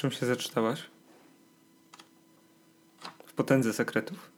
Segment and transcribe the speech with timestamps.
[0.00, 0.82] czym się zaczynałaś?
[3.26, 4.30] W potędze sekretów?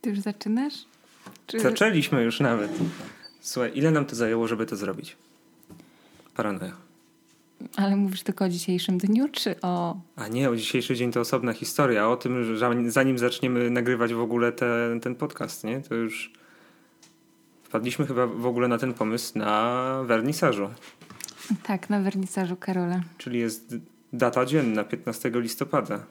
[0.00, 0.74] Ty już zaczynasz?
[1.46, 1.60] Czy...
[1.60, 2.70] Zaczęliśmy już nawet.
[3.40, 5.16] Słuchaj, ile nam to zajęło, żeby to zrobić?
[6.36, 6.76] Paranoja.
[7.76, 10.00] Ale mówisz tylko o dzisiejszym dniu, czy o.
[10.16, 12.08] A nie, o dzisiejszy dzień to osobna historia.
[12.08, 15.80] O tym, że zanim zaczniemy nagrywać w ogóle te, ten podcast, nie?
[15.80, 16.32] To już
[17.62, 20.70] wpadliśmy chyba w ogóle na ten pomysł na wernisażu.
[21.62, 23.00] Tak, na wernisażu Karola.
[23.18, 23.74] Czyli jest
[24.12, 26.06] data dzienna, 15 listopada.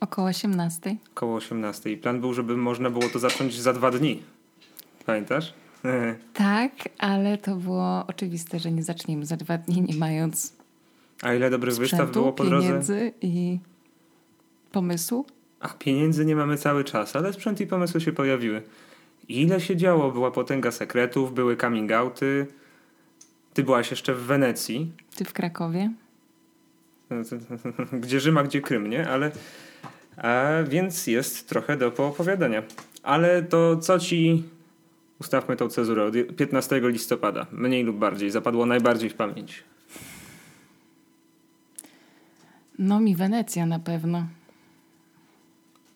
[0.00, 0.96] Około 18.
[1.10, 1.92] Około 18.
[1.92, 4.22] I plan był, żeby można było to zacząć za dwa dni.
[5.06, 5.54] Pamiętasz?
[6.34, 10.52] tak, ale to było oczywiste, że nie zaczniemy za dwa dni, nie mając.
[11.22, 12.66] A ile dobrych wystaw było po drodze?
[12.66, 13.58] pieniędzy i
[14.72, 15.26] pomysłu.
[15.60, 18.62] A pieniędzy nie mamy cały czas, ale sprzęt i pomysły się pojawiły.
[19.28, 20.12] Ile się działo?
[20.12, 22.46] Była potęga sekretów, były coming outy.
[23.54, 24.92] Ty byłaś jeszcze w Wenecji.
[25.16, 25.90] Ty w Krakowie.
[28.02, 29.08] Gdzie Rzym, a gdzie Krym, nie?
[29.08, 29.30] Ale
[30.16, 32.62] a więc jest trochę do poopowiadania.
[33.02, 34.42] Ale to co ci,
[35.20, 39.64] ustawmy tą cezurę, od 15 listopada, mniej lub bardziej, zapadło najbardziej w pamięć?
[42.78, 44.26] No mi Wenecja na pewno.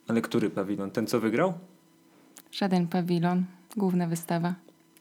[0.09, 0.91] Ale który pawilon?
[0.91, 1.55] Ten, co wygrał?
[2.53, 3.45] Żaden pawilon.
[3.77, 4.55] Główna wystawa.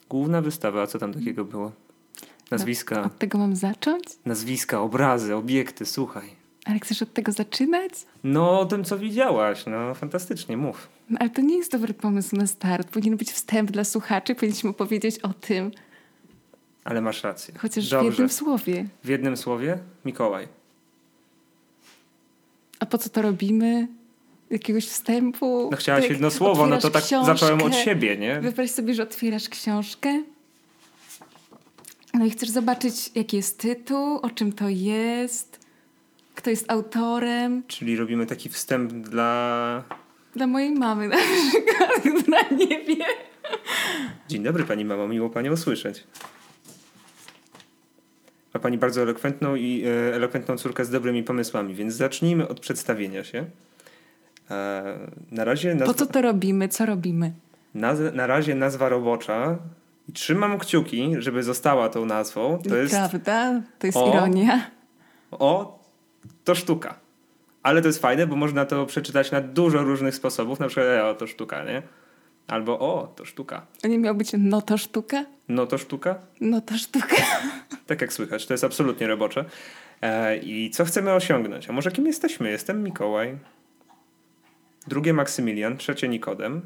[0.09, 1.71] Główna wystawa, a co tam takiego było?
[2.51, 3.03] Nazwiska.
[3.03, 4.03] Od tego mam zacząć?
[4.25, 6.29] Nazwiska, obrazy, obiekty, słuchaj.
[6.65, 7.91] Ale chcesz od tego zaczynać?
[8.23, 9.63] No, o tym, co widziałaś.
[9.65, 10.87] No, fantastycznie, mów.
[11.09, 12.87] No, ale to nie jest dobry pomysł na start.
[12.89, 15.71] Powinien być wstęp dla słuchaczy, powinniśmy powiedzieć o tym.
[16.83, 17.53] Ale masz rację.
[17.57, 18.09] Chociaż Dobrze.
[18.09, 18.85] w jednym słowie.
[19.03, 19.77] W jednym słowie?
[20.05, 20.47] Mikołaj.
[22.79, 23.87] A po co to robimy?
[24.49, 25.67] Jakiegoś wstępu?
[25.71, 28.41] No chciałaś jedno słowo, no to tak książkę, zacząłem od siebie, nie?
[28.41, 30.23] Wyobraź sobie, że otwierasz książkę
[32.19, 35.59] no i chcesz zobaczyć, jaki jest tytuł, o czym to jest,
[36.35, 37.63] kto jest autorem.
[37.67, 39.83] Czyli robimy taki wstęp dla.
[40.35, 43.05] Dla mojej mamy na przykład, która nie wie.
[44.27, 46.03] Dzień dobry pani mamo, miło panią usłyszeć.
[48.53, 53.23] Ma pani bardzo elokwentną i e, elokwentną córkę z dobrymi pomysłami, więc zacznijmy od przedstawienia
[53.23, 53.45] się.
[54.51, 54.97] E,
[55.31, 55.93] na razie nazwa...
[55.93, 56.67] Po co to robimy?
[56.67, 57.31] Co robimy?
[57.73, 57.99] Naz...
[58.13, 59.57] Na razie nazwa robocza
[60.09, 62.59] i trzymam kciuki, żeby została tą nazwą.
[62.69, 62.95] To jest.
[62.95, 63.61] Prawda?
[63.79, 64.71] To jest o, ironia.
[65.31, 65.79] O,
[66.43, 66.95] to sztuka.
[67.63, 70.59] Ale to jest fajne, bo można to przeczytać na dużo różnych sposobów.
[70.59, 71.81] Na przykład, e, o, to sztuka, nie?
[72.47, 73.65] Albo o, to sztuka.
[73.83, 75.25] A nie miał być no to sztuka?
[75.47, 76.15] No to sztuka?
[76.41, 77.15] No to sztuka.
[77.87, 79.45] Tak jak słychać, to jest absolutnie robocze.
[80.01, 81.69] E, I co chcemy osiągnąć?
[81.69, 82.51] A może kim jesteśmy?
[82.51, 83.37] Jestem Mikołaj.
[84.87, 86.61] Drugie Maksymilian, trzecie Nikodem.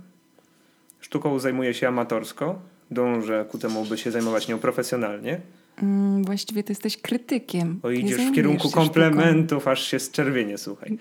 [0.99, 2.59] Sztuką zajmuję się amatorsko
[2.91, 5.41] dążę ku temu, by się zajmować nią profesjonalnie.
[5.81, 7.79] Mm, właściwie to jesteś krytykiem.
[7.83, 10.97] O, idziesz w kierunku komplementów, aż się zczerwienie, słuchaj.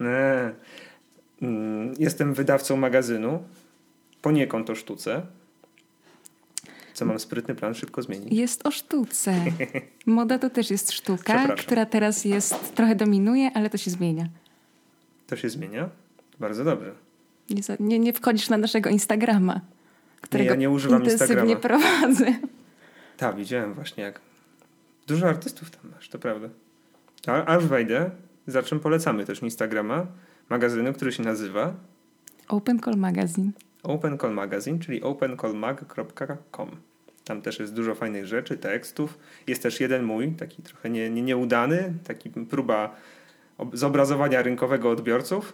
[0.00, 0.50] Nie.
[1.42, 3.42] Mm, jestem wydawcą magazynu,
[4.22, 5.22] poniekąd o sztuce.
[6.94, 8.32] Co mam sprytny plan szybko zmienić.
[8.32, 9.34] Jest o sztuce.
[10.06, 14.28] Moda to też jest sztuka, która teraz jest, trochę dominuje, ale to się zmienia.
[15.26, 15.88] To się zmienia?
[16.40, 16.92] Bardzo dobrze.
[17.50, 19.60] Nie, nie, nie wchodzisz na naszego Instagrama
[20.20, 21.60] którego nie, ja nie używam intensywnie Instagrama.
[21.60, 22.34] prowadzę.
[23.16, 24.20] Tak, widziałem właśnie jak
[25.06, 26.48] dużo artystów tam masz, to prawda.
[27.26, 28.10] A, aż wejdę,
[28.46, 30.06] za czym polecamy też Instagrama,
[30.48, 31.74] magazynu, który się nazywa
[32.48, 33.52] Open Call Magazine.
[33.82, 36.70] Open Call Magazine, czyli opencallmag.com.
[37.24, 39.18] Tam też jest dużo fajnych rzeczy, tekstów.
[39.46, 42.96] Jest też jeden mój, taki trochę nie, nie, nieudany, taki próba
[43.72, 45.52] zobrazowania rynkowego odbiorców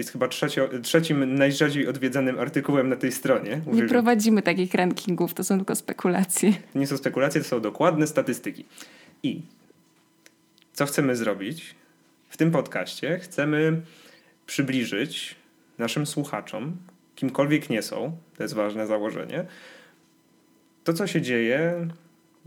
[0.00, 3.60] jest chyba trzecio, trzecim najrzadziej odwiedzanym artykułem na tej stronie.
[3.66, 6.52] Nie prowadzimy takich rankingów, to są tylko spekulacje.
[6.74, 8.64] Nie są spekulacje, to są dokładne statystyki.
[9.22, 9.42] I
[10.72, 11.74] co chcemy zrobić
[12.28, 13.18] w tym podcaście?
[13.18, 13.82] Chcemy
[14.46, 15.36] przybliżyć
[15.78, 16.76] naszym słuchaczom,
[17.16, 19.44] kimkolwiek nie są, to jest ważne założenie,
[20.84, 21.88] to co się dzieje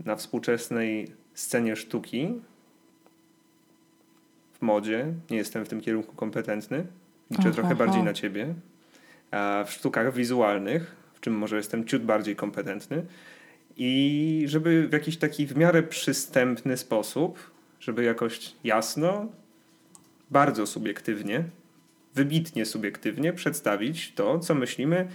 [0.04, 2.34] na współczesnej scenie sztuki,
[4.52, 6.86] w modzie, nie jestem w tym kierunku kompetentny,
[7.38, 8.54] liczę trochę bardziej na ciebie.
[9.30, 13.06] A w sztukach wizualnych, w czym może jestem ciut bardziej kompetentny.
[13.76, 17.50] I żeby w jakiś taki w miarę przystępny sposób,
[17.80, 19.26] żeby jakoś jasno,
[20.30, 21.44] bardzo subiektywnie,
[22.14, 25.08] wybitnie subiektywnie przedstawić to, co myślimy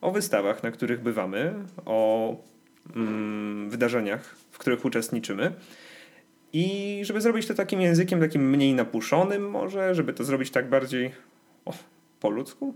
[0.00, 1.54] o wystawach, na których bywamy,
[1.86, 2.36] o
[2.96, 5.52] mm, wydarzeniach, w których uczestniczymy.
[6.52, 11.10] I żeby zrobić to takim językiem, takim mniej napuszonym, może, żeby to zrobić tak bardziej
[11.66, 11.74] o,
[12.20, 12.74] po ludzku?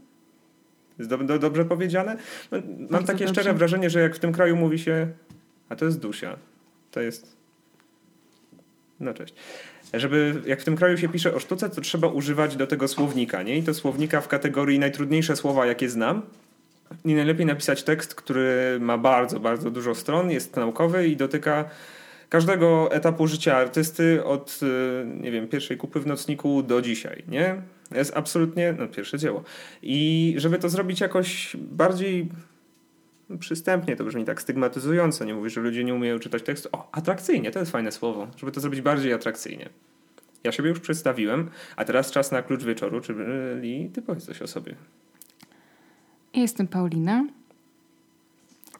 [0.99, 2.17] Jest do, do, dobrze powiedziane?
[2.51, 2.59] No,
[2.91, 3.43] mam takie dobrze.
[3.43, 5.09] szczere wrażenie, że jak w tym kraju mówi się,
[5.69, 6.37] a to jest Dusia,
[6.91, 7.41] to jest
[9.01, 9.35] No cześć.
[9.95, 13.43] Żeby, jak w tym kraju się pisze o sztuce, to trzeba używać do tego słownika,
[13.43, 13.59] nie?
[13.59, 16.23] I to słownika w kategorii najtrudniejsze słowa, jakie znam.
[17.05, 21.65] I najlepiej napisać tekst, który ma bardzo, bardzo dużo stron, jest naukowy i dotyka
[22.29, 27.63] każdego etapu życia artysty od, y, nie wiem, pierwszej kupy w nocniku do dzisiaj, nie?
[27.95, 29.45] Jest absolutnie, no pierwsze dzieło.
[29.83, 32.29] I żeby to zrobić jakoś bardziej
[33.39, 36.69] przystępnie, to brzmi tak stygmatyzująco, nie mówię, że ludzie nie umieją czytać tekstu.
[36.73, 39.69] O, atrakcyjnie, to jest fajne słowo, żeby to zrobić bardziej atrakcyjnie.
[40.45, 44.47] Ja siebie już przedstawiłem, a teraz czas na klucz wieczoru, czyli ty powiedz coś o
[44.47, 44.75] sobie.
[46.35, 47.25] Jestem Paulina.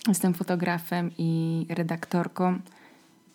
[0.09, 2.59] Jestem fotografem i redaktorką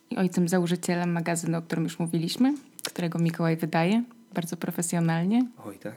[0.10, 4.04] i ojcem założycielem magazynu, o którym już mówiliśmy, którego Mikołaj wydaje
[4.36, 5.48] bardzo profesjonalnie.
[5.66, 5.96] Oj, tak.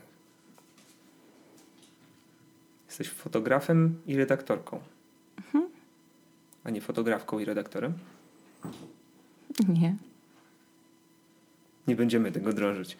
[2.86, 4.80] Jesteś fotografem i redaktorką.
[5.36, 5.68] Mhm.
[6.64, 7.92] A nie fotografką i redaktorem?
[9.68, 9.96] Nie.
[11.86, 12.96] Nie będziemy tego drążyć.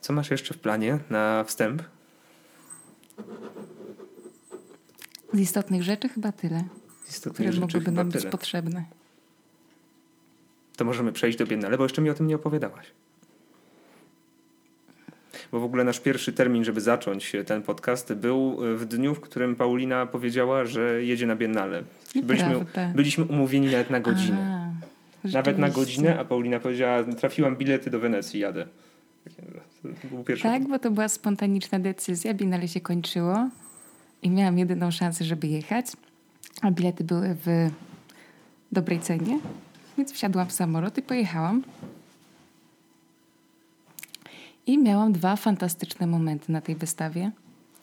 [0.00, 1.82] Co masz jeszcze w planie na wstęp?
[5.32, 6.64] Z istotnych rzeczy chyba tyle.
[7.04, 8.22] Z istotnych które mogłyby nam tyle.
[8.22, 8.84] być potrzebne.
[10.76, 12.86] To możemy przejść do Biennale, bo jeszcze mi o tym nie opowiadałaś.
[15.52, 19.56] Bo w ogóle nasz pierwszy termin, żeby zacząć ten podcast, był w dniu, w którym
[19.56, 21.82] Paulina powiedziała, że jedzie na Biennale.
[22.22, 22.64] Byliśmy,
[22.94, 24.72] byliśmy umówieni nawet na godzinę.
[25.24, 28.66] A, nawet na godzinę, a Paulina powiedziała, trafiłam bilety do Wenecji, jadę.
[30.42, 32.34] Tak, bo to była spontaniczna decyzja.
[32.34, 33.48] Biennale się kończyło
[34.22, 35.86] i miałam jedyną szansę, żeby jechać,
[36.62, 37.70] a bilety były w
[38.72, 39.38] dobrej cenie,
[39.98, 41.62] więc wsiadłam w samolot i pojechałam.
[44.66, 47.30] I miałam dwa fantastyczne momenty na tej wystawie.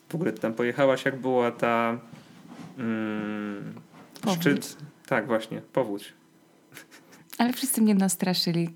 [0.10, 2.00] W ogóle tam pojechałaś, jak była ta
[2.78, 3.74] mm,
[4.36, 4.78] szczyt.
[5.06, 6.14] Tak, właśnie, powódź.
[7.38, 8.70] Ale wszyscy mnie nastraszyli.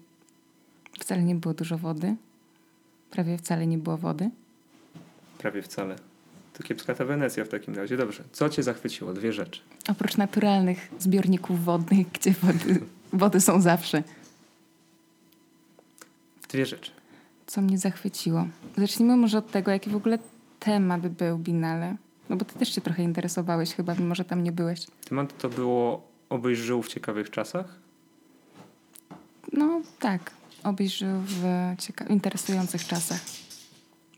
[1.00, 2.16] Wcale nie było dużo wody.
[3.12, 4.30] Prawie wcale nie było wody.
[5.38, 5.96] Prawie wcale.
[6.54, 7.98] To kiepska ta Wenecja w takim razie.
[7.98, 8.24] Dobrze.
[8.32, 9.14] Co cię zachwyciło?
[9.14, 9.62] Dwie rzeczy.
[9.90, 12.82] Oprócz naturalnych zbiorników wodnych, gdzie wody,
[13.14, 14.04] wody są zawsze.
[16.50, 16.97] Dwie rzeczy.
[17.48, 18.48] Co mnie zachwyciło?
[18.78, 20.20] Zacznijmy może od tego, jaki w ogóle
[20.60, 21.96] temat był Binale.
[22.30, 24.88] No bo ty też się trochę interesowałeś chyba, mimo że tam nie byłeś.
[25.10, 27.80] Temat to było obyś żył w ciekawych czasach?
[29.54, 30.32] No tak.
[30.64, 31.44] Obyś żył w
[31.78, 33.22] cieka- interesujących czasach.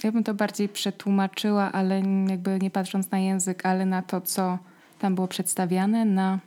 [0.04, 4.58] Ja bym to bardziej przetłumaczyła, ale jakby nie patrząc na język, ale na to, co
[5.00, 6.40] tam było przedstawiane, na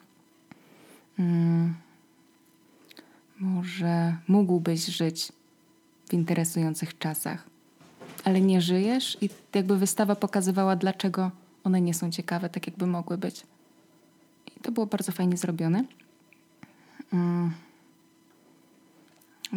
[1.17, 1.75] hmm,
[3.41, 5.33] może mógłbyś żyć
[6.13, 7.45] w interesujących czasach,
[8.25, 11.31] ale nie żyjesz i jakby wystawa pokazywała, dlaczego
[11.65, 13.43] one nie są ciekawe, tak jakby mogły być.
[14.57, 15.85] I to było bardzo fajnie zrobione.
[17.11, 17.53] Hmm.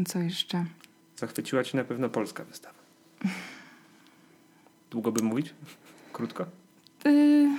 [0.08, 0.66] Co jeszcze?
[1.18, 2.80] Zachwyciła ci na pewno polska wystawa.
[4.92, 5.54] Długo by mówić?
[6.14, 6.46] Krótko?
[7.06, 7.50] Yy,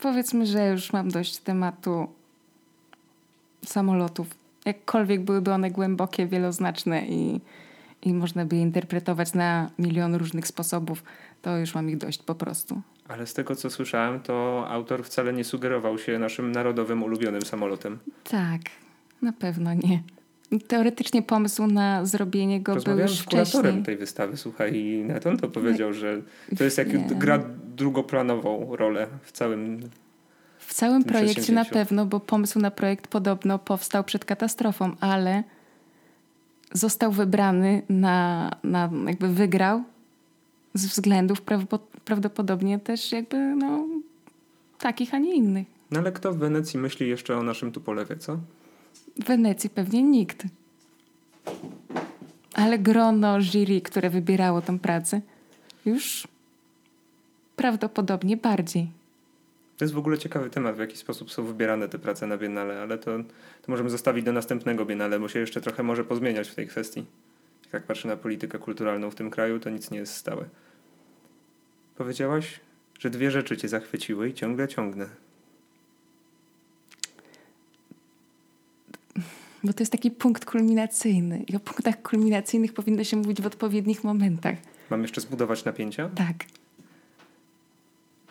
[0.00, 2.08] powiedzmy, że już mam dość tematu
[3.64, 4.41] samolotów.
[4.66, 7.40] Jakkolwiek byłyby one głębokie, wieloznaczne i,
[8.02, 11.04] i można by je interpretować na milion różnych sposobów,
[11.42, 12.82] to już mam ich dość po prostu.
[13.08, 17.98] Ale z tego, co słyszałem, to autor wcale nie sugerował się naszym narodowym ulubionym samolotem.
[18.24, 18.60] Tak,
[19.22, 20.02] na pewno nie.
[20.68, 25.48] Teoretycznie pomysł na zrobienie go był już z kuratorem tej wystawy, słuchaj, i na to
[25.48, 26.22] powiedział, że
[26.58, 27.38] to jest jak gra
[27.76, 29.80] drugoplanową rolę w całym
[30.72, 35.44] w całym projekcie na pewno, bo pomysł na projekt podobno powstał przed katastrofą, ale
[36.72, 39.82] został wybrany na, na jakby wygrał
[40.74, 41.42] z względów
[42.04, 43.86] prawdopodobnie też jakby no
[44.78, 45.66] takich, a nie innych.
[45.90, 48.38] No ale kto w Wenecji myśli jeszcze o naszym Tupolewie, co?
[49.16, 50.42] W Wenecji pewnie nikt.
[52.54, 55.20] Ale grono jury, które wybierało tę pracę,
[55.86, 56.28] już
[57.56, 59.01] prawdopodobnie bardziej.
[59.76, 62.82] To jest w ogóle ciekawy temat, w jaki sposób są wybierane te prace na Biennale,
[62.82, 63.18] ale to,
[63.62, 67.04] to możemy zostawić do następnego Biennale, bo się jeszcze trochę może pozmieniać w tej kwestii.
[67.72, 70.44] Jak patrzę na politykę kulturalną w tym kraju, to nic nie jest stałe.
[71.96, 72.60] Powiedziałaś,
[72.98, 75.08] że dwie rzeczy cię zachwyciły i ciągle ciągnę.
[79.64, 81.44] Bo to jest taki punkt kulminacyjny.
[81.48, 84.56] I o punktach kulminacyjnych powinno się mówić w odpowiednich momentach.
[84.90, 86.08] Mam jeszcze zbudować napięcia?
[86.08, 86.44] Tak.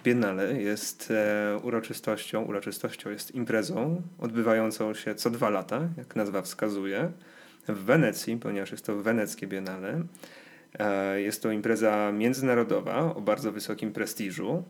[0.03, 7.11] Biennale jest e, uroczystością, uroczystością jest imprezą odbywającą się co dwa lata, jak nazwa wskazuje,
[7.67, 10.03] w Wenecji, ponieważ jest to weneckie Biennale.
[10.79, 14.63] E, jest to impreza międzynarodowa o bardzo wysokim prestiżu.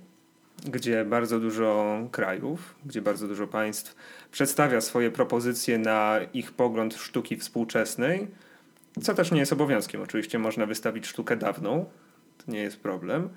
[0.65, 3.95] gdzie bardzo dużo krajów, gdzie bardzo dużo państw
[4.31, 8.27] przedstawia swoje propozycje na ich pogląd sztuki współczesnej,
[9.01, 10.01] co też nie jest obowiązkiem.
[10.01, 11.85] Oczywiście można wystawić sztukę dawną,
[12.37, 13.29] to nie jest problem.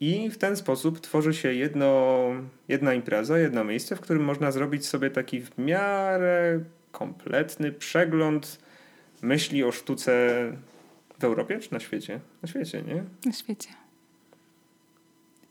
[0.00, 2.24] I w ten sposób tworzy się jedno,
[2.68, 6.60] jedna impreza, jedno miejsce, w którym można zrobić sobie taki w miarę
[6.92, 8.58] kompletny przegląd
[9.22, 10.12] myśli o sztuce
[11.18, 12.20] w Europie czy na świecie?
[12.42, 13.04] Na świecie, nie?
[13.26, 13.68] Na świecie.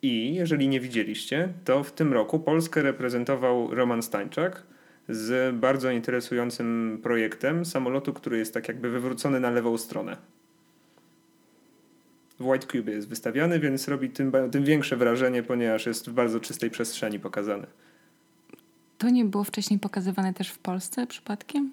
[0.01, 4.63] I jeżeli nie widzieliście, to w tym roku Polskę reprezentował Roman Stańczak
[5.09, 10.17] z bardzo interesującym projektem samolotu, który jest tak jakby wywrócony na lewą stronę.
[12.39, 16.39] W White Cube jest wystawiany, więc robi tym, tym większe wrażenie, ponieważ jest w bardzo
[16.39, 17.67] czystej przestrzeni pokazany.
[18.97, 21.71] To nie było wcześniej pokazywane też w Polsce przypadkiem?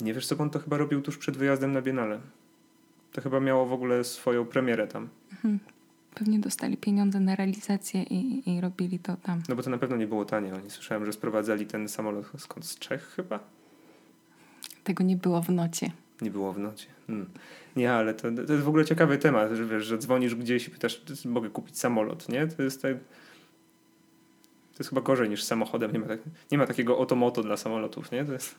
[0.00, 2.20] Nie wiesz co, on to chyba robił tuż przed wyjazdem na Biennale.
[3.12, 5.08] To chyba miało w ogóle swoją premierę tam.
[5.32, 5.58] Mhm.
[6.14, 9.42] Pewnie dostali pieniądze na realizację i, i robili to tam.
[9.48, 10.54] No bo to na pewno nie było tanie.
[10.54, 12.66] Oni słyszałem, że sprowadzali ten samolot skąd?
[12.66, 13.40] Z Czech chyba?
[14.84, 15.90] Tego nie było w nocie.
[16.22, 16.86] Nie było w nocie.
[17.06, 17.30] Hmm.
[17.76, 20.70] Nie, ale to, to jest w ogóle ciekawy temat, że wiesz, że dzwonisz gdzieś i
[20.70, 22.46] pytasz, mogę kupić samolot, nie?
[22.46, 22.96] To jest tak...
[24.72, 25.92] To jest chyba gorzej niż samochodem.
[25.92, 26.20] Nie ma, tak,
[26.52, 28.18] nie ma takiego otomoto dla samolotów, nie?
[28.18, 28.54] Jest...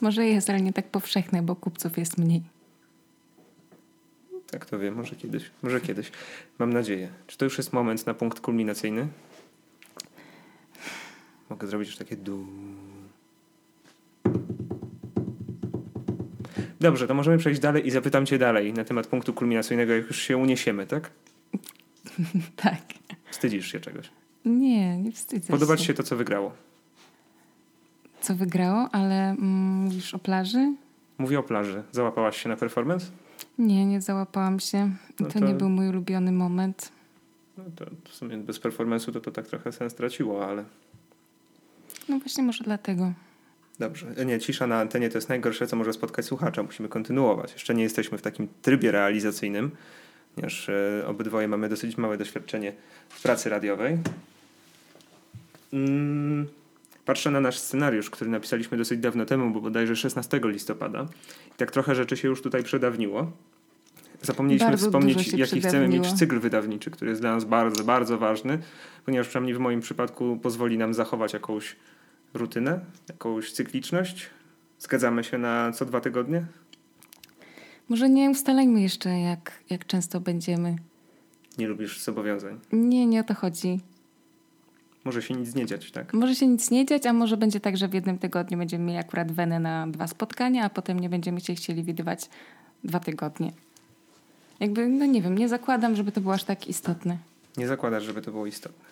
[0.00, 2.42] Może jest, ale nie tak powszechne, bo kupców jest mniej.
[4.50, 5.50] Tak to wiem, może kiedyś.
[5.62, 6.12] Może kiedyś.
[6.58, 7.08] Mam nadzieję.
[7.26, 9.08] Czy to już jest moment na punkt kulminacyjny?
[11.50, 12.46] Mogę zrobić już takie du.
[16.80, 20.18] Dobrze, to możemy przejść dalej i zapytam cię dalej na temat punktu kulminacyjnego, jak już
[20.22, 21.10] się uniesiemy, tak?
[22.56, 22.80] tak.
[23.30, 24.10] Wstydzisz się czegoś?
[24.44, 26.52] Nie, nie wstydzę Podoba ci się to, co wygrało?
[28.20, 29.44] Co wygrało, ale mm,
[29.84, 30.74] mówisz o plaży?
[31.18, 31.82] Mówię o plaży.
[31.92, 33.06] Załapałaś się na performance?
[33.58, 34.90] Nie, nie załapałam się.
[35.20, 36.92] No to, to, nie był mój ulubiony moment.
[37.58, 40.64] No to w sumie bez performance'u to, to tak trochę sens traciło, ale...
[42.08, 43.12] No właśnie może dlatego.
[43.80, 44.06] Dobrze.
[44.26, 46.62] Nie, cisza na antenie to jest najgorsze, co może spotkać słuchacza.
[46.62, 47.52] Musimy kontynuować.
[47.52, 49.70] Jeszcze nie jesteśmy w takim trybie realizacyjnym,
[50.34, 52.72] ponieważ e, obydwoje mamy dosyć małe doświadczenie
[53.08, 53.98] w pracy radiowej.
[55.72, 56.46] Mm,
[57.04, 61.06] patrzę na nasz scenariusz, który napisaliśmy dosyć dawno temu, bo bodajże 16 listopada.
[61.54, 63.32] I tak trochę rzeczy się już tutaj przedawniło.
[64.22, 68.58] Zapomnieliśmy bardzo wspomnieć, jaki chcemy mieć cykl wydawniczy, który jest dla nas bardzo, bardzo ważny,
[69.04, 71.76] ponieważ przynajmniej w moim przypadku pozwoli nam zachować jakąś
[72.34, 74.30] rutynę, jakąś cykliczność.
[74.78, 76.44] Zgadzamy się na co dwa tygodnie?
[77.88, 80.76] Może nie ustalajmy jeszcze, jak, jak często będziemy.
[81.58, 82.60] Nie lubisz zobowiązań?
[82.72, 83.80] Nie, nie o to chodzi.
[85.04, 86.14] Może się nic nie dziać, tak?
[86.14, 88.98] Może się nic nie dziać, a może będzie tak, że w jednym tygodniu będziemy mieli
[88.98, 92.28] akurat wenę na dwa spotkania, a potem nie będziemy się chcieli widywać
[92.84, 93.52] dwa tygodnie.
[94.60, 97.18] Jakby, no nie wiem, nie zakładam, żeby to było aż tak istotne.
[97.56, 98.84] Nie zakładasz, żeby to było istotne.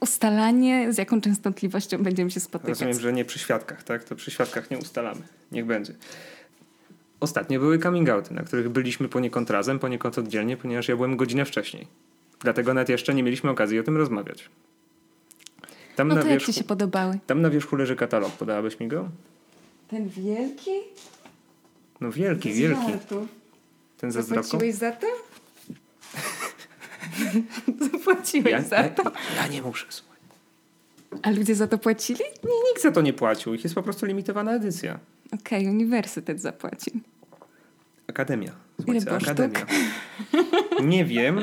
[0.00, 2.68] Ustalanie, z jaką częstotliwością będziemy się spotykać.
[2.68, 4.04] Rozumiem, że nie przy świadkach, tak?
[4.04, 5.20] To przy świadkach nie ustalamy.
[5.52, 5.94] Niech będzie.
[7.20, 11.44] Ostatnio były coming outy, na których byliśmy poniekąd razem, poniekąd oddzielnie, ponieważ ja byłem godzinę
[11.44, 11.86] wcześniej.
[12.40, 14.50] Dlatego nawet jeszcze nie mieliśmy okazji o tym rozmawiać.
[15.96, 17.18] Tam no to na wierzchu, jak ci się podobały?
[17.26, 18.32] Tam na wierzchu leży katalog.
[18.32, 19.08] Podałabyś mi go?
[19.88, 20.70] Ten wielki?
[22.00, 22.92] No wielki, wielki.
[23.96, 25.06] Ten ze Zapłaciłeś za to?
[27.92, 29.02] Zapłaciłeś ja, za to?
[29.02, 30.18] Ja, ja nie muszę, słuchaj.
[31.22, 32.20] A ludzie za to płacili?
[32.44, 33.54] Nie, nikt za to nie płacił.
[33.54, 34.98] Ich jest po prostu limitowana edycja.
[35.26, 36.92] Okej, okay, uniwersytet zapłacił.
[38.06, 38.52] Akademia.
[38.80, 39.66] Słuchajcie, akademia.
[40.82, 41.40] Nie wiem.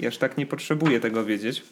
[0.00, 1.64] Ja aż tak nie potrzebuję tego wiedzieć.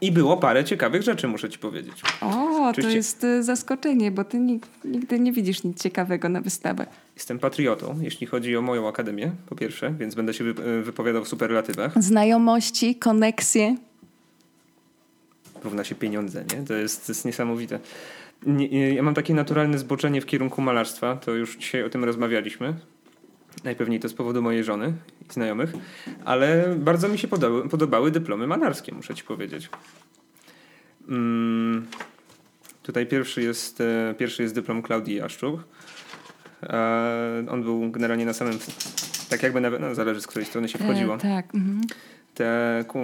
[0.00, 2.02] I było parę ciekawych rzeczy, muszę ci powiedzieć.
[2.20, 2.90] O, Oczywiście.
[2.90, 4.38] to jest y, zaskoczenie, bo ty
[4.84, 6.86] nigdy nie widzisz nic ciekawego na wystawę.
[7.14, 11.28] Jestem patriotą, jeśli chodzi o moją akademię, po pierwsze, więc będę się y, wypowiadał w
[11.28, 12.02] superlatywach.
[12.02, 13.76] Znajomości, koneksje.
[15.64, 16.66] Równa się pieniądze, nie?
[16.66, 17.78] To jest, to jest niesamowite.
[18.46, 22.74] Nie, ja mam takie naturalne zboczenie w kierunku malarstwa, to już dzisiaj o tym rozmawialiśmy.
[23.64, 24.92] Najpewniej to z powodu mojej żony
[25.30, 25.72] i znajomych,
[26.24, 29.68] ale bardzo mi się podobały, podobały dyplomy malarskie, muszę ci powiedzieć.
[31.08, 31.86] Mm,
[32.82, 35.60] tutaj pierwszy jest, e, pierwszy jest dyplom Klaudii Jaszczuk.
[36.62, 38.58] E, on był generalnie na samym,
[39.30, 41.14] tak jakby nawet, no, zależy z której strony się wchodziło.
[41.14, 41.54] E, tak.
[41.54, 41.80] Mhm.
[42.34, 42.98] Te ku...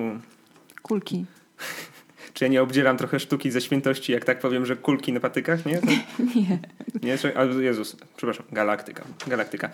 [0.83, 1.25] kulki.
[2.35, 5.67] Czy ja nie obdzielam trochę sztuki ze świętości, jak tak powiem, że kulki na patykach,
[5.67, 5.79] nie?
[5.79, 5.87] To...
[6.37, 6.59] nie.
[7.03, 7.19] Nie,
[7.61, 9.05] Jezus, przepraszam, galaktyka.
[9.27, 9.71] Galaktyka.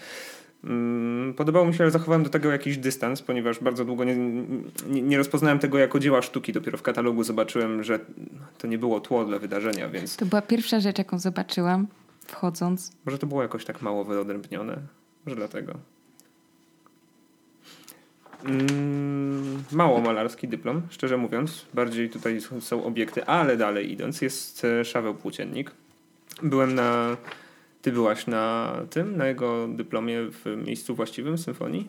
[0.64, 4.16] Mm, podobało mi się, ale zachowałem do tego jakiś dystans, ponieważ bardzo długo nie,
[4.86, 6.52] nie, nie, rozpoznałem tego jako dzieła sztuki.
[6.52, 8.00] Dopiero w katalogu zobaczyłem, że
[8.58, 10.16] to nie było tło dla wydarzenia, więc...
[10.16, 11.86] To była pierwsza rzecz, jaką zobaczyłam
[12.26, 12.92] wchodząc.
[13.04, 14.78] Może to było jakoś tak mało wyodrębnione.
[15.26, 15.74] Może dlatego.
[18.44, 21.66] Mm, mało malarski dyplom, szczerze mówiąc.
[21.74, 25.70] Bardziej tutaj są obiekty, ale dalej idąc jest e, Szaweł Płóciennik.
[26.42, 27.16] Byłem na...
[27.82, 31.88] Ty byłaś na tym, na jego dyplomie w miejscu właściwym symfonii?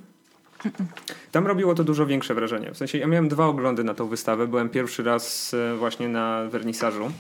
[1.32, 2.72] Tam robiło to dużo większe wrażenie.
[2.72, 4.48] W sensie ja miałem dwa oglądy na tą wystawę.
[4.48, 7.12] Byłem pierwszy raz e, właśnie na wernisażu.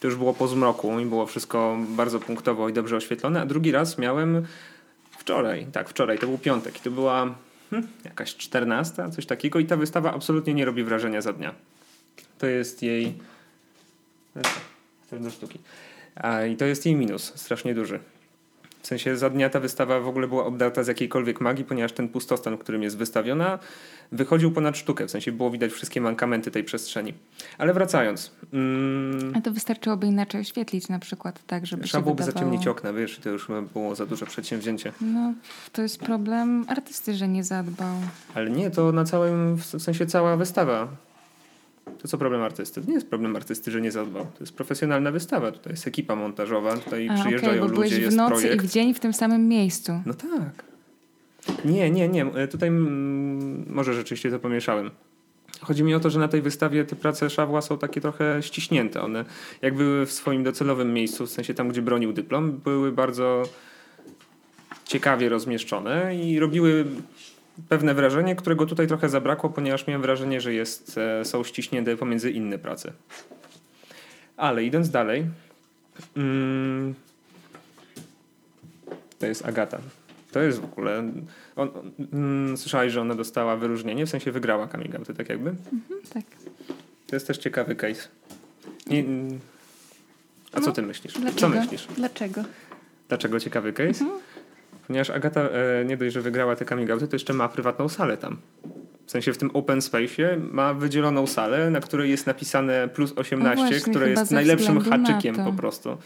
[0.00, 3.40] To już było po zmroku i było wszystko bardzo punktowo i dobrze oświetlone.
[3.40, 4.46] A drugi raz miałem
[5.18, 5.66] wczoraj.
[5.72, 6.18] Tak, wczoraj.
[6.18, 6.76] To był piątek.
[6.76, 7.34] I to była
[7.70, 9.58] hmm, jakaś czternasta, coś takiego.
[9.58, 11.54] I ta wystawa absolutnie nie robi wrażenia za dnia.
[12.38, 13.14] To jest jej...
[15.12, 15.58] do sztuki.
[16.50, 18.00] I to jest jej minus, strasznie duży.
[18.82, 22.08] W sensie za dnia ta wystawa w ogóle była obdarta z jakiejkolwiek magii, ponieważ ten
[22.08, 23.58] pustostan, w którym jest wystawiona,
[24.12, 25.06] wychodził ponad sztukę.
[25.06, 27.14] W sensie było widać wszystkie mankamenty tej przestrzeni.
[27.58, 28.32] Ale wracając.
[28.52, 32.44] Mm, A to wystarczyłoby inaczej oświetlić na przykład, tak, żeby Trzeba byłoby wydawało...
[32.46, 34.92] zaciemnić okna, wiesz, to już było za duże przedsięwzięcie.
[35.00, 35.34] No,
[35.72, 37.94] to jest problem artysty, że nie zadbał.
[38.34, 40.88] Ale nie, to na całym, w sensie cała wystawa
[41.98, 42.80] to co problem artysty?
[42.80, 44.24] To nie jest problem artysty, że nie zadbał.
[44.24, 45.52] To jest profesjonalna wystawa.
[45.52, 48.64] Tutaj jest ekipa montażowa, tutaj A, przyjeżdżają okay, bo ludzie, byłeś w nocy projekt.
[48.64, 50.02] i w dzień w tym samym miejscu.
[50.06, 50.64] No tak.
[51.64, 52.26] Nie, nie, nie.
[52.26, 54.90] E, tutaj mm, może rzeczywiście to pomieszałem.
[55.60, 59.00] Chodzi mi o to, że na tej wystawie te prace Szawła są takie trochę ściśnięte.
[59.00, 59.24] One
[59.62, 63.42] jak były w swoim docelowym miejscu, w sensie tam, gdzie bronił dyplom, były bardzo
[64.84, 66.86] ciekawie rozmieszczone i robiły
[67.68, 72.30] pewne wrażenie, którego tutaj trochę zabrakło, ponieważ miałem wrażenie, że jest, e, są ściśnięte pomiędzy
[72.30, 72.92] inne prace.
[74.36, 75.26] Ale idąc dalej,
[76.16, 76.94] mm,
[79.18, 79.78] to jest Agata.
[80.32, 81.12] To jest w ogóle.
[81.56, 81.70] On,
[82.12, 85.50] mm, słyszałeś, że ona dostała wyróżnienie, w sensie wygrała coming outy, tak jakby?
[85.50, 86.24] Mhm, tak.
[87.06, 88.08] To jest też ciekawy case.
[88.86, 89.40] Nie, mm,
[90.52, 91.12] a no, co ty myślisz?
[91.12, 91.40] Dlaczego?
[91.40, 91.86] Co myślisz?
[91.96, 92.44] Dlaczego?
[93.08, 94.04] Dlaczego ciekawy case?
[94.04, 94.29] Mhm
[94.90, 98.16] ponieważ Agata e, nie dość, że wygrała te coming outy, to jeszcze ma prywatną salę
[98.16, 98.36] tam.
[99.06, 103.62] W sensie w tym open space ma wydzieloną salę, na której jest napisane plus 18,
[103.62, 105.96] no właśnie, które jest najlepszym haczykiem po prostu.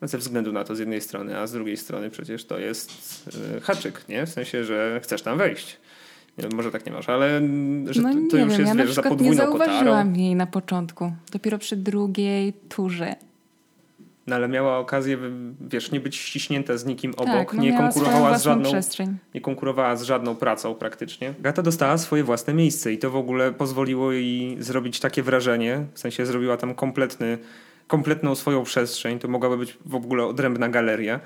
[0.00, 2.90] No ze względu na to z jednej strony, a z drugiej strony przecież to jest
[3.56, 4.26] e, haczyk, nie?
[4.26, 5.80] W sensie, że chcesz tam wejść.
[6.54, 7.40] Może tak nie masz, ale
[7.86, 10.12] że no, to, to już wiem, jest ja wiesz, za podwójną nie zauważyłam kotarą.
[10.12, 11.12] jej na początku.
[11.32, 13.16] Dopiero przy drugiej turze.
[14.28, 15.18] No ale miała okazję,
[15.60, 19.16] wiesz, nie być ściśnięta z nikim tak, obok, no nie konkurowała z żadną przestrzeń.
[19.34, 21.34] nie konkurowała z żadną pracą praktycznie.
[21.40, 25.98] Gata dostała swoje własne miejsce i to w ogóle pozwoliło jej zrobić takie wrażenie, w
[25.98, 27.38] sensie zrobiła tam kompletny,
[27.86, 31.20] kompletną swoją przestrzeń, to mogłaby być w ogóle odrębna galeria.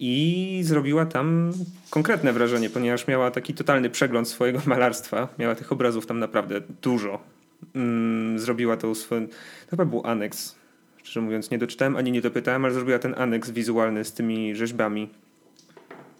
[0.00, 1.52] I zrobiła tam
[1.90, 5.28] konkretne wrażenie, ponieważ miała taki totalny przegląd swojego malarstwa.
[5.38, 7.20] Miała tych obrazów tam naprawdę dużo.
[7.74, 9.28] Mm, zrobiła to swój.
[9.28, 10.57] To chyba był aneks
[11.08, 15.08] szczerze mówiąc nie doczytałem ani nie dopytałem, ale zrobiła ten aneks wizualny z tymi rzeźbami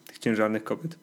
[0.06, 0.98] tych ciężarnych kobiet.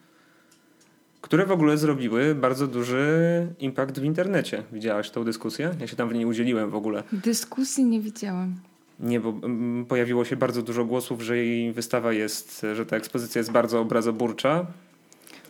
[1.22, 4.64] Które w ogóle zrobiły bardzo duży impact w internecie.
[4.72, 5.72] Widziałaś tą dyskusję?
[5.80, 7.04] Ja się tam w niej udzieliłem w ogóle.
[7.12, 8.56] Dyskusji nie widziałam.
[9.00, 13.40] Nie, bo mm, pojawiło się bardzo dużo głosów, że jej wystawa jest, że ta ekspozycja
[13.40, 14.66] jest bardzo obrazoburcza.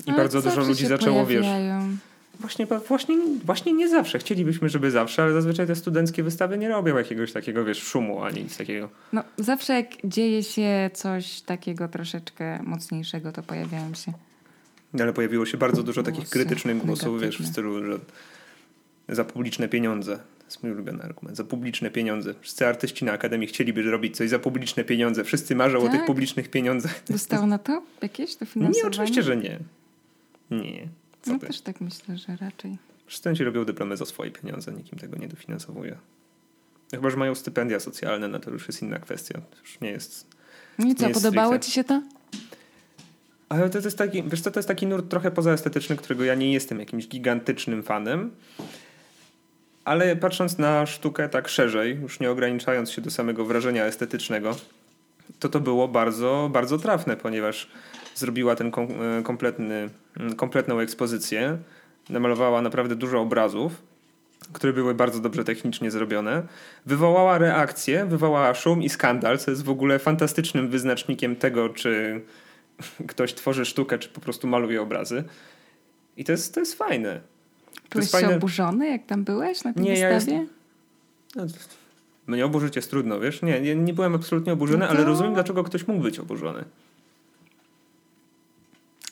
[0.06, 1.89] I ale bardzo dużo ludzi zaczęło, pojawiają.
[1.89, 2.00] wiesz
[2.39, 4.19] Właśnie, właśnie, właśnie nie zawsze.
[4.19, 8.43] Chcielibyśmy, żeby zawsze, ale zazwyczaj te studenckie wystawy nie robią jakiegoś takiego, wiesz, szumu ani
[8.43, 8.89] nic takiego.
[9.13, 14.13] No, zawsze jak dzieje się coś takiego troszeczkę mocniejszego, to pojawiają się.
[15.00, 17.28] Ale pojawiło się bardzo dużo Głosy takich krytycznych głosów, negatywne.
[17.28, 18.00] wiesz, w stylu, że
[19.10, 20.15] za publiczne pieniądze.
[20.15, 21.38] To jest mój ulubiony argument.
[21.38, 22.34] Za publiczne pieniądze.
[22.41, 25.24] Wszyscy artyści na Akademii chcieliby robić coś za publiczne pieniądze.
[25.24, 25.88] Wszyscy marzą tak?
[25.88, 26.08] o tych tak?
[26.08, 27.02] publicznych pieniądzach.
[27.10, 28.84] Dostało na to jakieś dofinansowanie?
[28.84, 29.60] Nie, oczywiście, że nie.
[30.52, 30.88] Nie.
[31.25, 31.47] Co no ty?
[31.47, 32.77] też tak myślę, że raczej.
[33.07, 35.97] Studenci robią dyplomy za swoje pieniądze, nikim tego nie dofinansowuje.
[36.91, 39.41] Chyba, że mają stypendia socjalne, no to już jest inna kwestia.
[39.51, 40.27] To już nie jest.
[40.79, 41.65] No I co, podobało stricte.
[41.65, 42.01] ci się to?
[43.49, 46.35] Ale to, to jest taki, wiesz co, to jest taki nurt trochę pozaestetyczny, którego ja
[46.35, 48.31] nie jestem jakimś gigantycznym fanem.
[49.85, 54.55] Ale patrząc na sztukę tak szerzej, już nie ograniczając się do samego wrażenia estetycznego,
[55.39, 57.69] to to było bardzo, bardzo trafne, ponieważ
[58.15, 58.88] zrobiła ten kom
[59.23, 61.58] kompletny Mm, kompletną ekspozycję.
[62.10, 63.82] Namalowała naprawdę dużo obrazów,
[64.54, 66.43] które były bardzo dobrze technicznie zrobione.
[66.86, 72.21] Wywołała reakcję, wywołała szum i skandal, co jest w ogóle fantastycznym wyznacznikiem tego, czy
[73.08, 75.23] ktoś tworzy sztukę, czy po prostu maluje obrazy.
[76.17, 77.21] I to jest, to jest fajne.
[77.91, 78.36] Byłeś się fajne...
[78.36, 80.34] oburzony, jak tam byłeś na tej nie, wystawie?
[81.36, 81.78] Ja jest...
[82.28, 83.41] no, mnie oburzyć jest trudno, wiesz?
[83.41, 84.91] Nie, nie, nie byłem absolutnie oburzony, no to...
[84.91, 86.65] ale rozumiem, dlaczego ktoś mógł być oburzony.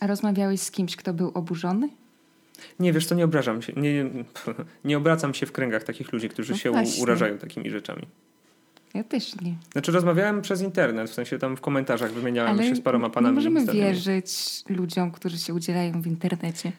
[0.04, 1.90] A rozmawiałeś z kimś, kto był oburzony?
[2.80, 3.74] Nie, wiesz co, nie obrażam się.
[3.78, 4.06] Nie,
[4.86, 7.04] nie obracam się w kręgach takich ludzi, którzy no się właśnie.
[7.04, 8.08] urażają takimi rzeczami.
[8.94, 9.56] Ja też nie.
[9.72, 13.38] Znaczy rozmawiałem przez internet, w sensie tam w komentarzach wymieniałem Ale się z paroma panami.
[13.38, 16.72] nie możemy wierzyć ludziom, którzy się udzielają w internecie.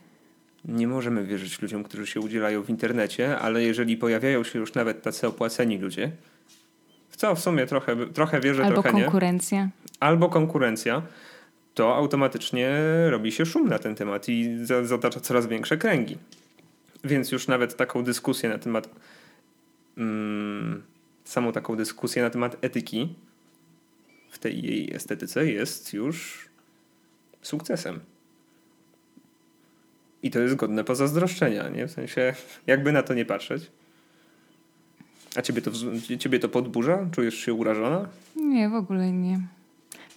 [0.64, 5.02] nie możemy wierzyć ludziom, którzy się udzielają w internecie, ale jeżeli pojawiają się już nawet
[5.02, 6.10] tacy opłaceni ludzie,
[7.10, 9.64] w co w sumie trochę, trochę wierzę, Albo trochę konkurencja.
[9.64, 9.70] nie.
[10.00, 11.02] Albo konkurencja.
[11.74, 16.18] To automatycznie robi się szum na ten temat i zatacza coraz większe kręgi.
[17.04, 18.88] Więc już nawet taką dyskusję na temat,
[19.98, 20.82] mm,
[21.24, 23.14] samą taką dyskusję na temat etyki
[24.30, 26.48] w tej jej estetyce jest już
[27.42, 28.00] sukcesem.
[30.22, 31.86] I to jest godne pozazdroszczenia, nie?
[31.86, 32.34] W sensie,
[32.66, 33.70] jakby na to nie patrzeć.
[35.36, 35.70] A ciebie to,
[36.18, 37.06] ciebie to podburza?
[37.12, 38.08] Czujesz się urażona?
[38.36, 39.40] Nie, w ogóle nie.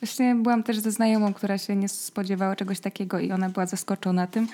[0.02, 4.28] Właśnie byłam też ze znajomą, która się nie spodziewała czegoś takiego i ona była zaskoczona
[4.28, 4.48] tym,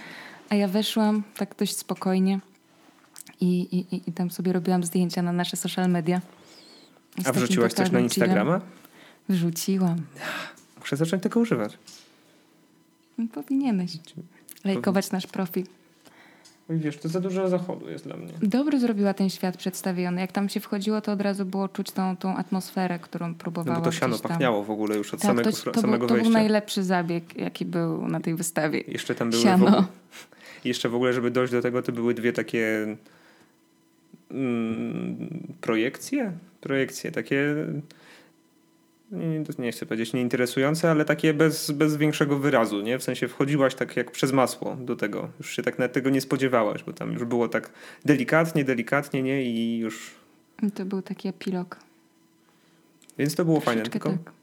[0.50, 2.40] a ja weszłam tak dość spokojnie
[3.42, 6.22] i, i, i tam sobie robiłam zdjęcia na nasze social media.
[7.26, 8.62] A wrzuciłaś coś na Instagrama?
[9.30, 9.98] Wrzuciłam.
[10.80, 11.78] Muszę zacząć tego używać.
[13.18, 13.92] No, powinieneś.
[14.64, 15.66] Lajkować nasz profil.
[16.70, 18.34] Wiesz, to za dużo zachodu jest dla mnie.
[18.42, 20.22] Dobry zrobiła ten świat przedstawiony.
[20.22, 23.78] Jak tam się wchodziło, to od razu było czuć tą, tą atmosferę, którą próbowała.
[23.78, 26.16] No bo to siano pachniało w ogóle już od tak, samego, to, to samego był,
[26.16, 26.30] wejścia.
[26.30, 28.84] To był najlepszy zabieg, jaki był na tej wystawie.
[28.88, 29.66] Jeszcze tam były siano.
[29.66, 29.84] W ogóle,
[30.64, 32.96] jeszcze w ogóle, żeby dojść do tego, to były dwie takie
[34.32, 35.30] mm,
[35.62, 36.32] projekcje.
[36.62, 37.56] Projekcje, takie
[39.14, 43.00] nie, nie chcę powiedzieć nieinteresujące, ale takie bez, bez większego wyrazu, nie?
[43.00, 45.30] W sensie wchodziłaś tak jak przez masło do tego.
[45.40, 47.72] Już się tak na tego nie spodziewałaś, bo tam już było tak
[48.06, 49.44] delikatnie, delikatnie, nie?
[49.44, 50.12] I już...
[50.74, 51.80] To był taki epilog.
[53.18, 53.90] Więc to było Troszeczkę fajne.
[53.90, 54.10] Tylko...
[54.10, 54.34] Tak.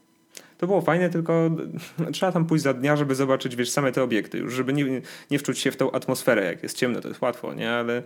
[0.59, 1.51] To było fajne, tylko
[2.13, 5.39] trzeba tam pójść za dnia, żeby zobaczyć, wiesz, same te obiekty już, żeby nie, nie
[5.39, 7.71] wczuć się w tą atmosferę, jak jest ciemno, to jest łatwo, nie?
[7.71, 8.03] Ale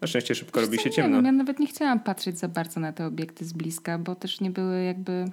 [0.00, 1.22] na szczęście szybko wiesz robi się ciemno.
[1.22, 4.50] ja nawet nie chciałam patrzeć za bardzo na te obiekty z bliska, bo też nie
[4.50, 5.24] były jakby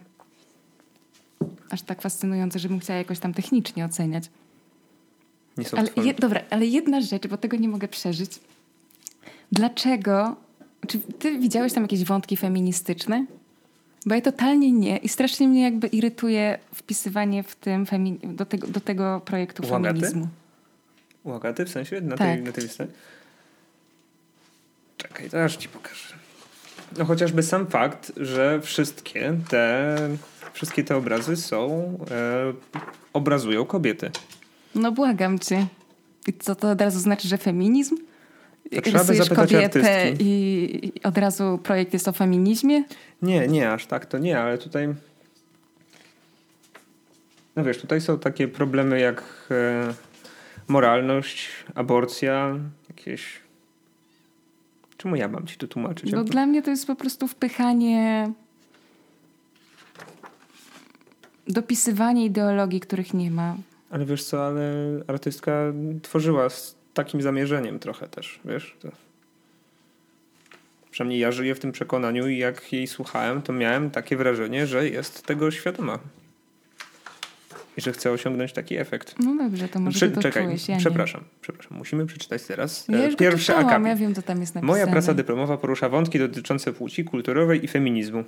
[1.69, 4.23] aż tak fascynujące, żebym chciała jakoś tam technicznie oceniać.
[5.57, 8.39] Nie są ale je, dobra, ale jedna rzecz, bo tego nie mogę przeżyć.
[9.51, 10.35] Dlaczego?
[10.87, 13.25] Czy ty widziałeś tam jakieś wątki feministyczne?
[14.05, 18.67] Bo ja totalnie nie i strasznie mnie jakby irytuje wpisywanie w tym femi- do, tego,
[18.67, 20.27] do tego projektu U feminizmu.
[21.23, 22.01] U Agaty w sensie?
[22.01, 22.27] Na tak.
[22.27, 22.87] tej, na tej liście?
[24.97, 26.15] Czekaj, to aż ci pokażę.
[26.97, 29.97] No chociażby sam fakt, że wszystkie te
[30.53, 31.69] wszystkie te obrazy są,
[32.11, 32.53] e,
[33.13, 34.11] obrazują kobiety.
[34.75, 35.67] No błagam cię.
[36.27, 37.97] I co to od razu znaczy, że feminizm?
[38.75, 42.83] To trzeba by zapytać kobietę i, i od razu projekt jest o feminizmie?
[43.21, 44.95] Nie, nie, aż tak to nie, ale tutaj
[47.55, 49.93] no wiesz, tutaj są takie problemy jak e,
[50.67, 52.55] moralność, aborcja,
[52.89, 53.42] jakieś
[55.03, 56.11] Czemu ja mam ci to tłumaczyć?
[56.11, 58.31] Bo dla mnie to jest po prostu wpychanie
[61.47, 63.55] dopisywanie ideologii, których nie ma.
[63.89, 64.73] Ale wiesz co, ale
[65.07, 68.75] artystka tworzyła z takim zamierzeniem trochę też, wiesz?
[68.79, 68.89] To...
[70.91, 74.89] Przynajmniej ja żyję w tym przekonaniu i jak jej słuchałem, to miałem takie wrażenie, że
[74.89, 75.99] jest tego świadoma.
[77.77, 79.15] I że chce osiągnąć taki efekt.
[79.19, 81.27] No dobrze, to może Prze- to Czekaj, czujesz, ja przepraszam, nie.
[81.41, 81.77] przepraszam.
[81.77, 83.87] Musimy przeczytać teraz ja już pierwszy akapit.
[83.87, 84.73] Ja wiem, co tam jest napisane.
[84.73, 88.23] Moja praca dyplomowa porusza wątki dotyczące płci kulturowej i feminizmu.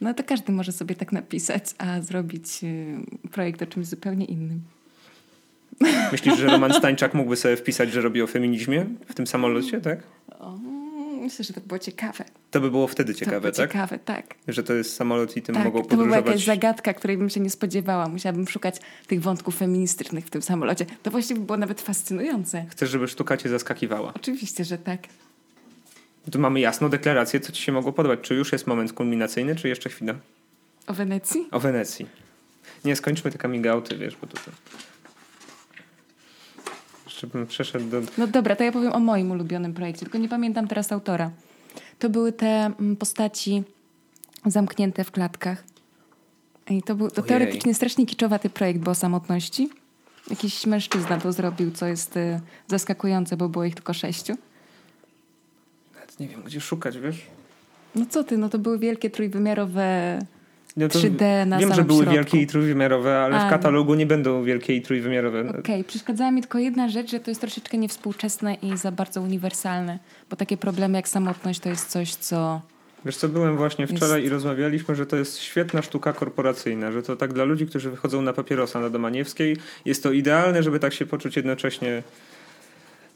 [0.00, 4.60] No to każdy może sobie tak napisać, a zrobić y, projekt o czymś zupełnie innym.
[6.12, 9.98] Myślisz, że Roman Stańczak mógłby sobie wpisać, że robi o feminizmie w tym samolocie, tak?
[10.38, 10.58] O,
[11.24, 12.24] myślę, że to było ciekawe.
[12.50, 13.70] To by było wtedy ciekawe, to tak?
[13.72, 14.34] ciekawe, tak.
[14.48, 16.16] Że to jest samolot i tym tak, mogą podróżować.
[16.16, 18.08] To była jakaś zagadka, której bym się nie spodziewała.
[18.08, 20.86] Musiałabym szukać tych wątków feministycznych w tym samolocie.
[21.02, 22.66] To właściwie było nawet fascynujące.
[22.70, 24.12] Chcesz, żeby sztuka cię zaskakiwała?
[24.16, 25.00] Oczywiście, że tak.
[26.32, 28.20] Tu mamy jasną deklarację, co ci się mogło podobać.
[28.22, 30.14] Czy już jest moment kulminacyjny, czy jeszcze chwila?
[30.86, 31.48] O Wenecji?
[31.50, 32.06] O Wenecji.
[32.84, 34.36] Nie, skończmy te coming outy, wiesz, bo to...
[34.36, 34.50] to...
[37.24, 38.02] Jeszcze bym przeszedł do...
[38.18, 41.30] No dobra, to ja powiem o moim ulubionym projekcie, tylko nie pamiętam teraz autora.
[41.98, 43.62] To były te mm, postaci
[44.46, 45.64] zamknięte w klatkach.
[46.70, 49.68] I to był to teoretycznie strasznie kiczowaty projekt, bo o samotności.
[50.30, 54.36] Jakiś mężczyzna to zrobił, co jest y, zaskakujące, bo było ich tylko sześciu
[56.20, 57.26] nie wiem, gdzie szukać, wiesz?
[57.94, 60.18] No co ty, no to były wielkie trójwymiarowe
[60.76, 62.14] no 3D na Wiem, że były środku.
[62.14, 65.40] wielkie i trójwymiarowe, ale A, w katalogu nie będą wielkie i trójwymiarowe.
[65.40, 65.84] Okej, okay.
[65.84, 69.98] przeszkadzała mi tylko jedna rzecz, że to jest troszeczkę niewspółczesne i za bardzo uniwersalne,
[70.30, 72.60] bo takie problemy jak samotność to jest coś, co...
[73.04, 74.32] Wiesz co, byłem właśnie wczoraj jest...
[74.32, 78.22] i rozmawialiśmy, że to jest świetna sztuka korporacyjna, że to tak dla ludzi, którzy wychodzą
[78.22, 82.02] na papierosa na Domaniewskiej, jest to idealne, żeby tak się poczuć jednocześnie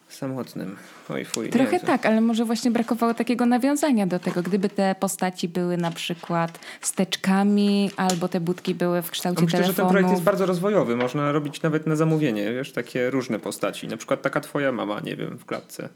[0.08, 0.76] samotnym.
[1.08, 1.50] Oj, fuj.
[1.50, 4.42] Trochę nie, tak, ale może właśnie brakowało takiego nawiązania do tego.
[4.42, 9.76] Gdyby te postaci były na przykład steczkami, albo te budki były w kształcie Myślę, telefonu.
[9.76, 10.96] że ten projekt jest bardzo rozwojowy.
[10.96, 13.88] Można robić nawet na zamówienie, wiesz, takie różne postaci.
[13.88, 15.88] Na przykład taka twoja mama, nie wiem, w klatce.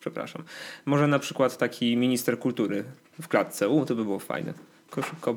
[0.00, 0.42] Przepraszam.
[0.86, 2.84] Może na przykład taki minister kultury
[3.20, 3.68] w klatce.
[3.68, 4.54] U, to by było fajne.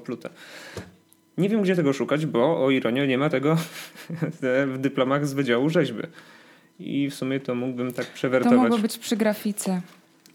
[0.04, 0.30] Plutę.
[1.38, 3.58] Nie wiem, gdzie tego szukać, bo o ironię nie ma tego
[4.74, 6.04] w dyplomach z Wydziału Rzeźby.
[6.80, 8.58] I w sumie to mógłbym tak przewertować.
[8.58, 9.82] To mogło być przy grafice.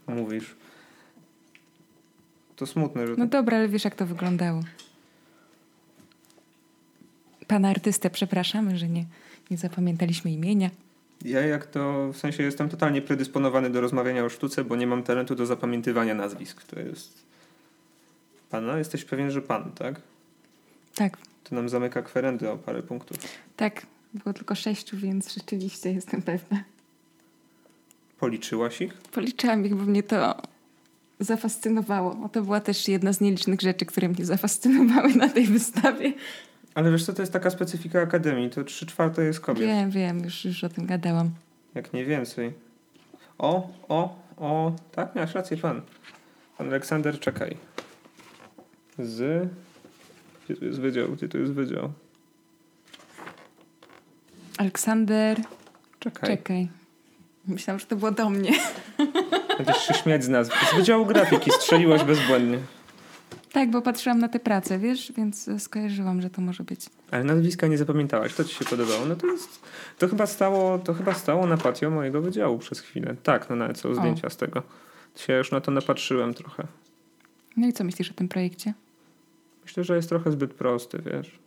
[0.06, 0.54] Mówisz.
[2.56, 3.14] To smutne, że...
[3.16, 4.60] No dobra, ale wiesz jak to wyglądało.
[7.46, 9.04] Pana artystę przepraszamy, że nie,
[9.50, 10.70] nie zapamiętaliśmy imienia.
[11.24, 15.02] Ja jak to, w sensie jestem totalnie predysponowany do rozmawiania o sztuce, bo nie mam
[15.02, 16.62] talentu do zapamiętywania nazwisk.
[16.62, 17.26] To jest...
[18.50, 18.78] Pana?
[18.78, 20.00] Jesteś pewien, że pan, tak?
[20.94, 21.18] Tak.
[21.44, 23.18] To nam zamyka kwerendy o parę punktów.
[23.56, 26.64] Tak, było tylko sześciu, więc rzeczywiście jestem pewna.
[28.18, 28.94] Policzyłaś ich?
[28.94, 30.42] Policzyłam ich, bo mnie to
[31.20, 32.28] zafascynowało.
[32.32, 36.12] To była też jedna z nielicznych rzeczy, które mnie zafascynowały na tej wystawie.
[36.74, 38.50] Ale wiesz co, to jest taka specyfika Akademii.
[38.50, 39.66] To trzy czwarte jest kobiet.
[39.66, 41.30] Wiem, wiem, już, już o tym gadałam.
[41.74, 42.52] Jak nie więcej.
[43.38, 45.82] O, o, o, tak, miałeś rację pan.
[46.58, 47.56] Pan Aleksander, czekaj.
[48.98, 49.48] Z...
[50.44, 51.12] Gdzie tu jest wydział?
[51.12, 51.92] Gdzie tu jest wydział?
[54.60, 55.40] Aleksander.
[55.98, 56.30] Czekaj.
[56.30, 56.68] Czekaj.
[57.46, 58.52] Myślałam, że to było do mnie.
[59.58, 60.48] Będziesz się śmiać z nas.
[60.72, 62.58] Z Wydziału Grafiki strzeliłaś bezbłędnie.
[63.52, 66.80] Tak, bo patrzyłam na te prace, wiesz, więc skojarzyłam, że to może być.
[67.10, 69.06] Ale nazwiska nie zapamiętałaś, to ci się podobało.
[69.06, 69.62] No to jest,
[69.98, 73.16] to chyba stało, to chyba stało na patio mojego wydziału przez chwilę.
[73.22, 74.30] Tak, no nawet są zdjęcia o.
[74.30, 74.62] z tego.
[75.16, 76.66] Się już na to napatrzyłem trochę.
[77.56, 78.74] No i co myślisz o tym projekcie?
[79.64, 81.38] Myślę, że jest trochę zbyt prosty, wiesz.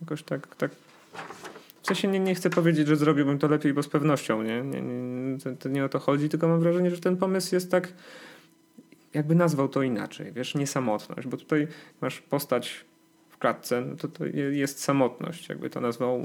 [0.00, 0.70] Jakoś tak, tak
[1.86, 4.82] w sensie nie, nie chcę powiedzieć, że zrobiłbym to lepiej, bo z pewnością nie, nie,
[4.82, 7.92] nie, to, to nie o to chodzi, tylko mam wrażenie, że ten pomysł jest tak,
[9.14, 11.68] jakby nazwał to inaczej, wiesz, nie samotność, bo tutaj
[12.00, 12.84] masz postać
[13.28, 16.22] w klatce, no to, to jest samotność, jakby to nazwał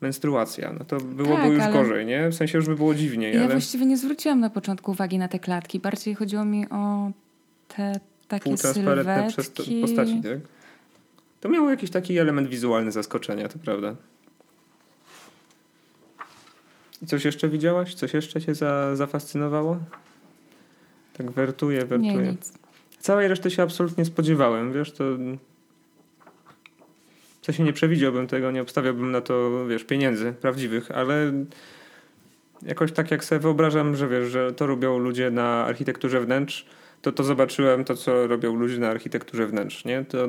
[0.00, 2.28] menstruacja, no to byłoby tak, już gorzej, nie?
[2.28, 3.34] W sensie już by było dziwniej.
[3.34, 3.50] Ja ale...
[3.50, 7.10] właściwie nie zwróciłam na początku uwagi na te klatki, bardziej chodziło mi o
[7.68, 9.80] te takie sylwetki.
[9.80, 10.38] postaci, tak?
[11.40, 13.96] To miało jakiś taki element wizualny zaskoczenia, to prawda.
[17.02, 17.94] I coś jeszcze widziałaś?
[17.94, 19.78] Coś jeszcze cię za, zafascynowało?
[21.16, 22.16] Tak wertuje, wertuje.
[22.16, 22.52] Nie, nic.
[22.98, 25.04] Całej reszty się absolutnie spodziewałem, wiesz, to...
[27.40, 31.32] W sensie nie przewidziałbym tego, nie obstawiałbym na to, wiesz, pieniędzy prawdziwych, ale
[32.62, 36.66] jakoś tak jak sobie wyobrażam, że wiesz, że to robią ludzie na architekturze wnętrz,
[37.02, 40.04] to to zobaczyłem to, co robią ludzie na architekturze wnętrz, nie?
[40.04, 40.28] To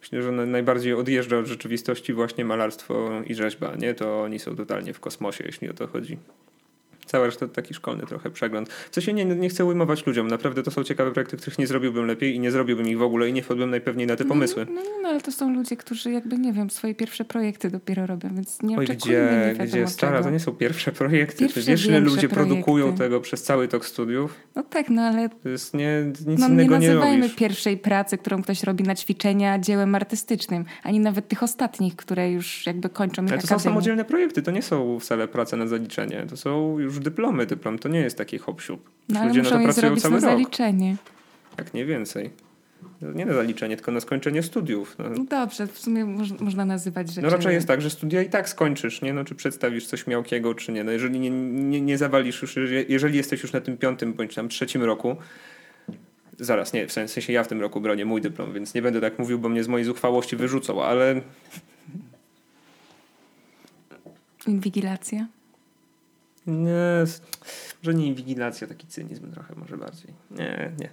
[0.00, 3.94] myślę, że najbardziej odjeżdża od rzeczywistości właśnie malarstwo i rzeźba, nie?
[3.94, 6.18] To oni są totalnie w kosmosie, jeśli o to chodzi.
[7.10, 8.68] Cała reszta to taki szkolny trochę przegląd.
[8.90, 10.28] Co się nie, nie chcę ujmować ludziom.
[10.28, 13.28] Naprawdę to są ciekawe projekty, których nie zrobiłbym lepiej i nie zrobiłbym ich w ogóle
[13.28, 14.66] i nie wpadłbym najpewniej na te no, pomysły.
[14.68, 18.06] No, no, no, ale to są ludzie, którzy jakby, nie wiem, swoje pierwsze projekty dopiero
[18.06, 20.24] robią, więc nie Oj, gdzie, nie gdzie stara, czego.
[20.24, 21.38] to nie są pierwsze projekty.
[21.38, 22.34] Pierwsze wiesz, ile ludzie projekty.
[22.34, 24.34] produkują tego przez cały tok studiów?
[24.54, 25.28] No tak, no ale...
[25.28, 28.94] To jest nie, nic no, innego nie nazywajmy nie pierwszej pracy, którą ktoś robi na
[28.94, 34.04] ćwiczenia dziełem artystycznym, ani nawet tych ostatnich, które już jakby kończą Ale to są samodzielne
[34.04, 38.00] projekty, to nie są wcale prace na zaliczenie, to są już dyplomy, dyplom to nie
[38.00, 38.62] jest taki hop
[39.08, 40.30] No, Ludzie na to pracują cały na rok.
[40.30, 40.96] zaliczenie.
[41.58, 42.30] Jak nie więcej.
[43.14, 44.96] Nie na zaliczenie, tylko na skończenie studiów.
[44.98, 45.10] No.
[45.10, 47.22] no dobrze, w sumie moż, można nazywać rzeczy.
[47.22, 49.12] No raczej jest tak, że studia i tak skończysz, nie?
[49.12, 50.84] No, czy przedstawisz coś miałkiego, czy nie.
[50.84, 52.56] No, jeżeli nie, nie, nie zawalisz już,
[52.88, 55.16] jeżeli jesteś już na tym piątym bądź tam trzecim roku,
[56.38, 59.18] zaraz, nie, w sensie ja w tym roku bronię mój dyplom, więc nie będę tak
[59.18, 61.20] mówił, bo mnie z mojej zuchwałości wyrzucą, ale...
[64.46, 65.26] Inwigilacja?
[66.50, 67.04] Nie,
[67.82, 70.10] może nie inwigilacja, taki cynizm trochę może bardziej.
[70.30, 70.90] Nie, nie.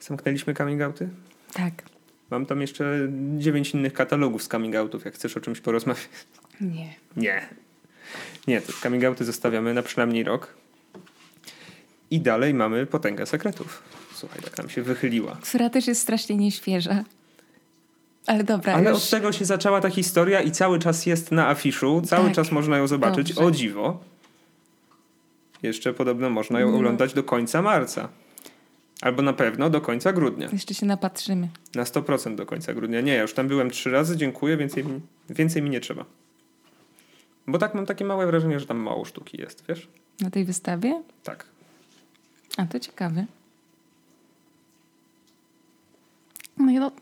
[0.00, 1.08] Zamknęliśmy coming outy?
[1.52, 1.72] Tak.
[2.30, 6.08] Mam tam jeszcze dziewięć innych katalogów z coming outów, jak chcesz o czymś porozmawiać.
[6.60, 6.94] Nie.
[7.16, 7.48] Nie.
[8.46, 10.54] Nie, to coming outy zostawiamy na przynajmniej rok.
[12.10, 13.82] I dalej mamy potęgę sekretów.
[14.14, 15.38] Słuchaj, tak nam się wychyliła.
[15.42, 17.04] Która też jest strasznie nieświeża.
[18.26, 18.74] Ale dobra.
[18.74, 18.98] Ale już...
[18.98, 22.02] od tego się zaczęła ta historia i cały czas jest na afiszu.
[22.06, 22.34] Cały tak.
[22.34, 23.28] czas można ją zobaczyć.
[23.28, 23.44] Dobrze.
[23.44, 24.00] O dziwo.
[25.62, 26.76] Jeszcze podobno można ją no.
[26.76, 28.08] oglądać do końca marca.
[29.00, 30.48] Albo na pewno do końca grudnia.
[30.52, 31.48] Jeszcze się napatrzymy.
[31.74, 33.00] Na 100% do końca grudnia.
[33.00, 34.84] Nie, ja już tam byłem trzy razy, dziękuję, więcej,
[35.30, 36.04] więcej mi nie trzeba.
[37.46, 39.88] Bo tak mam takie małe wrażenie, że tam mało sztuki jest, wiesz?
[40.20, 41.02] Na tej wystawie?
[41.22, 41.46] Tak.
[42.56, 43.26] A to ciekawe.
[46.56, 46.92] No i no,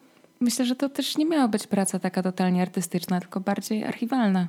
[0.40, 4.48] myślę, że to też nie miała być praca taka totalnie artystyczna, tylko bardziej archiwalna.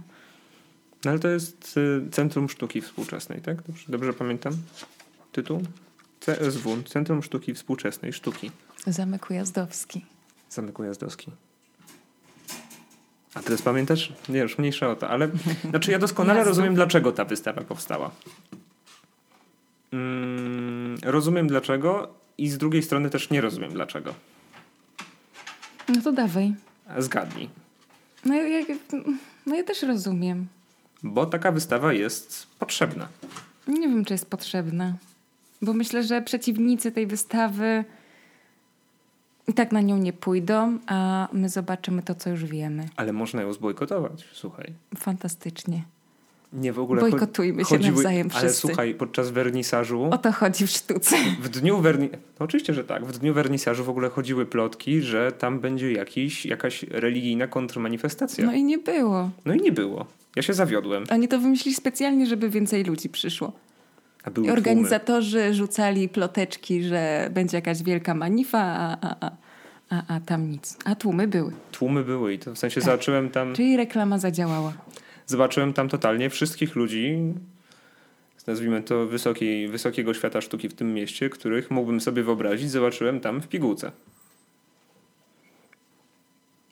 [1.06, 3.62] No ale to jest y, Centrum Sztuki Współczesnej, tak?
[3.62, 4.54] Dobrze, dobrze pamiętam
[5.32, 5.62] tytuł?
[6.20, 8.52] CSW, Centrum Sztuki Współczesnej, Sztuki.
[8.88, 10.06] Zamek Ujazdowski.
[10.50, 11.32] Zamek Ujazdowski.
[13.34, 14.14] A teraz pamiętasz?
[14.30, 15.30] Nie, już mniejsza o to, ale
[15.70, 18.12] znaczy ja doskonale rozumiem, dlaczego ta wystawa powstała.
[19.92, 24.14] Mm, rozumiem dlaczego i z drugiej strony też nie rozumiem dlaczego.
[25.90, 26.54] No to dawaj.
[26.98, 27.50] Zgadnij.
[28.26, 28.66] No ja,
[29.46, 30.48] no ja też rozumiem.
[31.04, 33.08] Bo taka wystawa jest potrzebna.
[33.68, 34.94] Nie wiem, czy jest potrzebna.
[35.62, 37.86] Bo myślę, że przeciwnicy tej wystawy
[39.48, 42.90] i tak na nią nie pójdą, a my zobaczymy to, co już wiemy.
[42.96, 44.74] Ale można ją zbojkotować, słuchaj.
[44.98, 45.84] Fantastycznie.
[46.54, 47.02] Nie w ogóle.
[47.02, 48.46] Bojkotujmy się nawzajem wszyscy.
[48.46, 50.04] Ale słuchaj, podczas wernisażu.
[50.04, 51.16] O to chodzi w sztuce.
[51.42, 52.10] W dniu werni...
[52.12, 53.06] No oczywiście, że tak.
[53.06, 58.46] W dniu wernisażu w ogóle chodziły plotki, że tam będzie jakiś, jakaś religijna kontrmanifestacja.
[58.46, 59.30] No i nie było.
[59.46, 60.06] No i nie było.
[60.36, 61.04] Ja się zawiodłem.
[61.10, 63.52] Oni to wymyślili specjalnie, żeby więcej ludzi przyszło.
[64.24, 65.54] A były Organizatorzy tłumy.
[65.54, 69.32] rzucali ploteczki, że będzie jakaś wielka manifa, a, a, a,
[69.90, 70.78] a, a tam nic.
[70.86, 71.52] A tłumy były.
[71.72, 72.86] Tłumy były i to w sensie tak.
[72.86, 73.54] zobaczyłem tam.
[73.54, 74.74] Czyli reklama zadziałała.
[75.26, 77.34] Zobaczyłem tam totalnie wszystkich ludzi,
[78.48, 83.42] nazwijmy to wysokiej, wysokiego świata sztuki w tym mieście, których mógłbym sobie wyobrazić, zobaczyłem tam
[83.42, 83.92] w pigułce.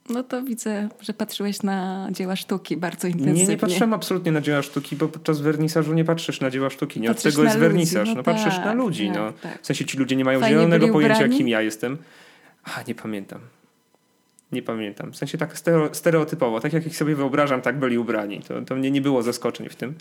[0.10, 3.44] No to widzę, że patrzyłeś na dzieła sztuki bardzo intensywnie.
[3.44, 7.00] Nie, nie patrzyłem absolutnie na dzieła sztuki, bo podczas wernisażu nie patrzysz na dzieła sztuki.
[7.00, 7.68] Nie patrzysz od tego jest ludzi.
[7.70, 8.08] wernisaż.
[8.08, 9.08] No, no tak, patrzysz na ludzi.
[9.08, 9.32] Tak, no.
[9.32, 9.62] Tak.
[9.62, 11.98] W sensie ci ludzie nie mają Fajnie zielonego pojęcia, kim ja jestem.
[12.64, 13.40] A, nie pamiętam.
[14.52, 15.12] Nie pamiętam.
[15.12, 15.58] W sensie tak
[15.92, 18.42] stereotypowo, tak jak ich sobie wyobrażam, tak byli ubrani.
[18.42, 19.96] To, to mnie nie było zaskoczeń w tym.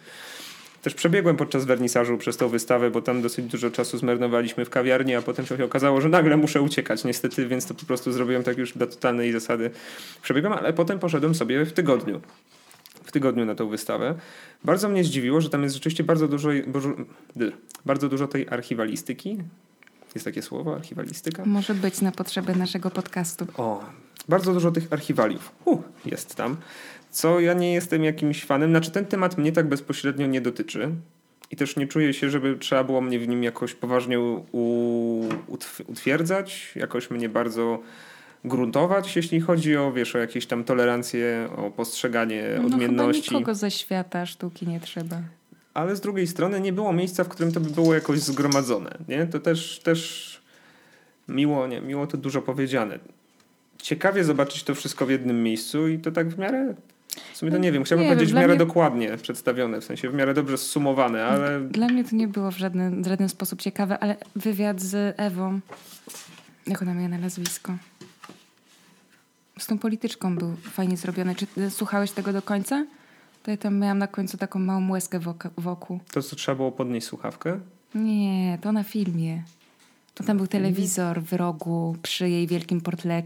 [0.82, 5.14] Też przebiegłem podczas wernisażu przez tą wystawę, bo tam dosyć dużo czasu zmarnowaliśmy w kawiarni,
[5.14, 8.58] a potem się okazało, że nagle muszę uciekać niestety, więc to po prostu zrobiłem tak
[8.58, 9.70] już dla totalnej zasady.
[10.22, 12.20] Przebiegłem, ale potem poszedłem sobie w tygodniu.
[13.04, 14.14] W tygodniu na tą wystawę.
[14.64, 16.48] Bardzo mnie zdziwiło, że tam jest rzeczywiście bardzo dużo,
[17.86, 19.38] bardzo dużo tej archiwalistyki.
[20.14, 21.44] Jest takie słowo, archiwalistyka?
[21.46, 23.46] Może być na potrzeby naszego podcastu.
[23.56, 23.84] O,
[24.28, 25.52] bardzo dużo tych archiwaliów.
[25.64, 26.56] Uh, jest tam
[27.10, 28.70] co ja nie jestem jakimś fanem.
[28.70, 30.90] Znaczy ten temat mnie tak bezpośrednio nie dotyczy
[31.50, 34.18] i też nie czuję się, żeby trzeba było mnie w nim jakoś poważnie
[35.86, 37.82] utwierdzać, jakoś mnie bardzo
[38.44, 43.22] gruntować, jeśli chodzi o, wiesz, o jakieś tam tolerancje, o postrzeganie no, odmienności.
[43.22, 45.20] Chyba nikogo ze świata sztuki nie trzeba.
[45.74, 48.98] Ale z drugiej strony nie było miejsca, w którym to by było jakoś zgromadzone.
[49.08, 49.26] Nie?
[49.26, 50.42] To też, też
[51.28, 52.98] miło, nie, miło to dużo powiedziane.
[53.82, 56.74] Ciekawie zobaczyć to wszystko w jednym miejscu i to tak w miarę
[57.32, 58.56] w sumie to nie wiem, chciałbym nie, powiedzieć w miarę mnie...
[58.56, 61.60] dokładnie przedstawione, w sensie w miarę dobrze zsumowane, ale...
[61.60, 65.60] Dla mnie to nie było w żaden, w żaden sposób ciekawe, ale wywiad z Ewą,
[66.66, 67.76] jak ona miała na nazwisko?
[69.58, 71.34] Z tą polityczką był fajnie zrobiony.
[71.34, 72.86] Czy słuchałeś tego do końca?
[73.42, 75.20] To ja tam miałam na końcu taką małą łezkę
[75.56, 76.00] wokół.
[76.12, 77.60] To co, trzeba było podnieść słuchawkę?
[77.94, 79.42] Nie, to na filmie.
[80.14, 82.80] To tam był telewizor w rogu przy jej wielkim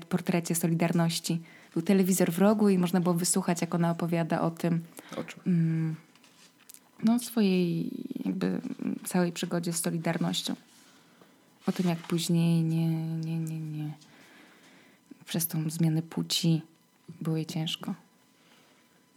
[0.09, 1.41] portrecie Solidarności
[1.75, 4.81] był telewizor w rogu i można było wysłuchać, jak ona opowiada o tym.
[5.17, 5.41] O czym?
[5.47, 5.95] Mm,
[7.03, 7.91] no, swojej
[8.25, 8.61] jakby
[9.05, 10.55] całej przygodzie z Solidarnością.
[11.67, 13.93] O tym, jak później nie, nie, nie, nie.
[15.25, 16.63] Przez tą zmianę płci
[17.21, 17.95] było jej ciężko.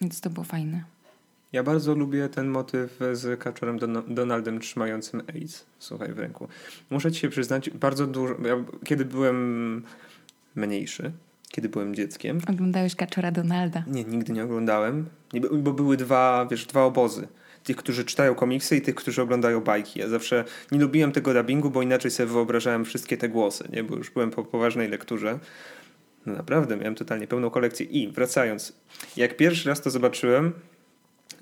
[0.02, 0.84] Więc to było fajne.
[1.52, 6.48] Ja bardzo lubię ten motyw z kaczorem Don Donaldem trzymającym AIDS, słuchaj, w ręku.
[6.90, 9.84] Muszę ci się przyznać, bardzo dużo, ja, kiedy byłem
[10.56, 11.12] mniejszy,
[11.50, 12.40] kiedy byłem dzieckiem.
[12.50, 13.84] Oglądałeś Kaczora Donalda?
[13.88, 15.06] Nie, nigdy nie oglądałem,
[15.52, 17.28] bo były dwa, wiesz, dwa obozy.
[17.64, 20.00] Tych, którzy czytają komiksy i tych, którzy oglądają bajki.
[20.00, 23.84] Ja zawsze nie lubiłem tego dubbingu, bo inaczej sobie wyobrażałem wszystkie te głosy, nie?
[23.84, 25.40] bo już byłem po poważnej lekturze.
[26.26, 27.86] No naprawdę, miałem totalnie pełną kolekcję.
[27.86, 28.74] I wracając,
[29.18, 30.54] jak pierwszy raz to zobaczyłem,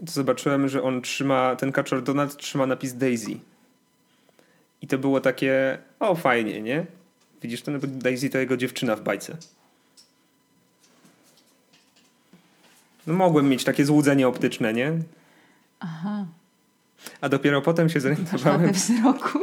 [0.06, 3.40] to zobaczyłem, że on trzyma, ten kaczor Donald trzyma napis Daisy.
[4.82, 6.86] I to było takie, o fajnie, nie?
[7.42, 9.38] Widzisz, to Daisy to jego dziewczyna w bajce.
[13.08, 14.94] No mogłem mieć takie złudzenie optyczne, nie?
[15.80, 16.26] Aha.
[17.22, 18.72] A dopiero potem się zorientowałem.
[18.72, 19.40] wzroku.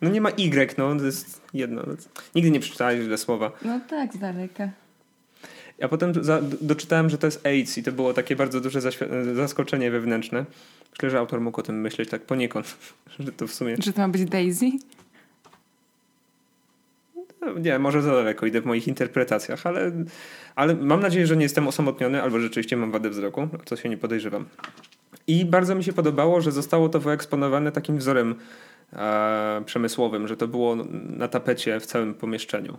[0.00, 1.82] No nie ma Y, no to jest jedno.
[2.34, 3.52] Nigdy nie przeczytałeś źle słowa.
[3.64, 4.70] No tak, z daleka.
[5.78, 8.80] Ja potem za, doczytałem, że to jest AIDS i to było takie bardzo duże
[9.34, 10.44] zaskoczenie wewnętrzne.
[10.92, 12.76] Myślę, że autor mógł o tym myśleć tak poniekąd,
[13.18, 13.76] że to w sumie...
[13.78, 14.70] Że to ma być Daisy?
[17.60, 19.92] Nie, może za daleko idę w moich interpretacjach, ale,
[20.54, 23.96] ale mam nadzieję, że nie jestem osamotniony, albo rzeczywiście mam wadę wzroku, co się nie
[23.96, 24.44] podejrzewam.
[25.26, 28.34] I bardzo mi się podobało, że zostało to wyeksponowane takim wzorem
[28.92, 30.76] e, przemysłowym, że to było
[31.16, 32.78] na tapecie w całym pomieszczeniu.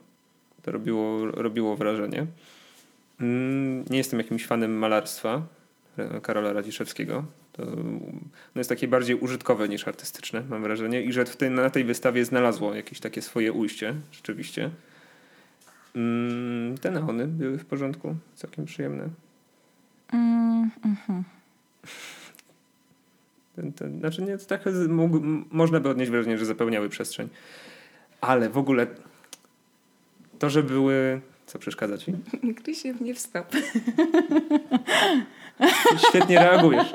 [0.62, 2.26] To robiło, robiło wrażenie.
[3.22, 5.42] Mm, nie jestem jakimś fanem malarstwa,
[6.22, 7.24] Karola Radziszewskiego.
[7.54, 7.66] To
[8.56, 11.02] no jest takie bardziej użytkowe niż artystyczne, mam wrażenie.
[11.02, 14.70] I że w tej, na tej wystawie znalazło jakieś takie swoje ujście, rzeczywiście.
[15.96, 19.10] Mm, te neony były w porządku, całkiem przyjemne.
[20.14, 21.22] Mm, mm-hmm.
[23.56, 25.22] ten, ten, znaczy nie, tak mógł,
[25.52, 27.30] można by odnieść wrażenie, że zapełniały przestrzeń.
[28.22, 28.88] Ale w ogóle
[30.40, 31.22] to, że były...
[31.52, 32.14] Co przeszkadza ci?
[32.82, 33.44] się nie wstał.
[36.10, 36.92] Świetnie reagujesz.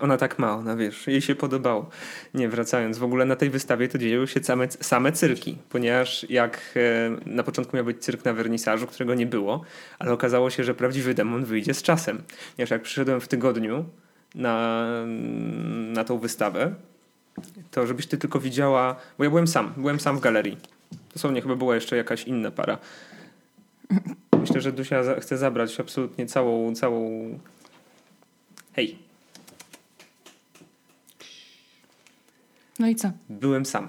[0.00, 1.90] Ona tak ma, ona wiesz, jej się podobało.
[2.34, 6.60] Nie, wracając, w ogóle na tej wystawie to dzieją się same, same cyrki, ponieważ jak
[6.76, 9.64] e, na początku miał być cyrk na wernisażu, którego nie było,
[9.98, 12.22] ale okazało się, że prawdziwy demon wyjdzie z czasem.
[12.56, 13.84] Ponieważ jak przyszedłem w tygodniu
[14.34, 14.86] na,
[15.92, 16.74] na tą wystawę,
[17.70, 20.56] to żebyś ty tylko widziała, bo ja byłem sam, byłem sam w galerii.
[21.12, 22.78] Dosłownie chyba była jeszcze jakaś inna para.
[24.44, 27.38] Myślę, że Dusia chce zabrać absolutnie całą, całą...
[28.72, 28.98] Hej.
[32.78, 33.10] No i co?
[33.28, 33.88] Byłem sam.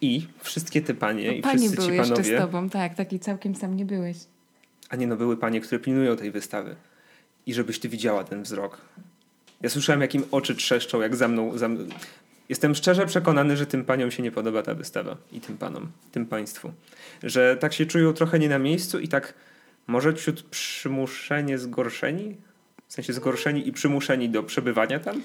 [0.00, 2.22] I wszystkie te panie no, i panie wszyscy były ci panowie...
[2.22, 4.16] jeszcze z tobą, tak, taki całkiem sam nie byłeś.
[4.88, 6.76] A nie, no były panie, które pilnują tej wystawy.
[7.46, 8.80] I żebyś ty widziała ten wzrok.
[9.60, 11.58] Ja słyszałem, jak im oczy trzeszczą, jak za mną...
[11.58, 11.84] Za mną.
[12.48, 15.16] Jestem szczerze przekonany, że tym paniom się nie podoba ta wystawa.
[15.32, 16.72] I tym panom, tym państwu.
[17.22, 19.34] Że tak się czują trochę nie na miejscu i tak
[19.88, 22.36] może ciut przymuszenie zgorszeni?
[22.88, 25.22] W sensie zgorszeni i przymuszeni do przebywania tam?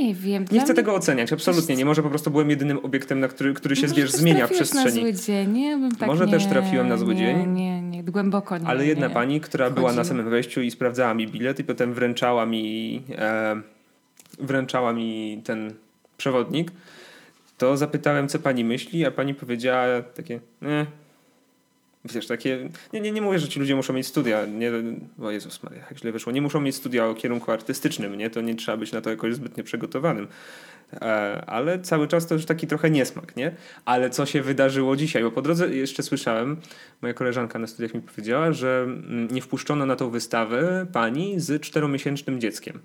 [0.00, 0.44] Nie wiem.
[0.52, 0.74] Nie chcę mnie...
[0.74, 1.76] tego oceniać, absolutnie.
[1.76, 4.84] Nie może po prostu byłem jedynym obiektem, na który, który się wiesz, zmienia w przestrzeni.
[4.84, 5.52] Na zły dzień.
[5.52, 7.52] Nie, bym tak może nie, też trafiłem na zły nie, dzień.
[7.52, 8.66] Nie, nie, głęboko nie.
[8.66, 9.14] Ale jedna nie.
[9.14, 13.60] pani, która była na samym wejściu i sprawdzała mi bilet i potem wręczała mi e,
[14.38, 15.74] wręczała mi ten
[16.16, 16.70] przewodnik,
[17.58, 20.86] to zapytałem, co pani myśli, a pani powiedziała takie, nie,
[22.04, 24.70] Wiesz, takie, nie, nie, nie mówię, że ci ludzie muszą mieć studia, nie,
[25.22, 28.40] o Jezus Maria, jak źle wyszło, nie muszą mieć studia o kierunku artystycznym, nie, to
[28.40, 30.28] nie trzeba być na to jakoś zbytnio przygotowanym,
[30.92, 35.22] e, ale cały czas to już taki trochę niesmak, nie, ale co się wydarzyło dzisiaj,
[35.22, 36.56] bo po drodze jeszcze słyszałem,
[37.02, 41.62] moja koleżanka na studiach mi powiedziała, że mm, nie wpuszczono na tą wystawę pani z
[41.62, 42.80] czteromiesięcznym dzieckiem.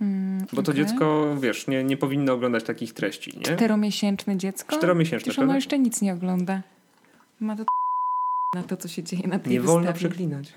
[0.00, 0.84] Mm, Bo to okay.
[0.84, 3.42] dziecko, wiesz, nie, nie powinno oglądać takich treści, nie?
[3.42, 4.76] Czteromiesięczne dziecko?
[4.76, 6.62] Czteromiesięczne, Przecież ono jeszcze nic nie ogląda.
[7.40, 7.64] Ma to
[8.54, 9.74] na to, co się dzieje na tej Nie wystawie.
[9.80, 10.52] wolno przeklinać.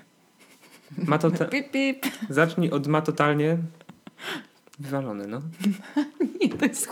[0.96, 2.06] Ma to pip, pip.
[2.28, 3.58] Zacznij od ma totalnie
[4.78, 5.40] wywalony, no.
[6.40, 6.88] Nie, to jest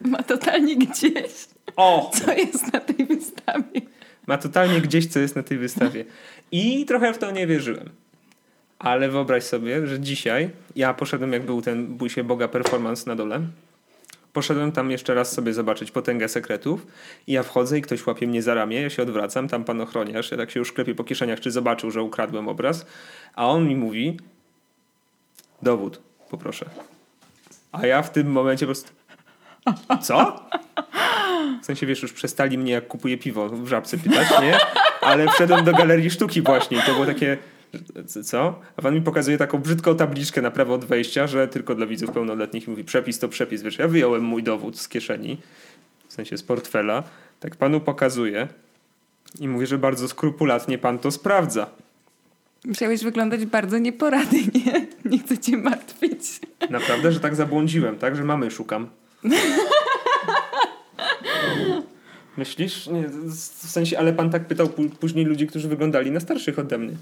[0.00, 1.48] Ma totalnie gdzieś.
[1.76, 2.10] O!
[2.14, 3.80] Co jest na tej wystawie.
[4.26, 6.04] Ma totalnie gdzieś, co jest na tej wystawie.
[6.52, 7.90] I trochę w to nie wierzyłem.
[8.78, 13.16] Ale wyobraź sobie, że dzisiaj ja poszedłem, jak był ten Bój się Boga performance na
[13.16, 13.40] dole
[14.32, 16.86] poszedłem tam jeszcze raz sobie zobaczyć potęgę sekretów
[17.26, 20.30] i ja wchodzę i ktoś łapie mnie za ramię, ja się odwracam, tam pan ochroniarz,
[20.30, 22.86] ja tak się już klepię po kieszeniach, czy zobaczył, że ukradłem obraz,
[23.34, 24.16] a on mi mówi
[25.62, 26.00] dowód,
[26.30, 26.66] poproszę.
[27.72, 28.92] A ja w tym momencie po prostu
[30.02, 30.46] co?
[31.62, 34.58] W sensie, wiesz, już przestali mnie jak kupuję piwo w żabce pytać, nie?
[35.00, 37.38] Ale wszedłem do galerii sztuki właśnie i to było takie
[38.24, 38.60] co?
[38.76, 42.10] A pan mi pokazuje taką brzydką tabliczkę na prawo od wejścia, że tylko dla widzów
[42.10, 43.62] pełnoletnich mówi przepis to przepis.
[43.62, 45.38] Wiesz, ja wyjąłem mój dowód z kieszeni,
[46.08, 47.02] w sensie z portfela,
[47.40, 48.48] tak panu pokazuję
[49.40, 51.66] i mówię, że bardzo skrupulatnie pan to sprawdza.
[52.64, 54.40] Musiałeś wyglądać bardzo nieporadnie.
[55.10, 56.40] Nie chcę cię martwić.
[56.70, 58.16] Naprawdę, że tak zabłądziłem, tak?
[58.16, 58.86] Że mamy szukam.
[62.36, 62.86] Myślisz?
[62.86, 64.68] Nie, w sensie, ale pan tak pytał
[65.00, 66.92] później ludzi, którzy wyglądali na starszych ode mnie.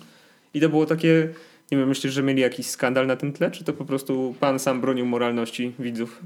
[0.58, 1.28] I to było takie,
[1.72, 4.58] nie wiem, myślisz, że mieli jakiś skandal na tym tle, czy to po prostu pan
[4.58, 6.22] sam bronił moralności widzów?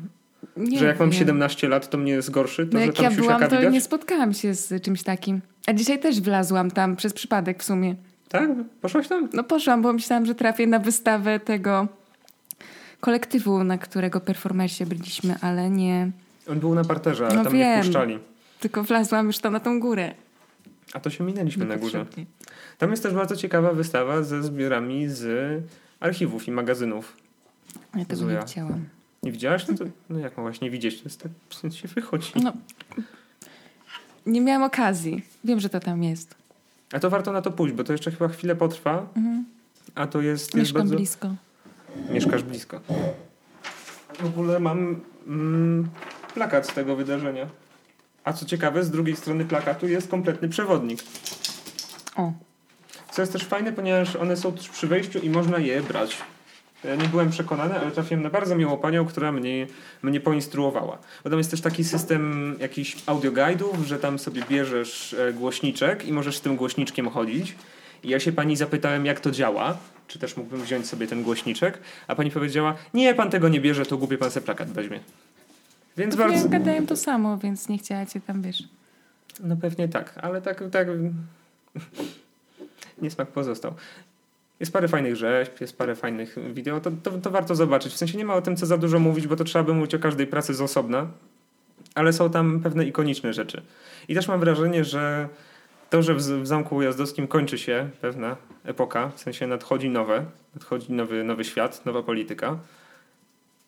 [0.57, 2.67] Nie że jak mam 17 lat, to mnie jest gorszy?
[2.67, 3.73] To, no jak ja byłam, to widać?
[3.73, 5.41] nie spotkałam się z czymś takim.
[5.67, 7.95] A dzisiaj też wlazłam tam przez przypadek w sumie.
[8.29, 8.51] Tak?
[8.81, 9.29] Poszłaś tam?
[9.33, 11.89] No poszłam, bo myślałam, że trafię na wystawę tego
[13.01, 16.11] kolektywu, na którego performersie byliśmy, ale nie.
[16.49, 18.19] On był na parterze, ale no tam wiem, nie wpuszczali.
[18.61, 20.15] Tylko wlazłam już tam na tą górę.
[20.93, 22.07] A to się minęliśmy na górze.
[22.79, 25.63] Tam jest też bardzo ciekawa wystawa ze zbiorami z
[26.01, 27.17] archiwów i magazynów.
[27.95, 28.41] Ja tego Zuja.
[28.41, 28.85] nie widziałam.
[29.23, 29.69] Nie widziałaś?
[29.69, 30.99] No, to, no jak mogłaś nie widzieć?
[30.99, 32.33] To jest tak, w się wychodzi.
[32.43, 32.53] No,
[34.27, 35.23] nie miałam okazji.
[35.45, 36.35] Wiem, że to tam jest.
[36.93, 39.07] A to warto na to pójść, bo to jeszcze chyba chwilę potrwa.
[39.17, 39.45] Mhm.
[39.95, 40.55] A to jest...
[40.55, 40.97] Mieszkam jest bardzo...
[40.97, 41.35] blisko.
[42.11, 42.81] Mieszkasz blisko.
[44.19, 45.89] W ogóle mam mm,
[46.35, 47.47] plakat z tego wydarzenia.
[48.25, 51.01] A co ciekawe, z drugiej strony plakatu jest kompletny przewodnik.
[52.17, 52.33] O.
[53.11, 56.17] Co jest też fajne, ponieważ one są też przy wejściu i można je brać.
[56.85, 59.67] Ja nie byłem przekonany, ale trafiłem na bardzo miłą panią, która mnie,
[60.03, 60.99] mnie poinstruowała.
[61.25, 66.13] Bo tam jest też taki system jakichś audioguidów, że tam sobie bierzesz e, głośniczek i
[66.13, 67.55] możesz z tym głośniczkiem chodzić.
[68.05, 69.77] I ja się pani zapytałem, jak to działa,
[70.09, 73.87] czy też mógłbym wziąć sobie ten głośniczek, a pani powiedziała, nie, pan tego nie bierze,
[73.87, 75.01] to głupie pan se plakat weźmie.
[75.97, 76.49] Więc no, bardzo...
[76.49, 78.69] gadają to samo, więc nie chciała cię tam, wiesz.
[79.41, 80.89] No pewnie tak, ale tak, tak
[83.03, 83.75] niesmak pozostał.
[84.61, 87.93] Jest parę fajnych rzeźb, jest parę fajnych wideo, to, to, to, warto zobaczyć.
[87.93, 89.95] W sensie nie ma o tym co za dużo mówić, bo to trzeba by mówić
[89.95, 91.07] o każdej pracy z osobna,
[91.95, 93.63] ale są tam pewne ikoniczne rzeczy.
[94.09, 95.29] I też mam wrażenie, że
[95.91, 100.25] to, że w, w Zamku Ujazdowskim kończy się pewna epoka, w sensie nadchodzi nowe,
[100.55, 102.59] nadchodzi nowy, nowy świat, nowa polityka,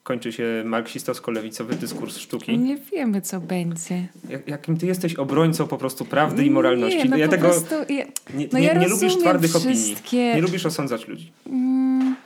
[0.05, 2.59] kończy się marksistowsko-lewicowy dyskurs sztuki.
[2.59, 4.09] Nie wiemy, co będzie.
[4.28, 6.98] Jak, jakim ty jesteś obrońcą po prostu prawdy i moralności.
[6.98, 10.16] Nie, no ja tego prostu, ja, nie, no nie, ja nie lubisz twardych wszystkie...
[10.16, 10.34] opinii.
[10.34, 11.32] Nie lubisz osądzać ludzi.
[11.46, 12.16] Mm,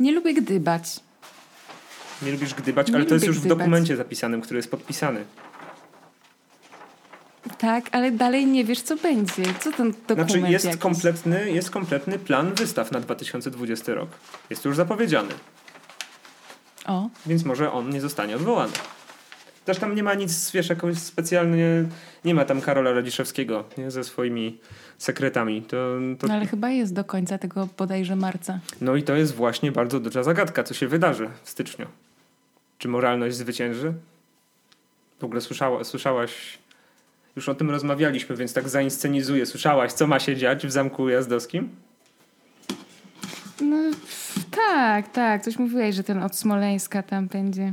[0.00, 1.00] nie lubię gdybać.
[2.22, 3.56] Nie lubisz gdybać, nie ale to jest już gdybać.
[3.56, 5.24] w dokumencie zapisanym, który jest podpisany.
[7.58, 9.42] Tak, ale dalej nie wiesz, co będzie.
[9.60, 10.80] Co ten dokument Znaczy jest jakiś?
[10.80, 14.08] kompletny, jest kompletny plan wystaw na 2020 rok.
[14.50, 15.34] Jest już zapowiedziany.
[16.90, 17.10] O.
[17.26, 18.72] Więc może on nie zostanie odwołany.
[19.64, 21.84] Też tam nie ma nic, wiesz, jakoś specjalnie,
[22.24, 24.58] nie ma tam Karola Radziszewskiego nie, ze swoimi
[24.98, 25.62] sekretami.
[25.62, 25.76] To,
[26.18, 26.26] to...
[26.26, 28.58] No ale chyba jest do końca tego bodajże marca.
[28.80, 31.86] No i to jest właśnie bardzo duża zagadka, co się wydarzy w styczniu.
[32.78, 33.92] Czy moralność zwycięży?
[35.20, 36.58] W ogóle słyszała, słyszałaś,
[37.36, 39.46] już o tym rozmawialiśmy, więc tak zainscenizuję.
[39.46, 41.68] Słyszałaś, co ma się dziać w Zamku Jazdowskim?
[43.60, 43.76] No
[44.50, 45.42] tak, tak.
[45.44, 47.72] Coś mówiłeś, że ten od Smoleńska tam będzie.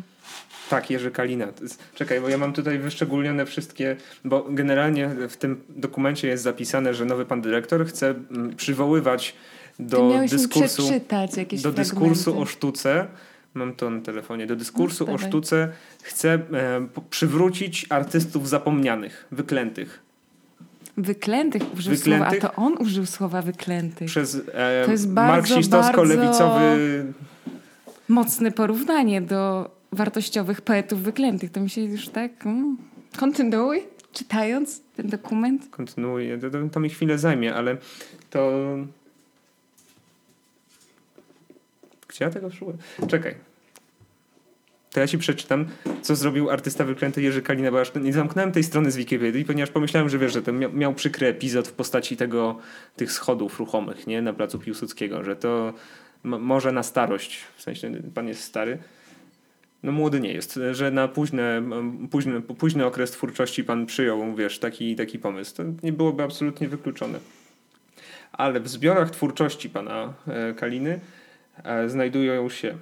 [0.69, 1.47] Tak, Jerzy Kalina.
[1.95, 7.05] Czekaj, bo ja mam tutaj wyszczególnione wszystkie, bo generalnie w tym dokumencie jest zapisane, że
[7.05, 9.35] nowy pan dyrektor chce mm, przywoływać
[9.79, 10.89] do dyskursu,
[11.63, 13.07] do dyskursu o sztuce.
[13.53, 14.47] Mam to na telefonie.
[14.47, 15.71] Do dyskursu no, o sztuce
[16.03, 16.39] chce e,
[17.09, 20.06] przywrócić artystów zapomnianych, wyklętych.
[20.97, 24.07] Wyklętych użył wyklętych, słowa, a to on użył słowa wyklętych.
[24.07, 27.03] Przez e, to jest bardzo, marksistowsko-lewicowy...
[28.07, 31.51] Mocne porównanie do wartościowych poetów wyklętych.
[31.51, 32.45] To mi się już tak...
[32.45, 32.77] Mm,
[33.17, 33.83] kontynuuj,
[34.13, 35.67] czytając ten dokument.
[35.71, 36.37] Kontynuuję.
[36.37, 37.77] To, to, mi chwilę zajmie, ale
[38.29, 38.51] to...
[42.07, 42.77] Gdzie ja tego szukam?
[43.07, 43.46] Czekaj
[44.97, 45.65] to ja ci przeczytam,
[46.01, 49.71] co zrobił artysta wyklęty Jerzy Kalina, bo aż nie zamknąłem tej strony z Wikipedii, ponieważ
[49.71, 52.57] pomyślałem, że wiesz, że ten miał, przykry epizod w postaci tego,
[52.95, 55.73] tych schodów ruchomych, nie, na placu Piłsudskiego, że to
[56.23, 58.77] może na starość, w sensie pan jest stary,
[59.83, 61.63] no młody nie jest, że na późne,
[62.11, 65.55] późny, późny okres twórczości pan przyjął, wiesz, taki, taki pomysł.
[65.55, 67.19] To nie byłoby absolutnie wykluczone.
[68.31, 70.99] Ale w zbiorach twórczości pana e, Kaliny
[71.63, 72.77] e, znajdują się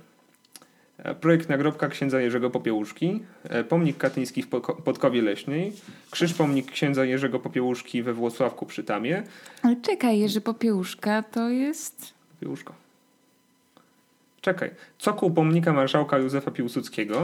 [1.22, 4.48] projekt nagrobka księdza Jerzego Popiełuszki, e, pomnik katyński w
[4.84, 5.74] Podkowie Leśnej,
[6.12, 9.24] krzyż pomnik księdza Jerzego Popiełuszki we Włocławku przy Tamie.
[9.62, 12.14] Ale czekaj, Jerzy Popiełuszka to jest...
[12.36, 12.74] Popiełuszka.
[14.42, 14.72] Czekaj.
[14.98, 17.24] Cokół pomnika marszałka Józefa Piłsudskiego,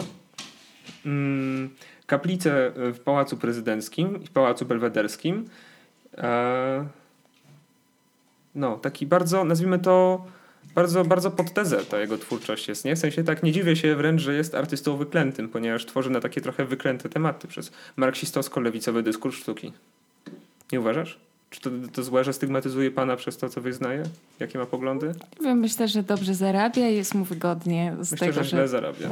[1.06, 1.70] mm,
[2.06, 5.46] kaplice w Pałacu Prezydenckim i w Pałacu Belwederskim.
[6.18, 6.88] E,
[8.56, 10.26] no, taki bardzo, nazwijmy to
[10.76, 12.96] bardzo, bardzo pod tezę ta jego twórczość jest, nie?
[12.96, 16.42] W sensie tak nie dziwię się wręcz, że jest artystą wyklętym, ponieważ tworzy na takie
[16.42, 19.74] trochę wyklęte tematy przez marksistowsko-lewicowy dyskurs sztuki.
[20.72, 21.20] Nie uważasz?
[21.50, 24.04] Czy to, to złe, że stygmatyzuje pana przez to, co wyznaje?
[24.40, 25.12] Jakie ma poglądy?
[25.56, 27.96] Myślę, że dobrze zarabia i jest mu wygodnie.
[28.02, 28.68] Z myślę, tego, że źle że...
[28.68, 29.10] zarabia.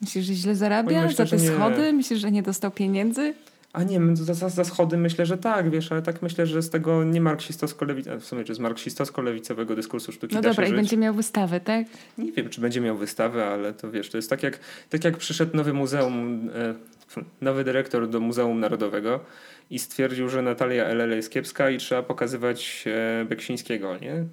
[0.00, 1.02] Myślisz, że źle zarabia?
[1.02, 1.92] Myślę, za te schody?
[1.92, 3.34] Myślisz, że nie dostał pieniędzy?
[3.72, 7.04] A nie, za, za, schody myślę, że tak, wiesz, ale tak myślę, że z tego
[7.04, 11.60] nie marksistowsko-lewicowego, w sumie, czy z marksistowsko-lewicowego dyskursu sztuki No dobra, i będzie miał wystawę,
[11.60, 11.86] tak?
[12.18, 14.58] Nie wiem, czy będzie miał wystawę, ale to wiesz, to jest tak jak,
[14.90, 16.74] tak jak przyszedł nowy muzeum, e,
[17.40, 19.20] nowy dyrektor do Muzeum Narodowego
[19.70, 24.24] i stwierdził, że Natalia LL jest kiepska i trzeba pokazywać e, Beksińskiego, nie?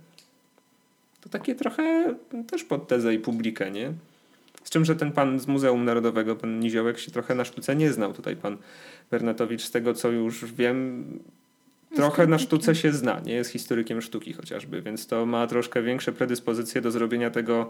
[1.21, 2.15] To takie trochę
[2.47, 3.93] też pod tezę i publikę, nie?
[4.63, 7.93] Z czym, że ten pan z Muzeum Narodowego, pan Niziołek, się trochę na sztuce nie
[7.93, 8.13] znał.
[8.13, 8.57] Tutaj pan
[9.11, 11.05] Bernatowicz, z tego co już wiem,
[11.95, 16.11] trochę na sztuce się zna, nie jest historykiem sztuki chociażby, więc to ma troszkę większe
[16.11, 17.69] predyspozycje do zrobienia tego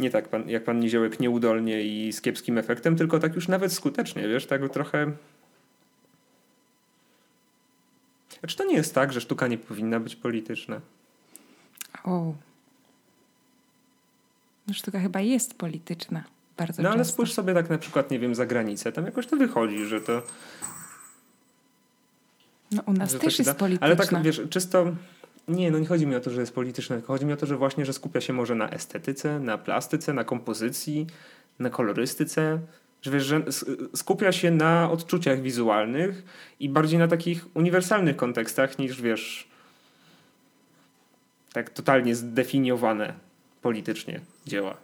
[0.00, 3.72] nie tak pan, jak pan Niziołek nieudolnie i z kiepskim efektem, tylko tak już nawet
[3.72, 5.12] skutecznie, wiesz, tak trochę...
[8.46, 10.80] Czy to nie jest tak, że sztuka nie powinna być polityczna?
[12.04, 12.34] O.
[14.70, 16.24] No sztuka chyba jest polityczna.
[16.56, 17.12] Bardzo no ale często.
[17.12, 18.92] spójrz sobie tak na przykład, nie wiem, za granicę.
[18.92, 20.22] Tam jakoś to wychodzi, że to...
[22.72, 23.54] No u nas też jest da.
[23.54, 23.86] polityczna.
[23.86, 24.86] Ale tak, wiesz, czysto...
[25.48, 27.46] Nie, no nie chodzi mi o to, że jest polityczne, tylko chodzi mi o to,
[27.46, 31.06] że właśnie, że skupia się może na estetyce, na plastyce, na kompozycji,
[31.58, 32.60] na kolorystyce,
[33.02, 33.42] że wiesz, że
[33.94, 36.22] skupia się na odczuciach wizualnych
[36.60, 39.48] i bardziej na takich uniwersalnych kontekstach niż, wiesz,
[41.52, 43.29] tak totalnie zdefiniowane
[43.62, 44.76] politycznie dzieła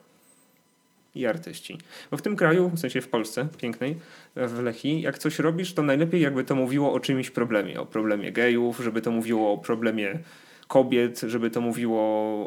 [1.17, 1.79] i artyści.
[2.11, 3.97] Bo w tym kraju, w sensie w Polsce pięknej,
[4.37, 7.81] w Lechii, jak coś robisz, to najlepiej jakby to mówiło o czymś problemie.
[7.81, 10.19] O problemie gejów, żeby to mówiło o problemie
[10.69, 12.01] kobiet, żeby to mówiło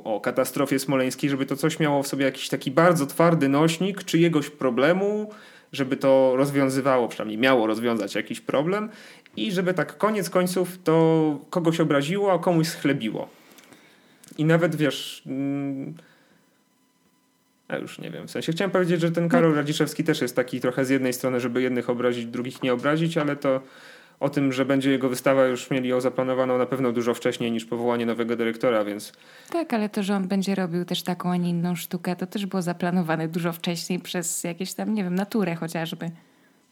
[0.04, 4.50] o katastrofie smoleńskiej, żeby to coś miało w sobie jakiś taki bardzo twardy nośnik czyjegoś
[4.50, 5.32] problemu,
[5.74, 8.90] żeby to rozwiązywało, przynajmniej miało rozwiązać jakiś problem
[9.36, 13.30] i żeby tak koniec końców to kogoś obraziło, a komuś schlebiło.
[14.38, 15.24] I nawet wiesz.
[15.26, 15.94] Mm,
[17.70, 18.28] a już nie wiem.
[18.28, 21.40] W sensie chciałem powiedzieć, że ten Karol Radziszewski też jest taki trochę z jednej strony,
[21.40, 23.62] żeby jednych obrazić, drugich nie obrazić, ale to
[24.20, 27.66] o tym, że będzie jego wystawa, już mieli ją zaplanowaną na pewno dużo wcześniej niż
[27.66, 29.14] powołanie nowego dyrektora, więc.
[29.50, 32.46] Tak, ale to, że on będzie robił też taką, a nie inną sztukę, to też
[32.46, 36.12] było zaplanowane dużo wcześniej przez jakieś tam, nie wiem, naturę chociażby.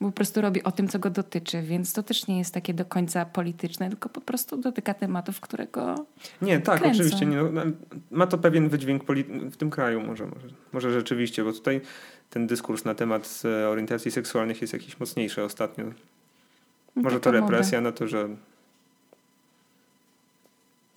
[0.02, 2.74] Bo po prostu robi o tym, co go dotyczy, więc to też nie jest takie
[2.74, 6.06] do końca polityczne, tylko po prostu dotyka tematów, którego.
[6.41, 7.00] Nie, tak, kręcą.
[7.00, 7.26] oczywiście.
[7.26, 7.62] Nie, no,
[8.12, 9.04] ma to pewien wydźwięk
[9.52, 11.82] w tym kraju, może, może, może rzeczywiście, bo tutaj
[12.30, 15.86] ten dyskurs na temat e, orientacji seksualnych jest jakiś mocniejszy ostatnio.
[16.95, 18.30] No może to represja na to, że.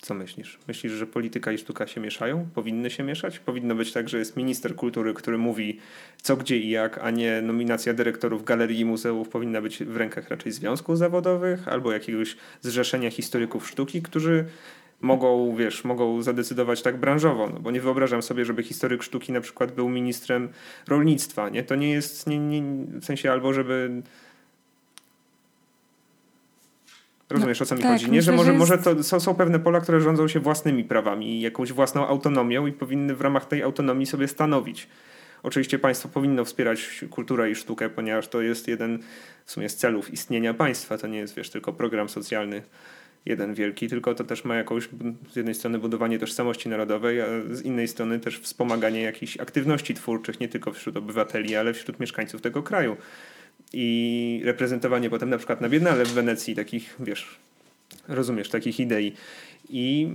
[0.01, 0.59] Co myślisz?
[0.67, 2.47] Myślisz, że polityka i sztuka się mieszają?
[2.55, 3.39] Powinny się mieszać?
[3.39, 5.79] Powinno być tak, że jest minister kultury, który mówi
[6.21, 10.29] co, gdzie i jak, a nie nominacja dyrektorów galerii i muzeów powinna być w rękach
[10.29, 14.45] raczej związków zawodowych albo jakiegoś zrzeszenia historyków sztuki, którzy
[15.01, 19.41] mogą, wiesz, mogą zadecydować tak branżowo, no bo nie wyobrażam sobie, żeby historyk sztuki na
[19.41, 20.49] przykład był ministrem
[20.87, 21.63] rolnictwa, nie?
[21.63, 22.61] To nie jest, nie, nie,
[22.99, 24.01] w sensie albo żeby
[27.31, 28.05] Rozumiesz, no, o co mi tak, chodzi?
[28.05, 28.59] Nie, myślę, że może, że jest...
[28.59, 32.67] może to są, są pewne pola, które rządzą się własnymi prawami i jakąś własną autonomią
[32.67, 34.87] i powinny w ramach tej autonomii sobie stanowić.
[35.43, 38.99] Oczywiście państwo powinno wspierać kulturę i sztukę, ponieważ to jest jeden
[39.45, 40.97] w sumie z celów istnienia państwa.
[40.97, 42.61] To nie jest, wiesz, tylko program socjalny
[43.25, 44.89] jeden wielki, tylko to też ma jakąś
[45.31, 50.39] z jednej strony budowanie tożsamości narodowej, a z innej strony też wspomaganie jakichś aktywności twórczych,
[50.39, 52.97] nie tylko wśród obywateli, ale wśród mieszkańców tego kraju
[53.73, 57.39] i reprezentowanie potem na przykład na Biennale w Wenecji takich, wiesz,
[58.07, 59.13] rozumiesz, takich idei.
[59.69, 60.09] I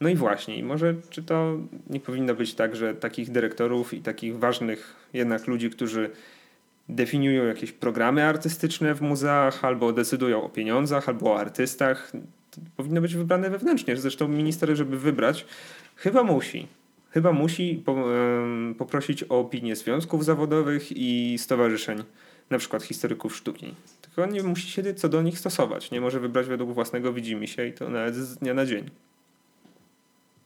[0.00, 1.58] no i właśnie, może czy to
[1.90, 6.10] nie powinno być tak, że takich dyrektorów i takich ważnych jednak ludzi, którzy
[6.88, 12.12] definiują jakieś programy artystyczne w muzeach, albo decydują o pieniądzach, albo o artystach,
[12.76, 13.96] powinno być wybrane wewnętrznie.
[13.96, 15.46] Zresztą minister, żeby wybrać,
[15.96, 16.66] chyba musi.
[17.10, 18.04] Chyba musi po,
[18.78, 22.02] poprosić o opinię związków zawodowych i stowarzyszeń
[22.50, 23.74] na przykład historyków sztuki.
[24.02, 25.90] Tylko nie musi się co do nich stosować.
[25.90, 28.90] Nie może wybrać według własnego widzimisię i to nawet z dnia na dzień.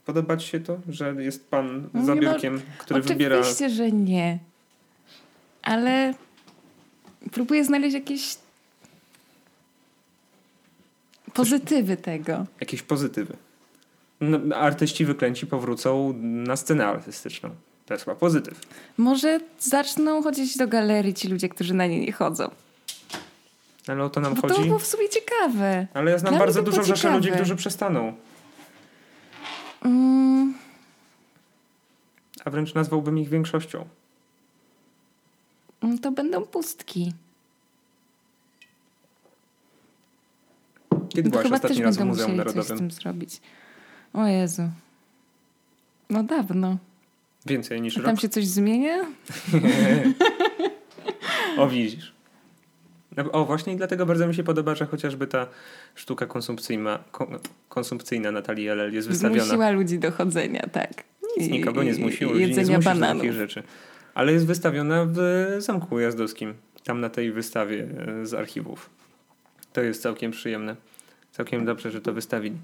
[0.06, 2.60] Podoba ci się to, że jest pan no zabiórkiem, ma...
[2.78, 3.38] który Oczywiście, wybiera...
[3.38, 4.38] Oczywiście, że nie.
[5.62, 6.14] Ale
[7.32, 8.38] próbuję znaleźć jakieś
[11.34, 12.46] pozytywy tego.
[12.60, 13.36] Jakieś pozytywy.
[14.20, 17.50] No, artyści wyklęci powrócą na scenę artystyczną.
[17.90, 18.60] To jest chyba pozytyw.
[18.96, 22.50] Może zaczną chodzić do galerii ci ludzie, którzy na nie nie chodzą.
[23.86, 24.54] Ale o to nam Bo chodzi.
[24.54, 25.86] To było w sumie ciekawe.
[25.94, 28.12] Ale ja znam Dla bardzo dużo rzeczy ludzi, którzy przestaną.
[29.84, 30.54] Mm.
[32.44, 33.88] A wręcz nazwałbym ich większością.
[35.82, 37.12] Mm, to będą pustki.
[41.08, 42.66] Kiedy byłaś ostatni raz w Muzeum Narodowym?
[42.66, 43.40] Coś z tym zrobić.
[44.12, 44.62] O Jezu.
[46.10, 46.76] No dawno.
[47.46, 48.20] Więcej niż A tam rok?
[48.20, 48.96] się coś zmienia?
[51.58, 52.12] o, widzisz.
[53.16, 55.46] No, o, właśnie i dlatego bardzo mi się podoba, że chociażby ta
[55.94, 57.04] sztuka konsumpcyjna,
[57.68, 59.44] konsumpcyjna Natalii Elel jest wystawiona.
[59.44, 61.04] Zmusiła ludzi do chodzenia, tak.
[61.38, 63.22] Nic I, nikogo nie zmusiło, ludzi jedzenia nie bananów.
[63.22, 63.62] takich rzeczy.
[64.14, 65.16] Ale jest wystawiona w
[65.58, 67.88] Zamku Ujazdowskim, tam na tej wystawie
[68.22, 68.90] e, z archiwów.
[69.72, 70.76] To jest całkiem przyjemne.
[71.32, 72.56] Całkiem dobrze, że to wystawili.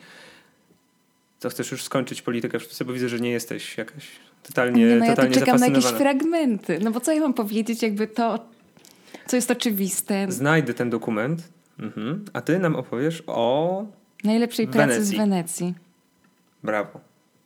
[1.38, 4.06] Co, chcesz już skończyć politykę w sztuce, bo widzę, że nie jesteś jakaś
[4.46, 6.78] totalnie Nie, no totalnie ja tu czekam na jakieś fragmenty.
[6.82, 8.46] No bo co ja mam powiedzieć, jakby to,
[9.26, 10.32] co jest oczywiste.
[10.32, 12.24] Znajdę ten dokument, mhm.
[12.32, 13.86] a ty nam opowiesz o
[14.24, 14.88] najlepszej Wenecji.
[14.88, 15.74] pracy z Wenecji.
[16.62, 17.00] Brawo.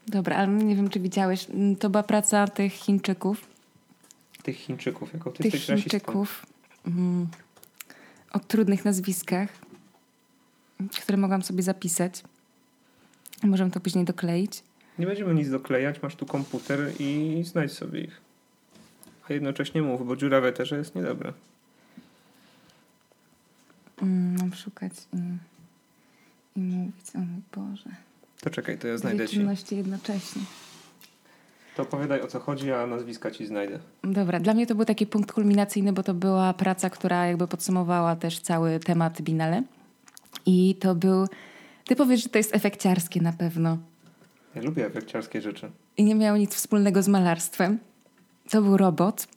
[0.08, 3.46] Dobra, ale nie wiem, czy widziałeś, mm, to była praca tych Chińczyków.
[4.42, 6.46] Tych Chińczyków, jako ty Tych Chińczyków
[6.86, 7.28] mm,
[8.32, 9.48] o trudnych nazwiskach,
[11.02, 12.22] które mogłam sobie zapisać.
[13.42, 14.62] Możemy to później dokleić.
[15.00, 18.20] Nie będziemy nic doklejać, masz tu komputer i znajdź sobie ich.
[19.28, 21.32] A jednocześnie mów, bo dziurawe też jest niedobre.
[24.02, 25.16] Mm, mam szukać i,
[26.58, 27.90] i mówić, o mój Boże.
[28.40, 29.76] To czekaj, to ja znajdę ci.
[29.76, 30.42] jednocześnie.
[31.76, 33.78] To opowiadaj o co chodzi, a nazwiska ci znajdę.
[34.04, 38.16] Dobra, dla mnie to był taki punkt kulminacyjny, bo to była praca, która jakby podsumowała
[38.16, 39.62] też cały temat Binale.
[40.46, 41.26] I to był...
[41.84, 43.78] Ty powiesz, że to jest efekciarskie na pewno.
[44.54, 45.70] Ja lubię efekciarskie rzeczy.
[45.96, 47.78] I nie miał nic wspólnego z malarstwem.
[48.50, 49.28] To był robot.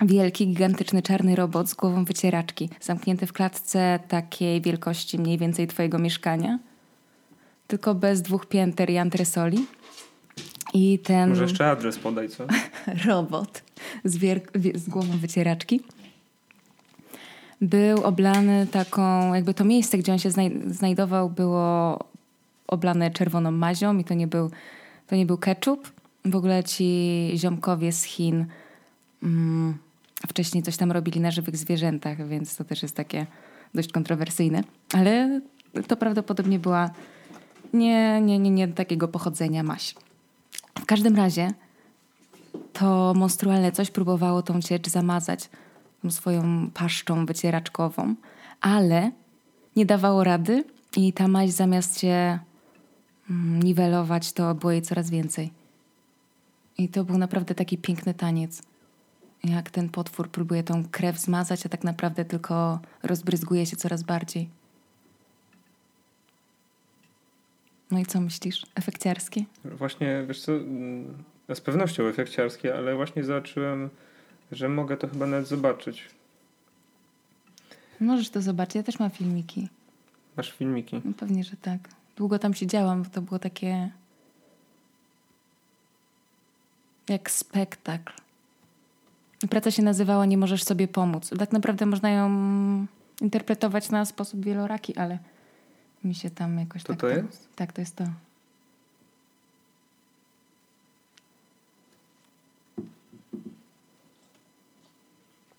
[0.00, 5.98] Wielki, gigantyczny czarny robot z głową wycieraczki, zamknięty w klatce takiej wielkości mniej więcej twojego
[5.98, 6.58] mieszkania.
[7.66, 9.66] Tylko bez dwóch pięter i antresoli.
[10.74, 11.28] I ten...
[11.28, 12.46] Może jeszcze adres podaj, co?
[13.08, 13.62] robot
[14.04, 15.80] z, wier- z głową wycieraczki
[17.60, 21.98] był oblany taką, jakby to miejsce, gdzie on się znaj- znajdował, było
[22.72, 24.50] oblane czerwoną mazią i to nie był,
[25.06, 25.92] to nie był ketchup.
[26.24, 28.46] W ogóle ci ziomkowie z Chin
[29.22, 29.74] mm,
[30.28, 33.26] wcześniej coś tam robili na żywych zwierzętach, więc to też jest takie
[33.74, 34.64] dość kontrowersyjne.
[34.94, 35.40] Ale
[35.88, 36.90] to prawdopodobnie była
[37.72, 39.94] nie, nie, nie, nie takiego pochodzenia maś.
[40.80, 41.52] W każdym razie
[42.72, 45.50] to monstrualne coś próbowało tą ciecz zamazać
[46.02, 48.14] tą swoją paszczą wycieraczkową,
[48.60, 49.10] ale
[49.76, 50.64] nie dawało rady
[50.96, 52.38] i ta maź zamiast się
[53.62, 55.52] niwelować, to było jej coraz więcej.
[56.78, 58.62] I to był naprawdę taki piękny taniec.
[59.44, 64.48] Jak ten potwór próbuje tą krew zmazać, a tak naprawdę tylko rozbryzguje się coraz bardziej.
[67.90, 68.66] No i co myślisz?
[68.74, 69.44] Efekciarskie?
[69.64, 71.24] Właśnie, wiesz co, mm,
[71.54, 73.90] z pewnością efekciarskie, ale właśnie zobaczyłem,
[74.52, 76.08] że mogę to chyba nawet zobaczyć.
[78.00, 79.68] Możesz to zobaczyć, ja też mam filmiki.
[80.36, 81.00] Masz filmiki?
[81.04, 81.88] No pewnie, że tak.
[82.22, 83.90] Długo tam siedziałam, bo to było takie
[87.08, 88.12] jak spektakl.
[89.50, 91.30] Praca się nazywała Nie możesz sobie pomóc.
[91.38, 92.30] Tak naprawdę można ją
[93.20, 95.18] interpretować na sposób wieloraki, ale
[96.04, 97.00] mi się tam jakoś to tak...
[97.00, 97.48] To to jest?
[97.56, 98.04] Tak, to jest to.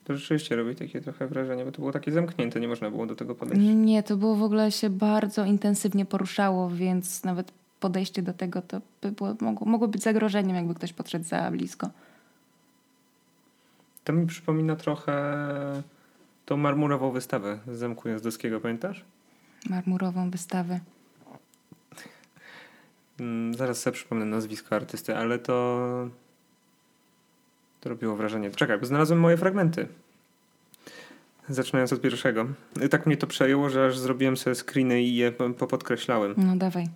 [0.03, 3.15] To rzeczywiście robi takie trochę wrażenie, bo to było takie zamknięte, nie można było do
[3.15, 3.61] tego podejść.
[3.75, 8.81] Nie, to było w ogóle się bardzo intensywnie poruszało, więc nawet podejście do tego to
[9.01, 11.89] by było, mogło, mogło być zagrożeniem, jakby ktoś podszedł za blisko.
[14.03, 15.13] To mi przypomina trochę
[16.45, 19.05] tą marmurową wystawę z Zamku Jazdowskiego, pamiętasz?
[19.69, 20.79] Marmurową wystawę.
[23.19, 26.09] Mm, zaraz sobie przypomnę nazwisko artysty, ale to
[27.84, 28.51] to robiło wrażenie.
[28.51, 29.88] Czekaj, bo znalazłem moje fragmenty.
[31.49, 32.45] Zaczynając od pierwszego.
[32.89, 36.34] Tak mnie to przejęło, że aż zrobiłem sobie screeny i je popodkreślałem.
[36.38, 36.88] No dawaj.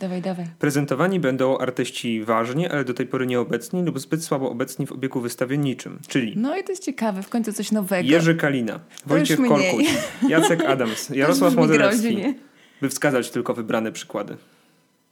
[0.00, 0.46] Dawaj, dawaj.
[0.58, 5.20] Prezentowani będą artyści ważni, ale do tej pory nieobecni lub zbyt słabo obecni w obiegu
[5.20, 5.98] wystawy niczym.
[6.08, 6.34] Czyli.
[6.36, 8.08] No i to jest ciekawe, w końcu coś nowego.
[8.08, 9.86] Jerzy Kalina, Wojciech Korkuć,
[10.28, 12.34] Jacek Adams, Jarosław Modzelewski.
[12.80, 14.36] By wskazać tylko wybrane przykłady.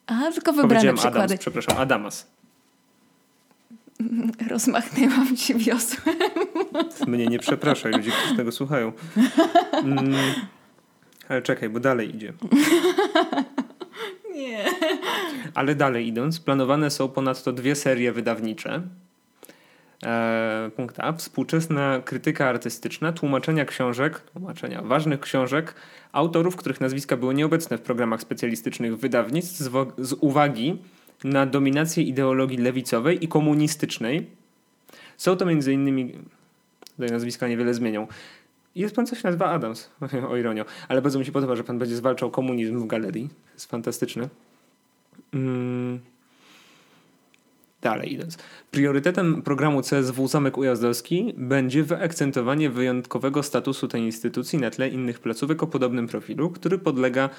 [0.06, 1.18] A, tylko wybrane przykłady.
[1.18, 2.26] Adams, przepraszam, Adamas.
[4.50, 6.16] Rozmachnęłam się wiosłem.
[7.06, 8.92] Mnie nie przepraszaj, ludzie, którzy tego słuchają.
[9.72, 10.14] Mm,
[11.28, 12.32] ale czekaj, bo dalej idzie.
[14.34, 14.64] Nie.
[15.54, 18.82] Ale dalej idąc, planowane są ponadto dwie serie wydawnicze.
[20.04, 21.12] E, punkt A.
[21.12, 25.74] Współczesna krytyka artystyczna, tłumaczenia książek, tłumaczenia ważnych książek
[26.12, 30.78] autorów, których nazwiska były nieobecne w programach specjalistycznych wydawnictw z, z uwagi
[31.24, 34.26] na dominację ideologii lewicowej i komunistycznej.
[35.16, 36.18] Są to między innymi,
[36.90, 38.06] tutaj nazwiska niewiele zmienią,
[38.74, 39.90] jest pan coś nazywa Adams,
[40.30, 43.28] o ironio, ale bardzo mi się podoba, że pan będzie zwalczał komunizm w galerii.
[43.54, 44.28] Jest fantastyczne.
[45.34, 46.00] Mm.
[47.82, 48.38] Dalej idąc.
[48.70, 55.62] Priorytetem programu CSW Zamek Ujazdowski będzie wyakcentowanie wyjątkowego statusu tej instytucji na tle innych placówek
[55.62, 57.30] o podobnym profilu, który podlega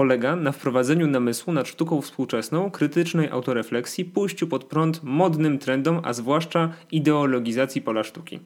[0.00, 6.12] polega na wprowadzeniu namysłu nad sztuką współczesną, krytycznej autorefleksji, pójściu pod prąd modnym trendom, a
[6.12, 8.40] zwłaszcza ideologizacji pola sztuki.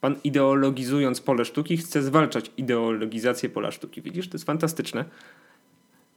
[0.00, 4.02] Pan ideologizując pole sztuki chce zwalczać ideologizację pola sztuki.
[4.02, 5.04] Widzisz, to jest fantastyczne.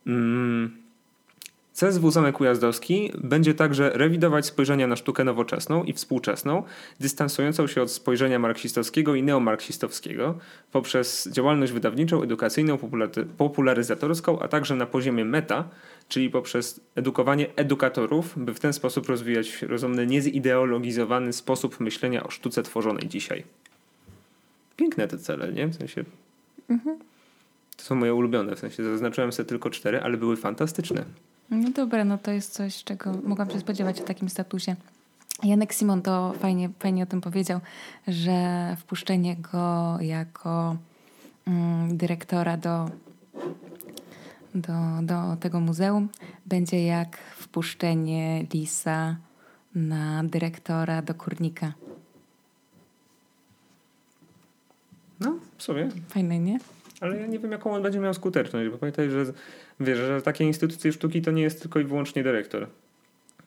[0.07, 0.88] Mm.
[1.79, 6.63] CSW Zamek Ujazdowski będzie także rewidować spojrzenia na sztukę nowoczesną i współczesną,
[6.99, 10.37] dystansującą się od spojrzenia marksistowskiego i neomarksistowskiego
[10.71, 12.77] poprzez działalność wydawniczą, edukacyjną,
[13.37, 15.69] popularyzatorską, a także na poziomie meta,
[16.09, 22.63] czyli poprzez edukowanie edukatorów, by w ten sposób rozwijać rozumny, niezideologizowany sposób myślenia o sztuce
[22.63, 23.43] tworzonej dzisiaj.
[24.75, 25.67] Piękne te cele, nie?
[25.67, 26.03] W sensie...
[26.69, 26.99] Mhm.
[27.77, 31.05] To są moje ulubione, w sensie zaznaczyłem sobie tylko cztery, ale były fantastyczne.
[31.51, 34.75] No dobra, no to jest coś, czego mogłam się spodziewać o takim statusie.
[35.43, 37.59] Janek Simon to fajnie, fajnie o tym powiedział,
[38.07, 40.75] że wpuszczenie go jako
[41.47, 42.89] mm, dyrektora do,
[44.55, 46.09] do, do tego muzeum
[46.45, 49.15] będzie jak wpuszczenie Lisa
[49.75, 51.73] na dyrektora do kurnika.
[55.19, 55.89] No, w sumie.
[56.07, 56.59] Fajne, nie?
[56.99, 59.25] Ale ja nie wiem, jaką on będzie miał skuteczność, bo pamiętaj, że
[59.79, 62.67] wiesz, że takie instytucje sztuki to nie jest tylko i wyłącznie dyrektor.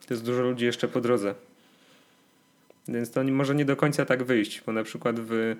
[0.07, 1.35] To jest dużo ludzi jeszcze po drodze.
[2.87, 5.55] Więc to może nie do końca tak wyjść, bo na przykład w,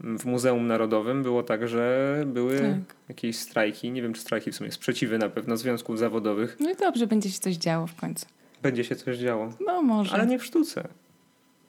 [0.00, 2.96] w Muzeum Narodowym było tak, że były tak.
[3.08, 6.56] jakieś strajki, nie wiem czy strajki w sumie, sprzeciwy na pewno związków zawodowych.
[6.60, 8.26] No i dobrze, będzie się coś działo w końcu.
[8.62, 9.52] Będzie się coś działo.
[9.66, 10.14] No może.
[10.14, 10.88] Ale nie w sztuce.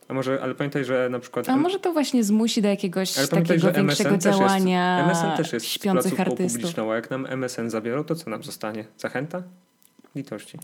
[0.07, 1.49] A może, ale pamiętaj, że na przykład...
[1.49, 5.53] A może to właśnie zmusi do jakiegoś ale takiego większego działania też jest, MSN też
[5.53, 6.61] jest śpiących artystów.
[6.61, 8.85] publiczną, a jak nam MSN zabiorą, to co nam zostanie?
[8.97, 9.43] Zachęta?
[10.15, 10.57] Litości.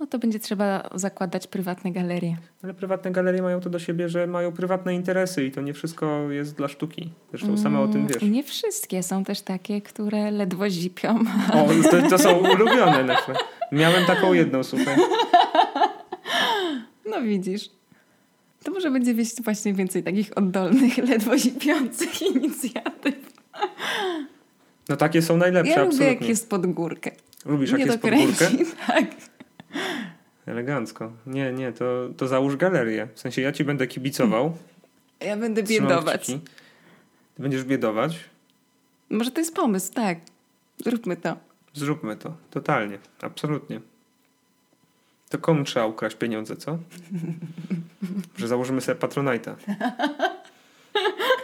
[0.00, 2.36] No to będzie trzeba zakładać prywatne galerie.
[2.62, 6.30] Ale prywatne galerie mają to do siebie, że mają prywatne interesy i to nie wszystko
[6.30, 7.12] jest dla sztuki.
[7.30, 8.22] Zresztą mm, sama o tym wiesz.
[8.22, 9.02] Nie wszystkie.
[9.02, 11.20] Są też takie, które ledwo zipią.
[11.52, 13.04] O, to, to są ulubione.
[13.04, 13.16] Na
[13.72, 14.96] Miałem taką jedną, słuchaj.
[17.10, 17.70] No widzisz.
[18.64, 23.14] To może będzie wieść właśnie więcej takich oddolnych, ledwo zipiących inicjatyw.
[24.88, 26.06] No takie są najlepsze, ja absolutnie.
[26.06, 27.10] lubię jak jest pod górkę.
[27.46, 28.50] Lubisz jak jest pod górkę?
[28.86, 29.04] Tak.
[30.46, 31.12] Elegancko.
[31.26, 33.08] Nie, nie, to, to załóż galerię.
[33.14, 34.56] W sensie ja ci będę kibicował.
[35.20, 36.26] Ja będę biedować.
[37.34, 38.16] Ty będziesz biedować?
[39.10, 40.18] Może to jest pomysł, tak.
[40.84, 41.36] Zróbmy to.
[41.74, 42.36] Zróbmy to.
[42.50, 42.98] Totalnie.
[43.20, 43.80] Absolutnie.
[45.34, 46.78] To komu trzeba ukraść pieniądze, co?
[48.38, 49.54] Że założymy sobie Patronite'a.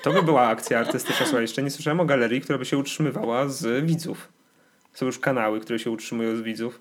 [0.02, 1.26] To by była akcja artystyczna.
[1.26, 4.28] Słuchaj, jeszcze nie słyszałem o galerii, która by się utrzymywała z widzów.
[4.94, 6.80] Są już kanały, które się utrzymują z widzów.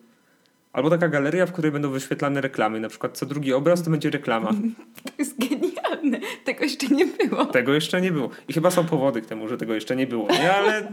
[0.73, 2.79] Albo taka galeria, w której będą wyświetlane reklamy.
[2.79, 4.51] Na przykład co drugi obraz to będzie reklama.
[5.03, 6.19] To jest genialne.
[6.45, 7.45] Tego jeszcze nie było.
[7.45, 8.29] Tego jeszcze nie było.
[8.47, 10.27] I chyba są powody k temu, że tego jeszcze nie było.
[10.31, 10.91] Nie, ale...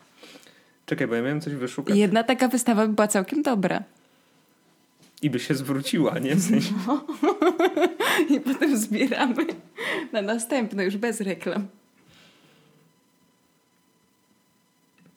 [0.86, 1.96] Czekaj, bo ja miałem coś wyszukać.
[1.96, 3.82] Jedna taka wystawa by była całkiem dobra.
[5.22, 6.34] I by się zwróciła, nie?
[6.34, 6.74] W sensie...
[6.86, 7.04] No.
[8.36, 9.46] I potem zbieramy
[10.12, 11.68] na następne, już bez reklam.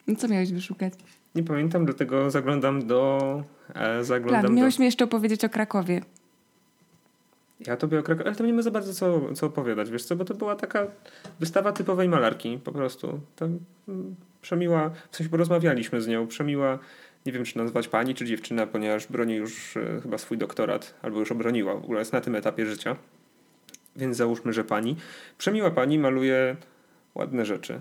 [0.08, 0.94] No co miałeś wyszukać?
[1.36, 3.44] Nie pamiętam, dlatego zaglądam do...
[3.76, 4.82] E, zaglądam Plan, miałeś do...
[4.82, 6.02] mi jeszcze opowiedzieć o Krakowie.
[7.68, 10.16] Ja tobie o Krakowie, ale to nie ma za bardzo co, co opowiadać, wiesz co,
[10.16, 10.88] bo to była taka
[11.40, 13.20] wystawa typowej malarki, po prostu.
[13.36, 16.80] Tam mm, przemiła, w sensie porozmawialiśmy z nią, przemiła,
[17.26, 21.20] nie wiem czy nazwać pani czy dziewczyna, ponieważ broni już e, chyba swój doktorat, albo
[21.20, 22.96] już obroniła, w ogóle jest na tym etapie życia.
[23.96, 24.96] Więc załóżmy, że pani.
[25.38, 26.56] Przemiła pani maluje
[27.16, 27.80] ładne rzeczy.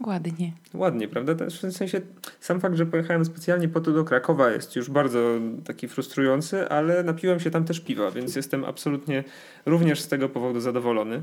[0.00, 0.52] Ładnie.
[0.74, 1.46] Ładnie, prawda?
[1.46, 2.00] W sensie
[2.40, 5.18] sam fakt, że pojechałem specjalnie po to do Krakowa jest już bardzo
[5.64, 9.24] taki frustrujący, ale napiłem się tam też piwa, więc jestem absolutnie
[9.66, 11.22] również z tego powodu zadowolony.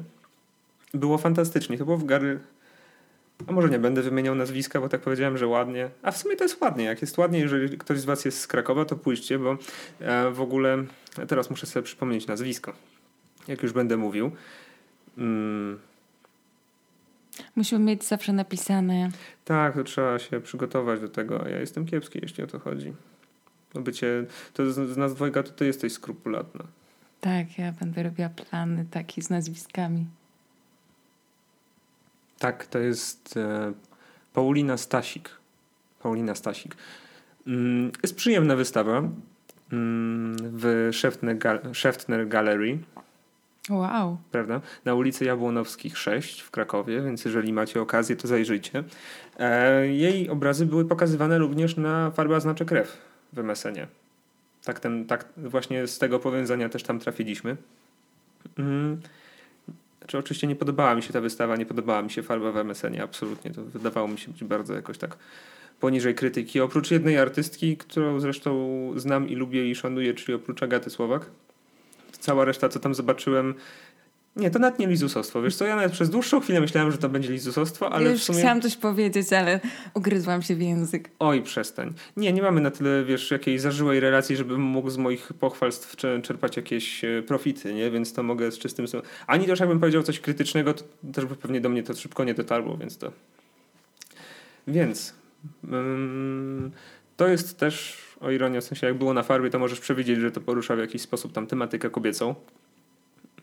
[0.94, 1.78] Było fantastycznie.
[1.78, 2.40] To było w Gary...
[3.48, 5.90] A może nie będę wymieniał nazwiska, bo tak powiedziałem, że ładnie.
[6.02, 6.84] A w sumie to jest ładnie.
[6.86, 9.58] Jak jest ładnie, jeżeli ktoś z was jest z Krakowa, to pójdźcie, bo
[10.00, 10.84] e, w ogóle
[11.28, 12.74] teraz muszę sobie przypomnieć nazwisko.
[13.48, 14.32] Jak już będę mówił.
[15.18, 15.80] Mm
[17.56, 19.10] Musimy mieć zawsze napisane.
[19.46, 21.48] Tak, to trzeba się przygotować do tego.
[21.48, 22.94] Ja jestem kiepski, jeśli o to chodzi.
[23.74, 26.64] No bycie, to z, z nas dwojga to ty jesteś skrupulatna.
[27.22, 30.06] Tak, ja będę robiła plany takie z nazwiskami.
[32.42, 33.74] Tak, to jest e,
[34.34, 35.30] Paulina Stasik.
[36.04, 36.76] Paulina Stasik.
[37.48, 38.98] Mm, jest przyjemna wystawa
[39.72, 42.80] mm, w Szeftner, Gal Szeftner Gallery.
[43.70, 44.18] Wow.
[44.32, 44.62] Prawda?
[44.86, 48.84] Na ulicy Jabłonowskich 6 w Krakowie, więc jeżeli macie okazję, to zajrzyjcie.
[49.40, 52.98] E, jej obrazy były pokazywane również na farba znaczy krew
[53.34, 53.88] w MSN-ie.
[54.64, 57.58] Tak, ten, tak właśnie z tego powiązania też tam trafiliśmy.
[58.58, 59.02] Mm.
[60.02, 63.04] Znaczy, oczywiście nie podobała mi się ta wystawa, nie podobała mi się farba w MSN-ie,
[63.04, 63.52] absolutnie.
[63.52, 65.18] To wydawało mi się być bardzo jakoś tak
[65.80, 66.60] poniżej krytyki.
[66.60, 71.26] Oprócz jednej artystki, którą zresztą znam i lubię i szanuję, czyli oprócz Agaty Słowak
[72.22, 73.54] cała reszta, co tam zobaczyłem,
[74.36, 75.42] nie, to nawet nie lizusostwo.
[75.42, 78.24] Wiesz co, ja nawet przez dłuższą chwilę myślałem, że to będzie lizusostwo, ale już w
[78.24, 78.40] sumie...
[78.40, 79.60] chciałam coś powiedzieć, ale
[79.94, 81.10] ugryzłam się w język.
[81.20, 81.94] Oj, przestań.
[82.18, 86.58] Nie, nie mamy na tyle, wiesz, jakiejś zażyłej relacji, żebym mógł z moich pochwalstw czerpać
[86.58, 87.92] jakieś e, profity, nie?
[87.92, 88.86] Więc to mogę z czystym...
[89.28, 92.34] Ani też jakbym powiedział coś krytycznego, to też by pewnie do mnie to szybko nie
[92.34, 93.12] dotarło, więc to...
[94.68, 95.14] Więc...
[95.72, 96.72] Um,
[97.18, 100.32] to jest też o ironię, w sensie jak było na farbie, to możesz przewidzieć, że
[100.32, 102.36] to porusza w jakiś sposób tam tematykę kobiecą.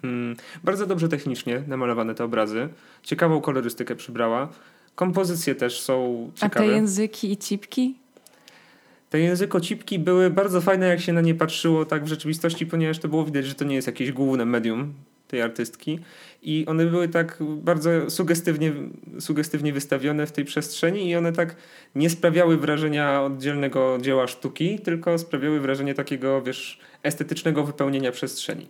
[0.05, 2.69] Mm, bardzo dobrze technicznie namalowane te obrazy.
[3.03, 4.49] Ciekawą kolorystykę przybrała.
[4.95, 6.65] Kompozycje też są ciekawe.
[6.65, 7.95] A te języki i cipki?
[9.11, 13.09] Te językocipki były bardzo fajne, jak się na nie patrzyło tak w rzeczywistości, ponieważ to
[13.09, 14.95] było widać, że to nie jest jakieś główne medium
[15.29, 15.99] tej artystki.
[16.43, 18.73] I one były tak bardzo sugestywnie,
[19.21, 21.57] sugestywnie wystawione w tej przestrzeni i one tak
[21.95, 28.67] nie sprawiały wrażenia oddzielnego dzieła sztuki, tylko sprawiały wrażenie takiego, wiesz, estetycznego wypełnienia przestrzeni.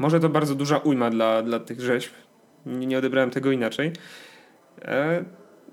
[0.00, 2.12] Może to bardzo duża ujma dla, dla tych rzeźb.
[2.66, 3.92] Nie, nie odebrałem tego inaczej.
[4.82, 5.24] E,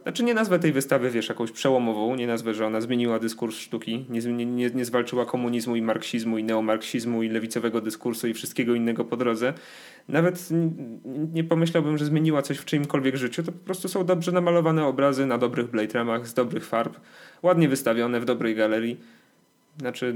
[0.03, 4.05] znaczy nie nazwę tej wystawy, wiesz, jakąś przełomową, nie nazwę, że ona zmieniła dyskurs sztuki,
[4.09, 9.05] nie, nie, nie zwalczyła komunizmu i marksizmu i neomarksizmu i lewicowego dyskursu i wszystkiego innego
[9.05, 9.53] po drodze.
[10.07, 10.49] Nawet
[11.33, 15.25] nie pomyślałbym, że zmieniła coś w czyimkolwiek życiu, to po prostu są dobrze namalowane obrazy
[15.25, 16.99] na dobrych blade ramach, z dobrych farb,
[17.43, 18.97] ładnie wystawione w dobrej galerii.
[19.79, 20.15] Znaczy...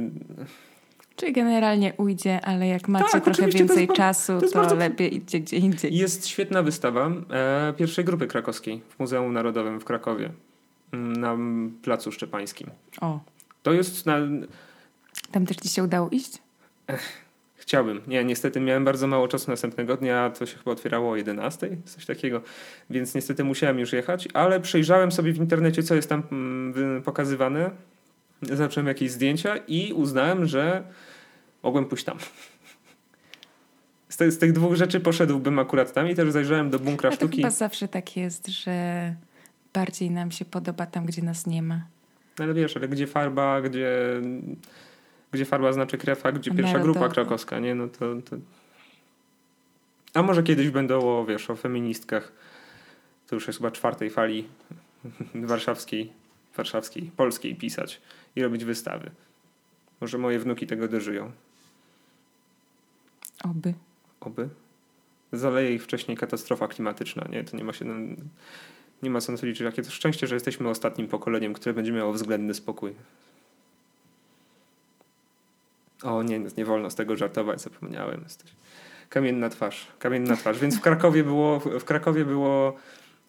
[1.16, 5.40] Czyli generalnie ujdzie, ale jak macie tak, trochę więcej to czasu, to, to lepiej idźcie
[5.40, 5.98] gdzie indziej.
[5.98, 10.30] Jest świetna wystawa e, pierwszej grupy krakowskiej w Muzeum Narodowym w Krakowie
[10.92, 11.38] mm, na
[11.82, 12.70] Placu Szczepańskim.
[13.02, 13.20] O.
[13.64, 14.18] To jest na...
[15.32, 16.38] Tam też ci się udało iść?
[16.88, 18.02] Ech, chciałbym.
[18.08, 22.06] Nie, niestety miałem bardzo mało czasu następnego dnia, to się chyba otwierało o 11, coś
[22.06, 22.42] takiego,
[22.90, 27.72] więc niestety musiałem już jechać, ale przejrzałem sobie w internecie, co jest tam mm, pokazywane.
[28.42, 30.84] Zacząłem jakieś zdjęcia i uznałem, że
[31.64, 32.18] mogłem pójść tam.
[34.10, 37.12] Z, te, z tych dwóch rzeczy poszedłbym akurat tam i też zajrzałem do bunkra A
[37.12, 37.38] to sztuki.
[37.38, 39.16] chyba zawsze tak jest, że
[39.74, 41.82] bardziej nam się podoba tam, gdzie nas nie ma.
[42.40, 44.22] Ale wiesz, ale gdzie farba, gdzie,
[45.32, 47.76] gdzie farba znaczy krew, a gdzie pierwsza grupa krakowska, nie?
[47.76, 48.36] No to, to...
[50.14, 52.32] A może kiedyś będą o, wiesz, o feministkach.
[53.28, 54.48] To już jest chyba czwartej fali
[55.36, 56.12] warszawskiej,
[56.58, 58.02] warszawskiej, polskiej pisać
[58.36, 59.12] i robić wystawy.
[60.02, 61.32] Może moje wnuki tego dożyją.
[63.44, 63.74] Oby.
[64.20, 64.50] Oby.
[65.32, 67.44] Zaleje ich wcześniej katastrofa klimatyczna, nie?
[67.44, 67.86] To nie ma się...
[69.04, 69.62] Nie ma sensu liczyć.
[69.62, 72.96] Jakie to szczęście, że jesteśmy ostatnim pokoleniem, które będzie miało względny spokój.
[76.04, 78.22] O nie, nie wolno z tego żartować, zapomniałem.
[78.24, 78.52] Jesteś.
[79.10, 80.60] Kamienna twarz, kamienna twarz.
[80.60, 82.76] Więc w Krakowie było, w Krakowie było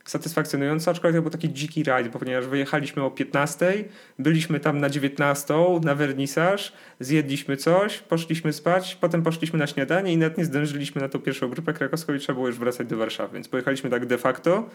[0.04, 3.84] satysfakcjonujące, aczkolwiek to był taki dziki rajd, ponieważ wyjechaliśmy o 15,
[4.18, 10.16] byliśmy tam na 19 na wernisaż, zjedliśmy coś, poszliśmy spać, potem poszliśmy na śniadanie i
[10.16, 13.34] nawet nie zdążyliśmy na tą pierwszą grupę krakowską i trzeba było już wracać do Warszawy.
[13.34, 14.70] Więc pojechaliśmy tak de facto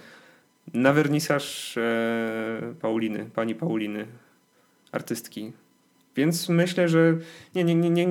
[0.74, 4.06] na wernisaż e, Pauliny, pani Pauliny,
[4.92, 5.52] artystki.
[6.16, 7.18] Więc myślę, że
[7.56, 8.08] nie, nie, nie, nie,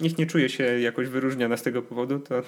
[0.00, 2.42] niech nie czuje się jakoś wyróżniana z tego powodu, to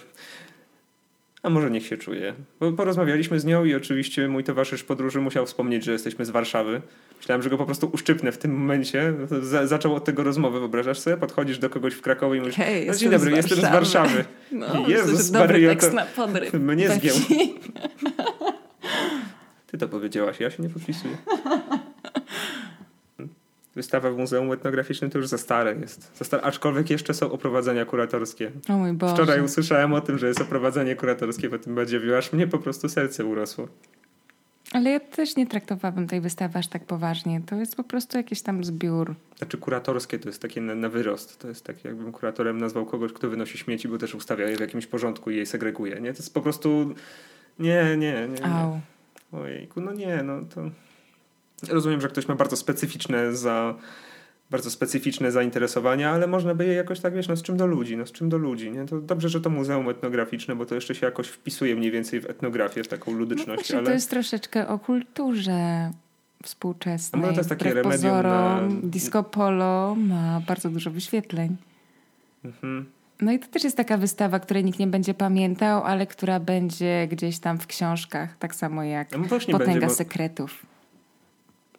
[1.42, 2.34] a może niech się czuje.
[2.60, 6.80] Bo porozmawialiśmy z nią i oczywiście mój towarzysz podróży musiał wspomnieć, że jesteśmy z Warszawy.
[7.16, 9.14] Myślałem, że go po prostu uszczypnę w tym momencie.
[9.64, 11.16] zaczął od tego rozmowy, wyobrażasz sobie?
[11.16, 14.24] Podchodzisz do kogoś w Krakowie i mówisz, Hej, no dzień dobry, jestem z Warszawy.
[14.52, 16.52] No, Jezus Maria, to na podryw.
[16.70, 17.16] mnie zgiął.
[19.66, 21.16] Ty to powiedziałaś, ja się nie podpisuję.
[23.74, 26.16] Wystawa w Muzeum Etnograficznym to już za stare jest.
[26.16, 28.50] Za stare, aczkolwiek jeszcze są oprowadzenia kuratorskie.
[28.68, 29.14] O mój Boże.
[29.14, 32.88] Wczoraj usłyszałem o tym, że jest oprowadzenie kuratorskie w tym Badziewiu, aż mnie po prostu
[32.88, 33.68] serce urosło.
[34.72, 37.40] Ale ja też nie traktowałabym tej wystawy aż tak poważnie.
[37.46, 39.14] To jest po prostu jakiś tam zbiór.
[39.38, 41.38] Znaczy kuratorskie to jest takie na, na wyrost.
[41.38, 44.60] To jest tak jakbym kuratorem nazwał kogoś, kto wynosi śmieci, bo też ustawia je w
[44.60, 46.00] jakimś porządku i je segreguje.
[46.00, 46.12] Nie?
[46.12, 46.94] To jest po prostu...
[47.58, 48.28] Nie, nie, nie.
[48.28, 48.46] nie.
[48.46, 48.80] Au.
[49.32, 50.70] Ojejku, no nie, no to...
[51.68, 53.74] Rozumiem, że ktoś ma bardzo specyficzne za
[54.50, 57.96] bardzo specyficzne zainteresowania, ale można by je jakoś tak, wiesz, no z czym do ludzi,
[57.96, 58.86] no z czym do ludzi, nie?
[58.86, 62.30] To dobrze, że to muzeum etnograficzne, bo to jeszcze się jakoś wpisuje mniej więcej w
[62.30, 63.48] etnografię, w taką ludyczność.
[63.48, 63.86] No właśnie, ale...
[63.86, 65.90] to jest troszeczkę o kulturze
[66.42, 67.22] współczesnej.
[67.22, 68.88] No to jest takie remedium pozorom, na...
[68.88, 71.56] Disco Polo ma bardzo dużo wyświetleń.
[72.44, 72.86] Mhm.
[73.20, 77.08] No i to też jest taka wystawa, której nikt nie będzie pamiętał, ale która będzie
[77.10, 79.92] gdzieś tam w książkach, tak samo jak no Potęga będzie, bo...
[79.92, 80.66] Sekretów.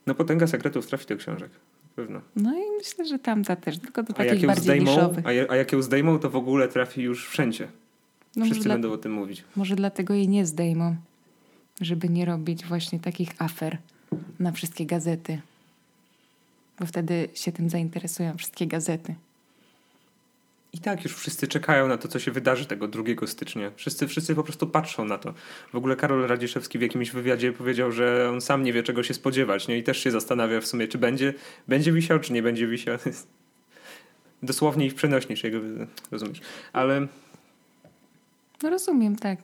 [0.08, 1.52] No potęga sekretów trafi do książek.
[1.95, 2.22] Pewno.
[2.36, 5.26] No i myślę, że tamta też, tylko do takich bardziej zdejmą, niszowych.
[5.26, 7.68] A, a jak ją zdejmą, to w ogóle trafi już wszędzie.
[8.36, 8.95] No Wszyscy będą dla...
[8.95, 9.43] o tym mówić.
[9.56, 10.95] Może dlatego jej nie zdejmą,
[11.82, 13.78] żeby nie robić właśnie takich afer
[14.39, 15.41] na wszystkie gazety.
[16.80, 19.16] Bo wtedy się tym zainteresują wszystkie gazety.
[20.74, 23.72] I tak już wszyscy czekają na to, co się wydarzy tego 2 stycznia.
[23.76, 25.34] Wszyscy, wszyscy po prostu patrzą na to.
[25.72, 29.13] W ogóle Karol Radziszewski w jakimś wywiadzie powiedział, że on sam nie wie, czego się
[29.13, 29.67] spodziewać.
[29.67, 29.78] Nie?
[29.78, 31.34] I też się zastanawia w sumie, czy będzie,
[31.67, 32.97] będzie wisiał, czy nie będzie wisiał.
[34.43, 35.59] Dosłownie i w przenośni, jego
[36.11, 36.41] rozumiesz.
[36.74, 37.07] Ale...
[38.63, 39.39] No rozumiem, tak.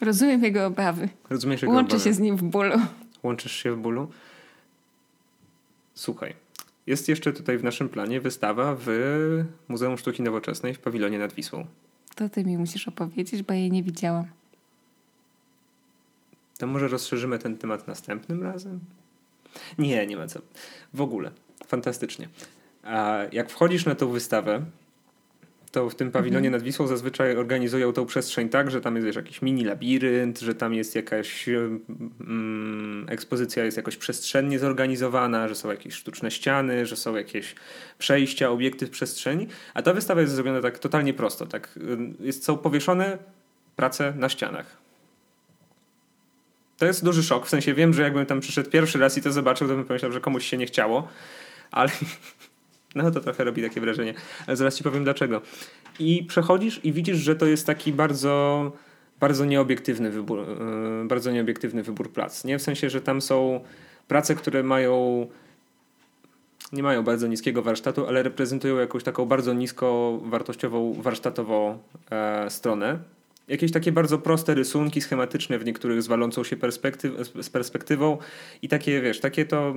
[0.00, 1.08] Rozumiem jego obawy.
[1.30, 2.04] Rozumiesz jego Łączy obawy.
[2.04, 2.80] się z nim w bólu.
[3.22, 4.10] Łączysz się w bólu?
[5.94, 6.34] Słuchaj.
[6.90, 8.88] Jest jeszcze tutaj w naszym planie wystawa w
[9.68, 11.66] Muzeum Sztuki Nowoczesnej w pawilonie nad Wisłą.
[12.14, 14.24] To ty mi musisz opowiedzieć, bo jej nie widziałam.
[16.58, 18.80] To może rozszerzymy ten temat następnym razem?
[19.78, 20.40] Nie, nie ma co.
[20.94, 21.30] W ogóle.
[21.66, 22.28] Fantastycznie.
[22.82, 24.64] A jak wchodzisz na tą wystawę,
[25.72, 26.52] to w tym pawilonie mhm.
[26.52, 30.54] nad Wisłą zazwyczaj organizują tą przestrzeń tak, że tam jest wiesz, jakiś mini labirynt, że
[30.54, 36.96] tam jest jakaś mm, ekspozycja jest jakoś przestrzennie zorganizowana, że są jakieś sztuczne ściany, że
[36.96, 37.54] są jakieś
[37.98, 41.78] przejścia, obiekty w przestrzeni, a ta wystawa jest zrobiona tak totalnie prosto, tak
[42.20, 43.18] jest, są powieszone
[43.76, 44.76] prace na ścianach.
[46.78, 49.32] To jest duży szok, w sensie wiem, że jakbym tam przyszedł pierwszy raz i to
[49.32, 51.08] zobaczył, to bym pomyślał, że komuś się nie chciało,
[51.70, 51.90] ale
[52.94, 54.14] no to trochę robi takie wrażenie.
[54.48, 55.40] Zaraz ci powiem dlaczego.
[55.98, 58.72] I przechodzisz i widzisz, że to jest taki bardzo
[59.20, 62.44] bardzo nieobiektywny wybór, yy, bardzo nieobiektywny wybór prac.
[62.44, 62.58] Nie?
[62.58, 63.60] W sensie, że tam są
[64.08, 65.26] prace, które mają
[66.72, 71.78] nie mają bardzo niskiego warsztatu, ale reprezentują jakąś taką bardzo nisko wartościową warsztatową
[72.10, 72.98] e, stronę.
[73.50, 78.18] Jakieś takie bardzo proste rysunki schematyczne w niektórych z walącą się perspektyw z perspektywą
[78.62, 79.74] i takie, wiesz, takie to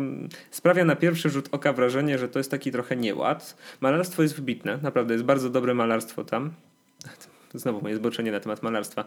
[0.52, 3.58] sprawia na pierwszy rzut oka wrażenie, że to jest taki trochę nieład.
[3.82, 6.52] Malarstwo jest wybitne, naprawdę jest bardzo dobre malarstwo tam.
[7.54, 9.06] Znowu moje zboczenie na temat malarstwa.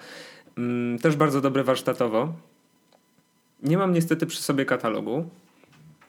[0.59, 2.33] Mm, też bardzo dobre warsztatowo.
[3.62, 5.31] Nie mam niestety przy sobie katalogu.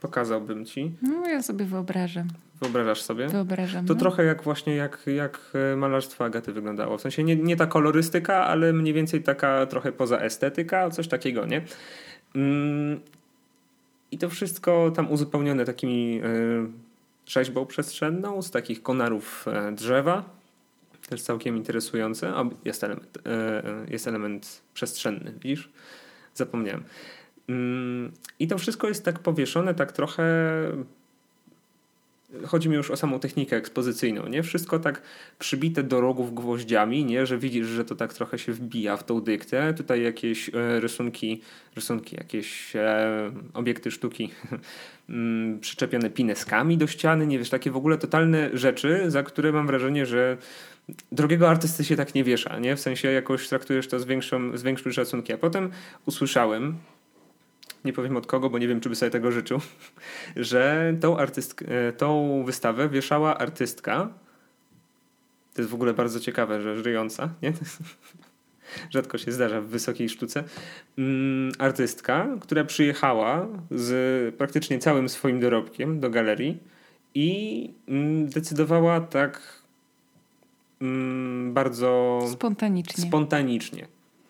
[0.01, 0.91] Pokazałbym ci.
[1.01, 2.27] No ja sobie wyobrażam.
[2.61, 3.27] Wyobrażasz sobie?
[3.27, 3.85] Wyobrażam.
[3.85, 3.99] To no.
[3.99, 5.39] trochę jak właśnie jak, jak
[5.73, 6.97] e, malarstwo Agaty wyglądało.
[6.97, 11.45] W sensie nie, nie ta kolorystyka, ale mniej więcej taka trochę poza estetyka, coś takiego,
[11.45, 11.61] nie?
[12.35, 12.99] Mm,
[14.11, 16.67] I to wszystko tam uzupełnione takimi y,
[17.25, 20.37] rzeźbą przestrzenną z takich konarów y, drzewa
[21.09, 22.35] też całkiem interesujące.
[22.35, 25.69] O, jest, element, e, jest element przestrzenny, widzisz?
[26.33, 26.83] Zapomniałem.
[27.47, 30.23] Mm, I to wszystko jest tak powieszone, tak trochę.
[32.45, 34.43] Chodzi mi już o samą technikę ekspozycyjną, nie?
[34.43, 35.01] Wszystko tak
[35.39, 37.25] przybite do rogów gwoździami, nie?
[37.25, 39.73] Że widzisz, że to tak trochę się wbija w tą dyktę.
[39.73, 41.41] Tutaj jakieś e, rysunki,
[41.75, 44.29] rysunki, jakieś e, obiekty sztuki
[45.09, 49.67] mm, przyczepione pineskami do ściany, nie wiesz, takie w ogóle totalne rzeczy, za które mam
[49.67, 50.37] wrażenie, że
[51.11, 52.75] drogiego artysty się tak nie wiesza, nie?
[52.75, 55.35] W sensie jakoś traktujesz to z, większą, z większym szacunkiem.
[55.35, 55.71] A potem
[56.05, 56.77] usłyszałem,
[57.87, 59.59] nie powiem od kogo, bo nie wiem, czy by sobie tego życzył,
[60.35, 61.65] że tą, artystkę,
[61.97, 64.09] tą wystawę wieszała artystka.
[65.53, 67.53] To jest w ogóle bardzo ciekawe, że żyjąca, nie?
[68.93, 70.43] Rzadko się zdarza w wysokiej sztuce.
[70.97, 76.57] Mm, artystka, która przyjechała z praktycznie całym swoim dorobkiem do galerii
[77.15, 79.63] i mm, decydowała tak
[80.81, 83.03] mm, bardzo spontanicznie.
[83.03, 83.87] spontanicznie.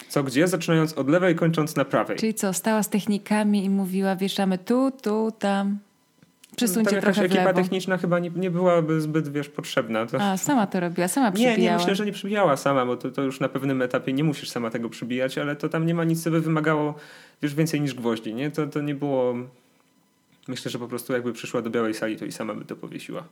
[0.09, 0.47] Co gdzie?
[0.47, 2.17] Zaczynając od lewej, kończąc na prawej.
[2.17, 5.79] Czyli co, stała z technikami i mówiła, wieszamy tu, tu, tam.
[6.55, 10.05] Przesuńcie tam trochę ekipa techniczna chyba nie, nie byłaby zbyt, wiesz, potrzebna.
[10.05, 10.21] To...
[10.21, 11.57] A, sama to robiła, sama przybijała.
[11.57, 14.23] Nie, nie, myślę, że nie przybijała sama, bo to, to już na pewnym etapie nie
[14.23, 16.95] musisz sama tego przybijać, ale to tam nie ma nic, co by wymagało,
[17.41, 18.51] wiesz, więcej niż gwoździ, nie?
[18.51, 19.35] To, to nie było...
[20.47, 23.23] Myślę, że po prostu jakby przyszła do białej sali, to i sama by to powiesiła.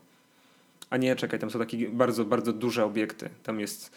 [0.89, 3.30] A nie, czekaj, tam są takie bardzo, bardzo duże obiekty.
[3.43, 3.91] Tam jest,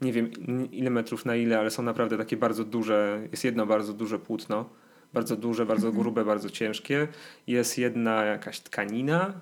[0.00, 0.30] nie wiem
[0.72, 4.70] ile metrów na ile, ale są naprawdę takie bardzo duże, jest jedno bardzo duże płótno,
[5.12, 6.02] bardzo duże, bardzo mhm.
[6.02, 7.08] grube, bardzo ciężkie.
[7.46, 9.32] Jest jedna jakaś tkanina,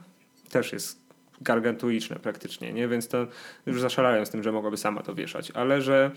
[0.51, 1.09] też jest
[1.41, 2.89] gargantuiczne praktycznie, nie?
[2.89, 3.27] Więc to
[3.67, 6.11] już zaszalałem z tym, że mogłaby sama to wieszać, ale że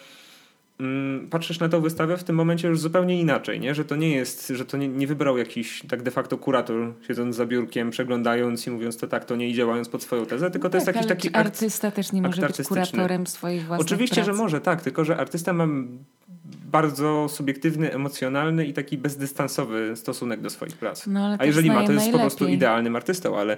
[1.29, 3.75] patrzysz na tę wystawę w tym momencie już zupełnie inaczej, nie?
[3.75, 7.35] że to nie jest, że to nie, nie wybrał jakiś tak de facto kurator siedząc
[7.35, 10.69] za biurkiem, przeglądając i mówiąc to tak, to nie i działając pod swoją tezę, tylko
[10.69, 14.15] to jest tak, jakiś taki artysta akt, też nie może być kuratorem swoich własnych Oczywiście,
[14.15, 14.25] prac.
[14.25, 15.67] że może, tak, tylko że artysta ma
[16.71, 21.07] bardzo subiektywny, emocjonalny i taki bezdystansowy stosunek do swoich prac.
[21.07, 22.13] No, A jeżeli ma, to jest najlepiej.
[22.13, 23.57] po prostu idealnym artystą, ale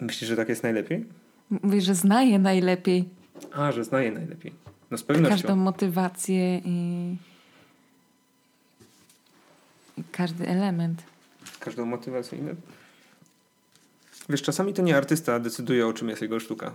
[0.00, 1.04] myślisz, że tak jest najlepiej?
[1.50, 3.17] Mówisz, że znaje najlepiej.
[3.52, 4.54] A, że znaje najlepiej.
[4.90, 5.34] No z pewnością.
[5.34, 7.16] Każdą motywację i,
[9.96, 11.02] i każdy element.
[11.60, 12.38] Każdą motywację.
[14.28, 16.72] Wiesz, czasami to nie artysta decyduje, o czym jest jego sztuka.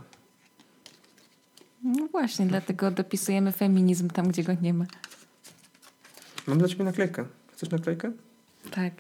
[1.84, 4.86] No właśnie, dlatego dopisujemy feminizm tam, gdzie go nie ma.
[6.48, 7.26] Mam dla ciebie naklejkę.
[7.54, 8.12] Chcesz naklejkę?
[8.72, 8.94] Tak.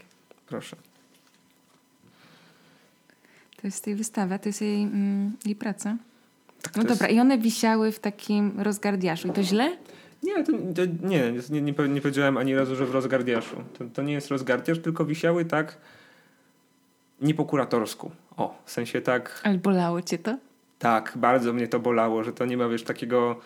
[0.48, 0.76] Proszę.
[3.62, 5.98] To jest tej wystawa, to jest jej, mm, jej praca.
[6.64, 7.18] Tak, no dobra, jest...
[7.18, 9.28] i one wisiały w takim rozgardiaszu.
[9.28, 9.78] I to źle?
[10.24, 13.56] Nie, to, to nie, nie, nie, nie, powiedziałem ani razu, że w rozgardiaszu.
[13.78, 15.78] To, to nie jest rozgardiasz, tylko wisiały tak
[17.22, 18.12] nie po kuratorsku.
[18.38, 19.42] O, w sensie tak...
[19.44, 20.38] Ale bolało cię to?
[20.80, 23.40] Tak, bardzo mnie to bolało, że to nie ma, wiesz, takiego...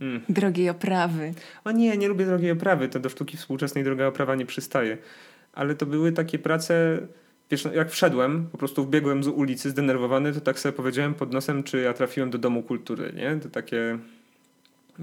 [0.00, 0.20] Mm.
[0.28, 1.34] Drogiej oprawy.
[1.64, 2.88] O nie, nie lubię drogiej oprawy.
[2.88, 4.98] To do sztuki współczesnej droga oprawa nie przystaje.
[5.52, 6.98] Ale to były takie prace
[7.50, 11.32] wiesz, no, jak wszedłem, po prostu wbiegłem z ulicy zdenerwowany, to tak sobie powiedziałem pod
[11.32, 13.36] nosem, czy ja trafiłem do Domu Kultury, nie?
[13.40, 13.98] To takie...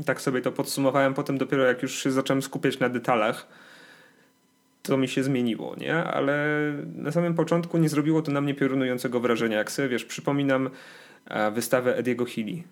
[0.05, 3.47] Tak sobie to podsumowałem potem dopiero jak już się zacząłem skupiać na detalach,
[4.83, 5.95] to mi się zmieniło, nie?
[5.95, 6.59] Ale
[6.95, 9.57] na samym początku nie zrobiło to na mnie piorunującego wrażenia.
[9.57, 10.69] Jak sobie, wiesz, przypominam
[11.27, 12.63] e, wystawę Ediego Healy.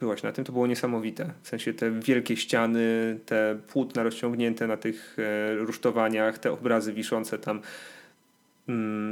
[0.00, 1.32] Byłaś na tym, to było niesamowite.
[1.42, 7.38] W sensie te wielkie ściany, te płótna rozciągnięte na tych e, rusztowaniach, te obrazy wiszące
[7.38, 7.60] tam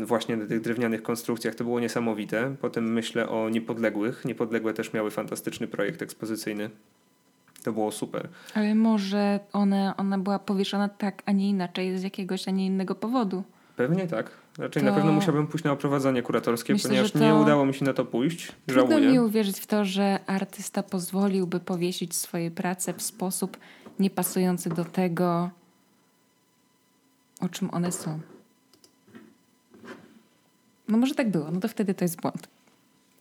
[0.05, 1.55] właśnie na tych drewnianych konstrukcjach.
[1.55, 2.55] To było niesamowite.
[2.61, 4.25] Potem myślę o Niepodległych.
[4.25, 6.71] Niepodległe też miały fantastyczny projekt ekspozycyjny.
[7.63, 8.29] To było super.
[8.55, 12.95] Ale może one, ona była powieszona tak, a nie inaczej, z jakiegoś, a nie innego
[12.95, 13.43] powodu.
[13.77, 14.31] Pewnie tak.
[14.59, 14.89] Raczej to...
[14.89, 17.19] na pewno musiałbym pójść na oprowadzenie kuratorskie, Myślę, ponieważ to...
[17.19, 18.53] nie udało mi się na to pójść.
[18.67, 19.13] Trudno Żałuję.
[19.13, 23.57] mi uwierzyć w to, że artysta pozwoliłby powiesić swoje prace w sposób
[23.99, 25.51] niepasujący do tego,
[27.41, 28.21] o czym one są.
[30.89, 32.49] No może tak było, no to wtedy to jest błąd.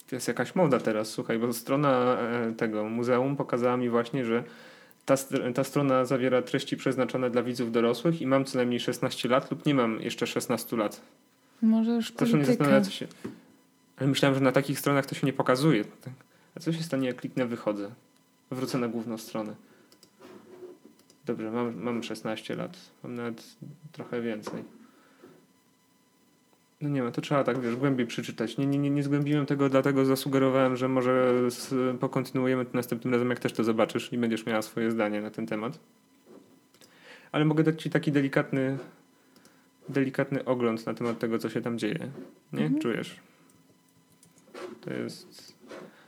[0.08, 4.44] To jest jakaś moda teraz, słuchaj, bo strona e, tego muzeum pokazała mi właśnie, że
[5.06, 5.16] ta,
[5.56, 9.66] ta strona zawiera treści przeznaczone dla widzów dorosłych i mam co najmniej 16 lat lub
[9.66, 11.02] nie mam jeszcze 16 lat.
[11.62, 13.08] Może już Proszę nie zastanawiać się.
[13.98, 15.86] Ale myślałem, że na takich stronach to się nie pokazuje.
[16.56, 17.92] A co się stanie, jak kliknę wychodzę?
[18.52, 19.56] Wrócę na główną stronę.
[21.26, 22.78] Dobrze, mam, mam 16 lat.
[23.04, 23.44] Mam nawet
[23.92, 24.64] trochę więcej.
[26.84, 28.58] No nie ma, to trzeba tak, wiesz, głębiej przeczytać.
[28.58, 31.34] Nie, nie, nie zgłębiłem tego, dlatego zasugerowałem, że może
[32.00, 35.46] pokontynuujemy to następnym razem, jak też to zobaczysz i będziesz miała swoje zdanie na ten
[35.46, 35.80] temat.
[37.32, 38.78] Ale mogę dać ci taki delikatny,
[39.90, 42.12] delikatny ogląd na temat tego, co się tam dzieje.
[42.54, 42.64] Nie?
[42.64, 42.82] Mhm.
[42.82, 43.16] Czujesz?
[44.82, 45.54] To jest...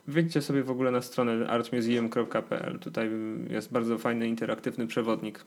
[0.08, 2.80] Wejdźcie sobie w ogóle na stronę artmuseum.pl.
[2.80, 3.12] Tutaj
[3.50, 5.46] jest bardzo fajny, interaktywny przewodnik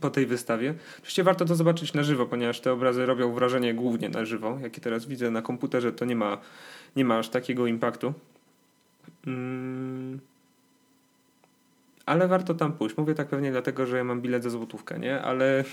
[0.00, 0.74] po tej wystawie.
[0.98, 4.58] Oczywiście warto to zobaczyć na żywo, ponieważ te obrazy robią wrażenie głównie na żywo.
[4.62, 6.38] Jakie teraz widzę na komputerze, to nie ma,
[6.96, 8.12] nie ma aż takiego impaktu.
[9.26, 10.20] Mm.
[12.06, 12.96] Ale warto tam pójść.
[12.96, 15.22] Mówię tak pewnie dlatego, że ja mam bilet za złotówkę, nie?
[15.22, 15.64] Ale...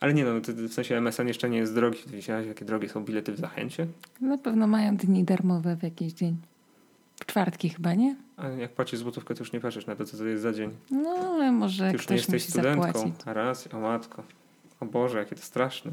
[0.00, 1.98] Ale nie no, w sensie MSN jeszcze nie jest drogi.
[2.06, 3.86] Widziałeś, jakie drogie są bilety w Zachęcie?
[4.20, 6.36] Na pewno mają dni darmowe w jakiś dzień.
[7.28, 8.16] Czwartki chyba, nie?
[8.36, 10.76] A jak płacisz złotówkę, to już nie patrzysz na to, co to jest za dzień.
[10.90, 12.86] No, ale może Ty już ktoś nie jesteś studentką.
[12.86, 13.14] Zapłacić.
[13.26, 14.22] A raz, o matko.
[14.80, 15.90] O Boże, jakie to straszne.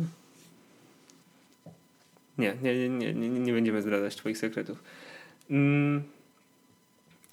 [2.37, 4.83] Nie, nie, nie, nie, nie będziemy zdradzać twoich sekretów.
[5.49, 6.03] Mm.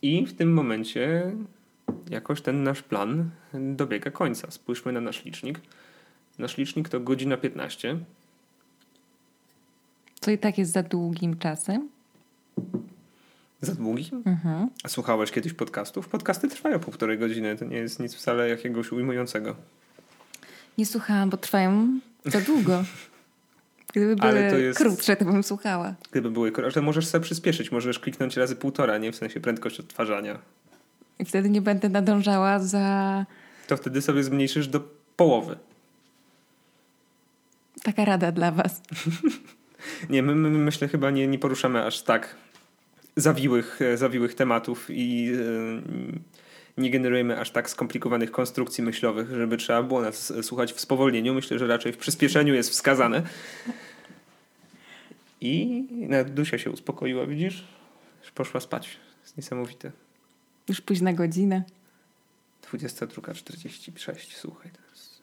[0.02, 1.32] I w tym momencie
[2.10, 4.50] jakoś ten nasz plan dobiega końca.
[4.50, 5.60] Spójrzmy na nasz licznik.
[6.38, 7.98] Nasz licznik to godzina 15.
[10.20, 11.88] Co i tak jest za długim czasem.
[13.62, 14.10] Za długi?
[14.26, 14.68] Mhm.
[14.84, 16.09] A słuchałeś kiedyś podcastów?
[16.09, 17.56] Podcasty trwają półtorej godziny.
[17.56, 19.56] To nie jest nic wcale jakiegoś ujmującego.
[20.78, 22.84] Nie słuchałam, bo trwają za długo.
[23.93, 24.78] Gdyby były to jest...
[24.78, 25.94] krótsze, to bym słuchała.
[26.10, 27.72] Gdyby były krótsze, to możesz sobie przyspieszyć.
[27.72, 29.12] Możesz kliknąć razy półtora, nie?
[29.12, 30.39] W sensie prędkość odtwarzania.
[31.18, 33.26] I wtedy nie będę nadążała za...
[33.68, 34.80] To wtedy sobie zmniejszysz do
[35.16, 35.56] połowy.
[37.82, 38.82] Taka rada dla was.
[40.10, 42.36] nie, my, my myślę chyba nie, nie poruszamy aż tak
[43.16, 45.32] zawiłych, e, zawiłych tematów i
[46.78, 51.34] e, nie generujemy aż tak skomplikowanych konstrukcji myślowych, żeby trzeba było nas słuchać w spowolnieniu.
[51.34, 53.22] Myślę, że raczej w przyspieszeniu jest wskazane.
[55.40, 57.64] I nawet Dusia się uspokoiła, widzisz?
[58.22, 58.97] Już poszła spać.
[59.22, 59.93] Jest niesamowite.
[60.68, 61.62] Już późna godzina.
[62.72, 65.22] 22.46, słuchaj teraz.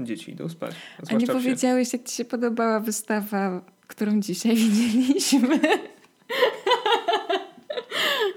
[0.00, 0.74] Dzieci idą spać.
[1.10, 5.60] A nie powiedziałeś, jak ci się podobała wystawa, którą dzisiaj widzieliśmy?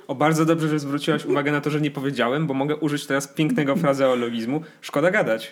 [0.07, 3.27] O, bardzo dobrze, że zwróciłaś uwagę na to, że nie powiedziałem, bo mogę użyć teraz
[3.27, 4.61] pięknego frazeologizmu.
[4.81, 5.51] Szkoda gadać.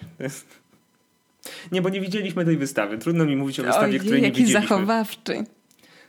[1.71, 2.97] Nie, bo nie widzieliśmy tej wystawy.
[2.97, 4.67] Trudno mi mówić o wystawie, Ojej, której nie jaki widzieliśmy.
[4.67, 5.43] zachowawczy.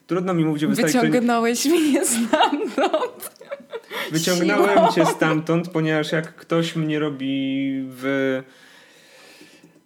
[0.06, 1.80] Trudno mi mówić o wystawie, Wyciągnąłeś której...
[1.80, 3.30] mnie stamtąd.
[4.12, 4.92] Wyciągnąłem Siłą.
[4.92, 8.42] cię stamtąd, ponieważ jak ktoś mnie robi w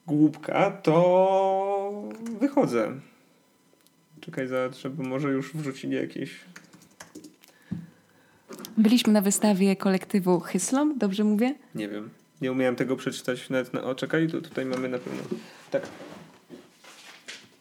[0.06, 2.02] głupka, to
[2.40, 2.93] wychodzę.
[4.20, 6.30] Czekaj, za, żeby może już wrzucili jakieś
[8.78, 11.55] Byliśmy na wystawie kolektywu Hyslom, dobrze mówię?
[11.74, 12.10] Nie wiem.
[12.40, 13.84] Nie umiałem tego przeczytać nawet na...
[13.84, 15.22] O, czekaj, tu, tutaj mamy na pewno...
[15.70, 15.82] Tak.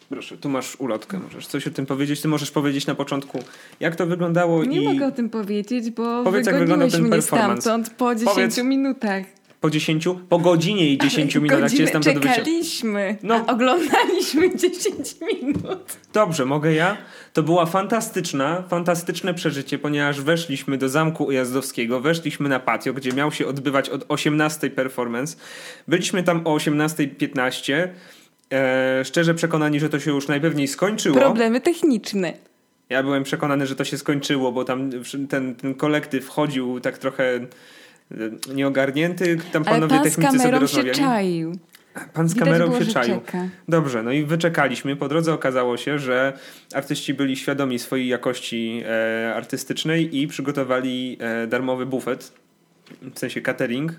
[0.10, 2.22] Proszę, tu masz ulotkę, możesz coś o tym powiedzieć.
[2.22, 3.40] Ty możesz powiedzieć na początku,
[3.80, 4.86] jak to wyglądało Nie i...
[4.86, 8.58] mogę o tym powiedzieć, bo Powiedz, jak wyglądał ten mnie stamtąd po 10 Powiedz...
[8.58, 9.24] minutach
[9.62, 13.46] po 10, po godzinie i 10 minutach cię tam czekaliśmy, no.
[13.48, 15.98] oglądaliśmy 10 minut.
[16.14, 16.98] Dobrze, mogę ja?
[17.34, 23.32] To była fantastyczna, fantastyczne przeżycie, ponieważ weszliśmy do Zamku Ujazdowskiego, weszliśmy na patio, gdzie miał
[23.32, 25.38] się odbywać od 18 performance.
[25.88, 27.88] Byliśmy tam o 18.15.
[28.54, 31.18] E, szczerze przekonani, że to się już najpewniej skończyło.
[31.18, 32.34] Problemy techniczne.
[32.90, 34.90] Ja byłem przekonany, że to się skończyło, bo tam
[35.30, 37.40] ten, ten kolektyw chodził tak trochę
[38.54, 40.98] nieogarnięty, tam panowie Ale pan technicy sobie rozmawiali.
[40.98, 41.58] Się czaił.
[42.14, 43.22] Pan z kamerą było, się czaił.
[43.68, 44.96] Dobrze, no i wyczekaliśmy.
[44.96, 46.34] Po drodze okazało się, że
[46.74, 52.34] artyści byli świadomi swojej jakości e, artystycznej i przygotowali e, darmowy bufet,
[53.02, 53.94] w sensie catering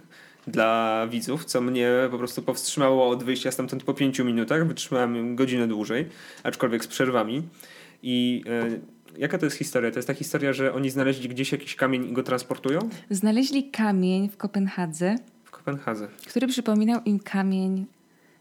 [0.47, 4.67] dla widzów, co mnie po prostu powstrzymało od wyjścia stamtąd po pięciu minutach.
[4.67, 6.09] Wytrzymałem godzinę dłużej,
[6.43, 7.43] aczkolwiek z przerwami.
[8.03, 8.79] I e,
[9.17, 9.91] Jaka to jest historia?
[9.91, 12.79] To jest ta historia, że oni znaleźli gdzieś jakiś kamień i go transportują?
[13.11, 15.17] Znaleźli kamień w Kopenhadze.
[15.45, 16.09] W Kopenhadze.
[16.27, 17.87] Który przypominał im kamień,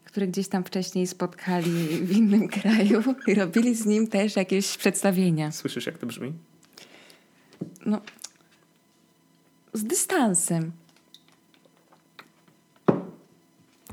[0.04, 5.52] który gdzieś tam wcześniej spotkali w innym kraju i robili z nim też jakieś przedstawienia.
[5.52, 6.34] Słyszysz, jak to brzmi?
[7.86, 8.02] No,
[9.74, 10.72] z dystansem.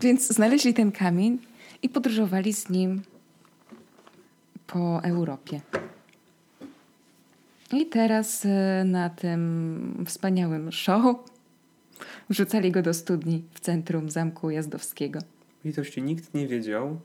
[0.00, 1.38] Więc znaleźli ten kamień
[1.82, 3.02] i podróżowali z nim
[4.66, 5.60] po Europie.
[7.74, 11.16] I teraz e, na tym wspaniałym show
[12.30, 15.18] wrzucali go do studni w centrum Zamku Jazdowskiego.
[15.64, 17.00] Litości nikt nie wiedział,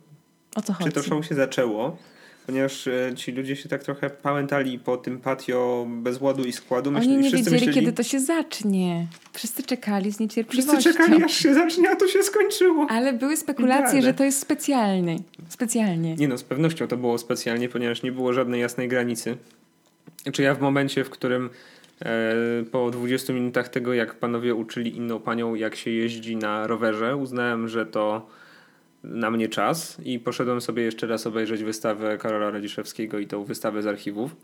[0.56, 0.90] o co chodzi.
[0.90, 1.98] Czy to show się zaczęło?
[2.46, 6.92] Ponieważ e, ci ludzie się tak trochę pałętali po tym patio bez ładu i składu.
[6.92, 9.08] Myśli, Oni nie wiedzieli, myśleli, kiedy to się zacznie.
[9.34, 10.80] Wszyscy czekali z niecierpliwością.
[10.80, 12.88] Wszyscy czekali, aż się zacznie, a to się skończyło.
[12.90, 14.02] Ale były spekulacje, Idealne.
[14.02, 15.20] że to jest specjalnie.
[15.50, 16.16] Specjalnie.
[16.16, 19.38] Nie no, z pewnością to było specjalnie, ponieważ nie było żadnej jasnej granicy.
[20.34, 21.50] Czy ja w momencie, w którym
[22.02, 22.34] e,
[22.72, 27.68] po 20 minutach tego, jak panowie uczyli inną panią, jak się jeździ na rowerze, uznałem,
[27.68, 28.28] że to
[29.04, 33.82] na mnie czas i poszedłem sobie jeszcze raz obejrzeć wystawę Karola Radziszewskiego i tą wystawę
[33.82, 34.36] z archiwów.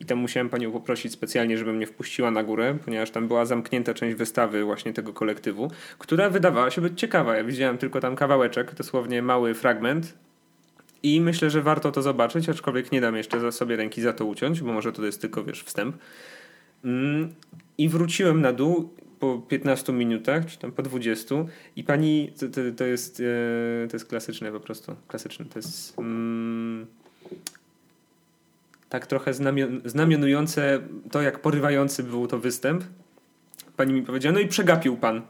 [0.00, 3.94] I tam musiałem panią poprosić specjalnie, żeby mnie wpuściła na górę, ponieważ tam była zamknięta
[3.94, 7.36] część wystawy właśnie tego kolektywu, która wydawała się być ciekawa.
[7.36, 10.14] Ja widziałem tylko tam kawałeczek, dosłownie mały fragment.
[11.04, 14.62] I myślę, że warto to zobaczyć, aczkolwiek nie dam jeszcze sobie ręki za to uciąć,
[14.62, 15.96] bo może to jest tylko, wiesz, wstęp.
[16.84, 17.34] Mm,
[17.78, 18.90] I wróciłem na dół
[19.20, 21.34] po 15 minutach, czy tam po 20
[21.76, 25.98] i pani, to, to, to jest, e, to jest klasyczne po prostu, klasyczne, to jest
[25.98, 26.86] mm,
[28.88, 32.84] tak trochę znamion, znamionujące to, jak porywający był to występ.
[33.76, 35.22] Pani mi powiedziała, no i przegapił pan.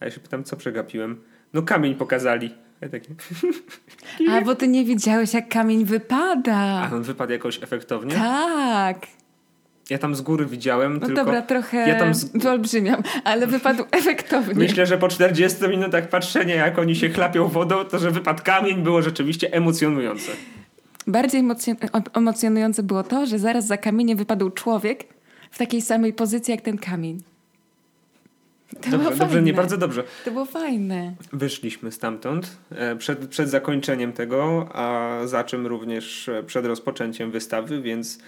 [0.00, 1.20] A ja się pytam, co przegapiłem?
[1.52, 2.54] No kamień pokazali.
[2.82, 3.14] Ja takie...
[4.30, 6.56] A, bo ty nie widziałeś, jak kamień wypada.
[6.56, 8.14] A on wypadł jakoś efektownie?
[8.14, 9.06] Tak.
[9.90, 10.94] Ja tam z góry widziałem.
[10.94, 12.24] No tylko dobra, trochę ja tam z...
[12.24, 14.54] wyolbrzymiam, ale wypadł efektownie.
[14.54, 18.82] Myślę, że po 40 minutach patrzenia, jak oni się chlapią wodą, to że wypadł kamień
[18.82, 20.32] było rzeczywiście emocjonujące.
[21.06, 21.44] Bardziej
[22.14, 25.04] emocjonujące było to, że zaraz za kamieniem wypadł człowiek
[25.50, 27.22] w takiej samej pozycji jak ten kamień.
[28.90, 30.04] To dobrze, dobrze, nie bardzo dobrze.
[30.24, 31.14] To było fajne.
[31.32, 37.82] Wyszliśmy stamtąd e, przed, przed zakończeniem tego, a za czym również e, przed rozpoczęciem wystawy,
[37.82, 38.18] więc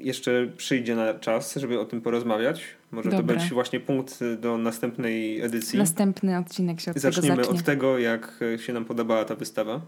[0.00, 2.64] jeszcze przyjdzie na czas, żeby o tym porozmawiać.
[2.92, 3.34] Może Dobra.
[3.34, 5.78] to być właśnie punkt do następnej edycji.
[5.78, 9.80] Następny odcinek się od Zaczniemy tego od tego, jak się nam podobała ta wystawa.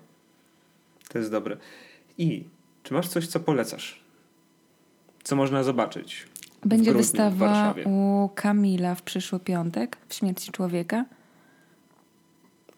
[1.08, 1.56] To jest dobre.
[2.18, 2.44] I
[2.82, 4.00] czy masz coś, co polecasz?
[5.24, 6.26] Co można zobaczyć?
[6.64, 11.04] Będzie wystawa u Kamila w przyszły piątek, w Śmierci Człowieka.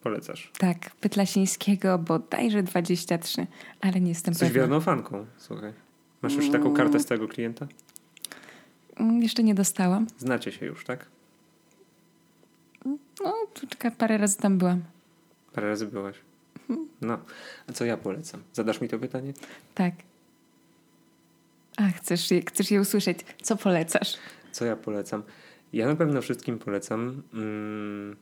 [0.03, 0.51] Polecasz.
[0.59, 3.47] Tak, Pytlasińskiego, bodajże 23,
[3.81, 4.61] ale nie jestem Jesteś pewna.
[4.63, 5.73] wierną fanką, słuchaj.
[6.23, 7.67] Masz już taką kartę z tego klienta?
[8.97, 10.07] Mm, jeszcze nie dostałam.
[10.19, 11.07] Znacie się już, tak?
[13.25, 13.35] No,
[13.99, 14.83] parę razy tam byłam.
[15.53, 16.17] Parę razy byłaś.
[17.01, 17.19] No,
[17.69, 18.43] a co ja polecam?
[18.53, 19.33] Zadasz mi to pytanie?
[19.75, 19.95] Tak.
[21.81, 23.19] A, chcesz je, chcesz je usłyszeć.
[23.43, 24.15] Co polecasz?
[24.53, 25.23] Co ja polecam?
[25.73, 27.23] Ja na pewno wszystkim polecam.
[27.35, 28.17] Mm,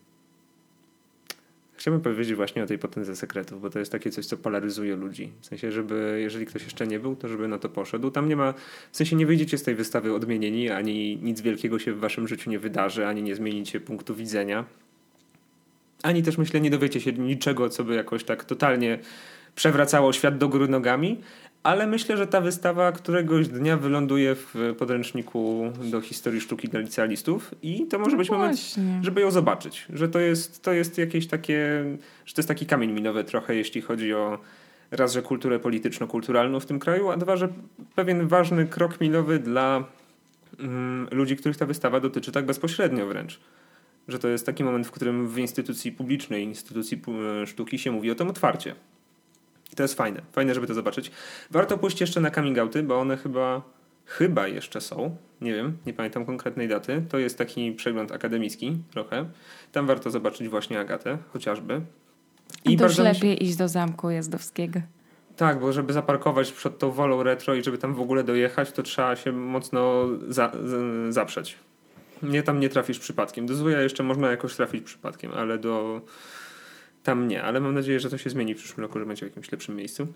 [1.78, 5.32] Chciałbym powiedzieć właśnie o tej potędze sekretów, bo to jest takie coś, co polaryzuje ludzi.
[5.40, 8.10] W sensie, żeby jeżeli ktoś jeszcze nie był, to żeby na to poszedł.
[8.10, 8.54] Tam nie ma,
[8.92, 12.50] w sensie nie wyjdziecie z tej wystawy odmienieni, ani nic wielkiego się w waszym życiu
[12.50, 14.64] nie wydarzy, ani nie zmienicie punktu widzenia.
[16.02, 18.98] Ani też myślę, nie dowiecie się niczego, co by jakoś tak totalnie
[19.54, 21.20] przewracało świat do góry nogami,
[21.62, 27.54] ale myślę, że ta wystawa któregoś dnia wyląduje w podręczniku do historii sztuki dla licealistów
[27.62, 29.86] i to może być moment, żeby ją zobaczyć.
[29.92, 31.84] Że to jest, to jest jakieś takie,
[32.26, 34.38] że to jest taki kamień minowy trochę, jeśli chodzi o
[34.90, 37.48] raz, że kulturę polityczno-kulturalną w tym kraju, a dwa, że
[37.94, 39.84] pewien ważny krok milowy dla
[40.58, 43.40] mm, ludzi, których ta wystawa dotyczy tak bezpośrednio wręcz.
[44.08, 47.02] Że to jest taki moment, w którym w instytucji publicznej, instytucji
[47.46, 48.74] sztuki się mówi o tym otwarcie
[49.78, 50.22] to jest fajne.
[50.32, 51.10] Fajne, żeby to zobaczyć.
[51.50, 53.62] Warto pójść jeszcze na coming outy, bo one chyba
[54.04, 55.16] chyba jeszcze są.
[55.40, 57.02] Nie wiem, nie pamiętam konkretnej daty.
[57.08, 59.26] To jest taki przegląd akademicki trochę.
[59.72, 61.80] Tam warto zobaczyć właśnie Agatę chociażby.
[62.64, 63.42] I to już lepiej się...
[63.42, 64.80] iść do Zamku Jazdowskiego.
[65.36, 68.82] Tak, bo żeby zaparkować przed tą wolą retro i żeby tam w ogóle dojechać, to
[68.82, 71.56] trzeba się mocno za, z, zaprzeć.
[72.22, 73.46] Nie, tam nie trafisz przypadkiem.
[73.46, 76.00] Do Zwoja jeszcze można jakoś trafić przypadkiem, ale do
[77.08, 79.28] tam nie, ale mam nadzieję, że to się zmieni w przyszłym roku, że będzie w
[79.28, 80.06] jakimś lepszym miejscu.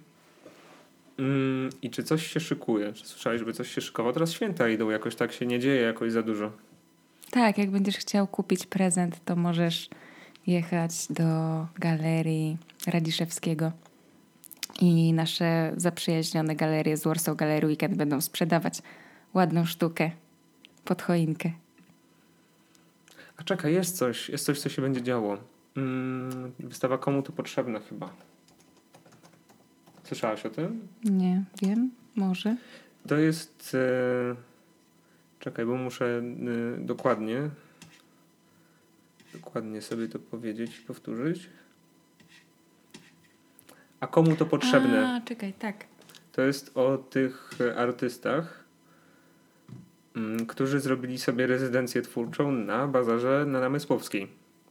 [1.18, 2.92] Mm, I czy coś się szykuje?
[2.92, 4.12] Czy słyszałeś, żeby coś się szykowało?
[4.12, 6.52] Teraz święta idą, jakoś tak się nie dzieje jakoś za dużo.
[7.30, 9.88] Tak, jak będziesz chciał kupić prezent, to możesz
[10.46, 11.22] jechać do
[11.78, 13.72] galerii Radziszewskiego
[14.80, 18.82] I nasze zaprzyjaźnione galerie z Warsaw Gallery Weekend będą sprzedawać
[19.34, 20.10] ładną sztukę
[20.84, 21.50] pod choinkę.
[23.36, 25.51] A czekaj, jest coś, jest coś, co się będzie działo.
[25.74, 28.12] Hmm, wystawa komu to potrzebna chyba.
[30.04, 30.88] Słyszałaś o tym?
[31.04, 32.56] Nie, wiem, może.
[33.08, 33.74] To jest.
[33.74, 34.34] E...
[35.38, 36.22] Czekaj, bo muszę e...
[36.78, 37.50] dokładnie.
[39.34, 41.50] Dokładnie sobie to powiedzieć i powtórzyć.
[44.00, 45.08] A komu to potrzebne?
[45.08, 45.84] A, czekaj, tak.
[46.32, 48.64] To jest o tych artystach,
[50.16, 54.28] mm, którzy zrobili sobie rezydencję twórczą na bazarze na Namysłowskiej,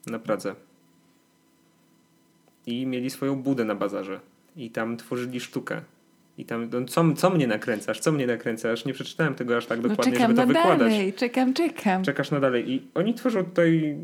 [0.07, 0.55] na Pradze.
[2.71, 4.19] I mieli swoją budę na bazarze.
[4.55, 5.81] I tam tworzyli sztukę.
[6.37, 7.99] I tam, no, co, co mnie nakręcasz?
[7.99, 8.85] Co mnie nakręcasz?
[8.85, 10.79] Nie przeczytałem tego aż tak no dokładnie, no żeby to wykładać.
[10.79, 11.13] Dalej.
[11.13, 12.03] Czekam, czekam.
[12.03, 12.71] Czekasz na dalej.
[12.71, 13.97] I oni tworzą tutaj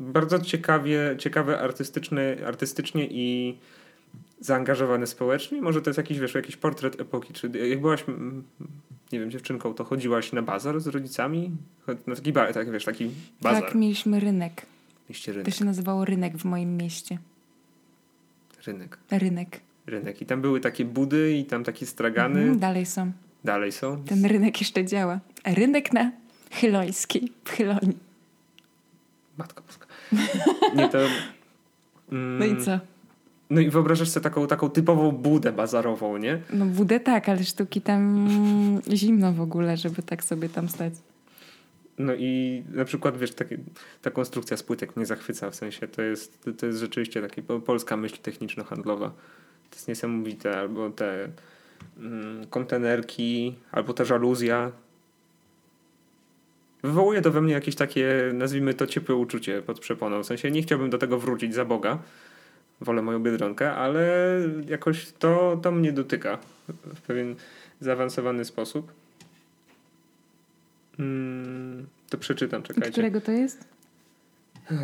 [0.00, 3.58] bardzo ciekawie, ciekawe artystyczne, artystycznie i
[4.40, 5.62] zaangażowane społecznie.
[5.62, 7.32] Może to jest jakiś, wiesz, jakiś portret epoki.
[7.32, 8.04] Czy jak byłaś,
[9.12, 11.50] nie wiem, dziewczynką, to chodziłaś na bazar z rodzicami?
[12.06, 13.10] Na taki, tak, wiesz, taki
[13.42, 13.62] bazar.
[13.62, 14.66] Tak, mieliśmy rynek.
[15.08, 15.44] Mieliście rynek.
[15.44, 17.18] To się nazywało rynek w moim mieście.
[18.66, 18.98] Rynek.
[19.10, 19.60] Rynek.
[19.86, 20.22] Rynek.
[20.22, 22.40] I tam były takie budy i tam takie stragany.
[22.40, 23.12] Mhm, dalej są.
[23.44, 24.04] Dalej są.
[24.04, 25.20] Ten rynek jeszcze działa.
[25.44, 26.12] Rynek na
[26.50, 27.96] Chylońskiej, w Chyloni.
[29.38, 29.86] Matko Boska.
[30.76, 30.98] Nie, to...
[32.12, 32.78] Mm, no i co?
[33.50, 36.40] No i wyobrażasz sobie taką, taką typową budę bazarową, nie?
[36.52, 38.28] No budę tak, ale sztuki tam
[38.92, 40.92] zimno w ogóle, żeby tak sobie tam stać.
[41.98, 43.56] No i na przykład, wiesz, taki,
[44.02, 47.96] ta konstrukcja z płytek mnie zachwyca, w sensie to jest, to jest rzeczywiście taka polska
[47.96, 49.10] myśl techniczno-handlowa.
[49.70, 51.28] To jest niesamowite, albo te
[51.98, 54.72] mm, kontenerki, albo ta żaluzja.
[56.82, 60.22] Wywołuje to we mnie jakieś takie, nazwijmy to, ciepłe uczucie pod przeponą.
[60.22, 61.98] W sensie nie chciałbym do tego wrócić za Boga.
[62.80, 64.36] Wolę moją biedronkę, ale
[64.68, 66.38] jakoś to, to mnie dotyka
[66.68, 67.34] w pewien
[67.80, 68.92] zaawansowany sposób.
[70.98, 72.90] Mm, to przeczytam, czekajcie.
[72.90, 73.68] Którego to jest?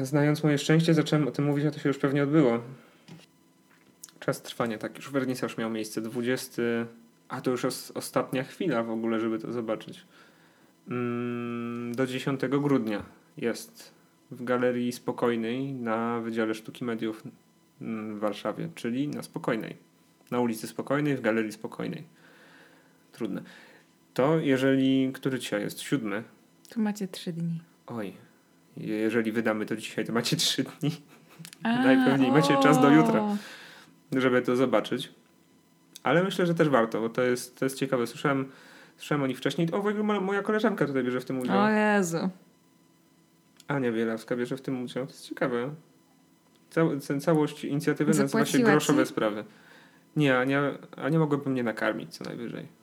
[0.02, 2.60] Znając moje szczęście, zacząłem o tym mówić, a to się już pewnie odbyło.
[4.20, 6.00] Czas trwania, tak, już wernisaż miał miejsce.
[6.00, 6.62] 20.
[7.28, 10.04] A to już os, ostatnia chwila w ogóle, żeby to zobaczyć.
[10.88, 13.02] Mm, do 10 grudnia
[13.36, 13.92] jest
[14.30, 17.22] w Galerii Spokojnej na Wydziale Sztuki Mediów
[17.80, 19.76] w Warszawie, czyli na Spokojnej.
[20.30, 22.04] Na ulicy Spokojnej, w Galerii Spokojnej.
[23.12, 23.42] Trudne.
[24.18, 25.80] To jeżeli, który dzisiaj jest?
[25.80, 26.22] Siódmy.
[26.68, 27.60] To macie trzy dni.
[27.86, 28.12] Oj,
[28.76, 30.90] jeżeli wydamy to dzisiaj, to macie trzy dni.
[31.62, 32.32] A, Najpewniej o.
[32.32, 33.36] macie czas do jutra,
[34.12, 35.12] żeby to zobaczyć.
[36.02, 38.06] Ale myślę, że też warto, bo to jest, to jest ciekawe.
[38.06, 38.48] Słyszałem,
[38.96, 39.72] słyszałem o nich wcześniej.
[39.72, 41.58] O, w ogóle moja koleżanka tutaj bierze w tym udział.
[41.58, 42.30] O Jezu.
[43.68, 45.06] Ania Bielawska bierze w tym udział.
[45.06, 45.74] To jest ciekawe.
[46.70, 46.90] Cał,
[47.20, 49.08] całość inicjatywy nazywa się Groszowe ci?
[49.08, 49.44] Sprawy.
[50.16, 52.77] Nie, Ania, Ania mogłaby mnie nakarmić co najwyżej.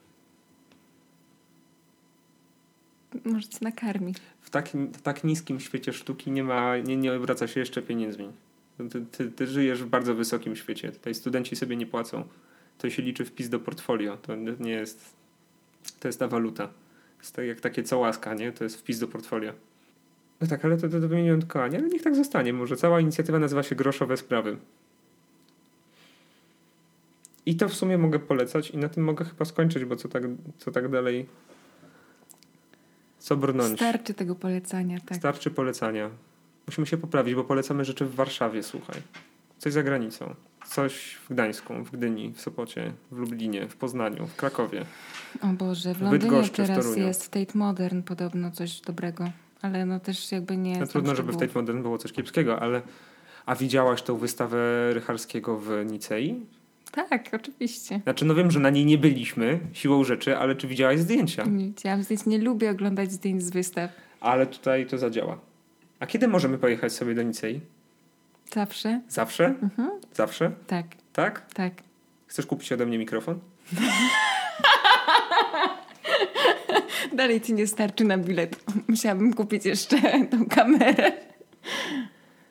[3.25, 4.13] Może cię nakarmi.
[4.41, 8.31] W tak, w tak niskim świecie sztuki nie ma, nie, nie obraca się jeszcze pieniędzmi.
[8.91, 10.91] Ty, ty, ty żyjesz w bardzo wysokim świecie.
[10.91, 12.23] Tutaj studenci sobie nie płacą.
[12.77, 14.17] To się liczy wpis do portfolio.
[14.17, 15.15] To nie jest...
[15.99, 16.69] To jest ta waluta.
[17.19, 18.51] Jest tak jak takie całaska, nie?
[18.51, 19.53] To jest wpis do portfolio.
[20.41, 22.53] No tak, ale to, to, to wymieniłem tylko ale niech tak zostanie.
[22.53, 24.57] Może cała inicjatywa nazywa się Groszowe Sprawy.
[27.45, 30.23] I to w sumie mogę polecać i na tym mogę chyba skończyć, bo co tak,
[30.57, 31.25] co tak dalej
[33.25, 33.75] co brnąć?
[33.75, 35.17] Starczy tego polecania, tak.
[35.17, 36.09] Starczy polecania.
[36.67, 39.01] Musimy się poprawić, bo polecamy rzeczy w Warszawie, słuchaj.
[39.57, 40.35] Coś za granicą.
[40.67, 44.85] Coś w Gdańsku, w Gdyni, w Sopocie, w Lublinie, w Poznaniu, w Krakowie.
[45.41, 49.31] O Boże, w Londynie teraz w jest Tate Modern podobno coś dobrego.
[49.61, 50.79] Ale no też jakby nie...
[50.79, 52.81] No trudno, żeby w Tate Modern było coś kiepskiego, ale...
[53.45, 54.57] A widziałaś tą wystawę
[54.93, 56.45] Rycharskiego w Nicei?
[56.95, 57.99] Tak, oczywiście.
[58.03, 61.43] Znaczy, no wiem, że na niej nie byliśmy siłą rzeczy, ale czy widziałaś zdjęcia?
[61.43, 63.91] Nie widziałam zdjęć, nie lubię oglądać zdjęć z wystaw.
[64.19, 65.39] Ale tutaj to zadziała.
[65.99, 67.61] A kiedy możemy pojechać sobie do Nicei?
[68.53, 69.01] Zawsze.
[69.09, 69.45] Zawsze?
[69.45, 69.89] Mhm.
[70.13, 70.51] Zawsze?
[70.67, 70.85] Tak.
[71.13, 71.53] Tak?
[71.53, 71.73] Tak.
[72.27, 73.39] Chcesz kupić ode mnie mikrofon?
[77.13, 78.63] Dalej ci nie starczy na bilet.
[78.87, 79.97] Musiałabym kupić jeszcze
[80.31, 81.11] tą kamerę.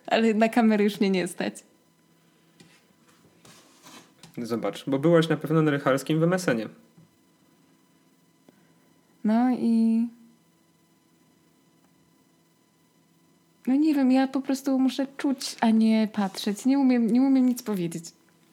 [0.06, 1.54] Ale na kamerę już mnie nie stać.
[4.38, 6.68] Zobacz, bo byłaś na pewno na Rychalskim w MSN-ie.
[9.24, 10.06] No i...
[13.66, 16.66] No nie wiem, ja po prostu muszę czuć, a nie patrzeć.
[16.66, 18.04] Nie umiem, nie umiem nic powiedzieć.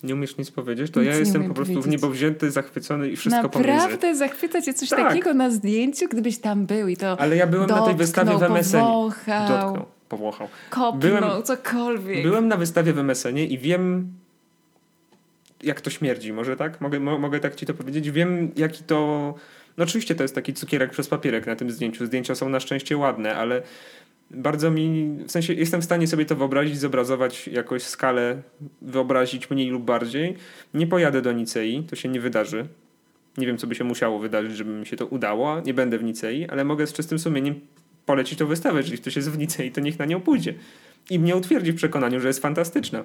[0.04, 0.92] Nie umiesz nic powiedzieć?
[0.92, 1.90] To nic ja jestem po prostu powiedzieć.
[1.90, 3.86] w niebo wzięty, zachwycony i wszystko Naprawdę pomiędzy.
[3.86, 5.08] Naprawdę zachwyca cię coś tak.
[5.08, 8.38] takiego na zdjęciu, gdybyś tam był i to Ale ja byłem dotknął, na tej wystawie
[8.38, 8.80] w MSN.
[8.80, 9.48] Powąchał.
[9.48, 10.48] Dotknął, powąchał.
[10.70, 12.24] Kopnął, byłem, cokolwiek.
[12.24, 14.14] Byłem na wystawie w MSN i wiem
[15.64, 16.82] jak to śmierdzi, może tak?
[16.82, 18.12] Mogę, mo, mogę tak ci to powiedzieć?
[18.12, 19.34] Wiem, jaki to.
[19.78, 22.06] No oczywiście to jest taki cukierek przez papierek na tym zdjęciu.
[22.06, 23.62] Zdjęcia są na szczęście ładne, ale
[24.32, 28.42] bardzo mi, w sensie jestem w stanie sobie to wyobrazić, zobrazować jakoś skalę,
[28.82, 30.36] wyobrazić mniej lub bardziej.
[30.74, 32.66] Nie pojadę do Nicei, to się nie wydarzy.
[33.38, 35.62] Nie wiem, co by się musiało wydarzyć, żeby mi się to udało.
[35.62, 37.60] Nie będę w Nicei, ale mogę z czystym sumieniem
[38.06, 38.80] polecić tą wystawę.
[38.80, 40.54] Jeżeli ktoś jest w Nicei, to niech na nią pójdzie.
[41.10, 43.04] I mnie utwierdzi w przekonaniu, że jest fantastyczna.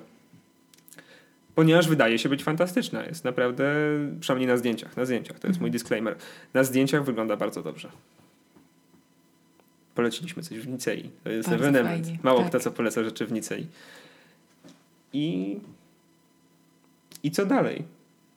[1.57, 3.07] Ponieważ wydaje się być fantastyczna.
[3.07, 3.75] Jest naprawdę,
[4.21, 4.97] przynajmniej na zdjęciach.
[4.97, 6.17] Na zdjęciach, to jest mój disclaimer.
[6.55, 7.89] Na zdjęciach wygląda bardzo dobrze
[9.97, 11.11] poleciliśmy coś w Nicei.
[11.25, 12.05] To jest Bardzo ewenement.
[12.05, 12.19] Fajnie.
[12.23, 12.49] Mało tak.
[12.49, 13.67] kto co poleca rzeczy w Nicei.
[15.13, 15.57] I,
[17.23, 17.85] I co dalej?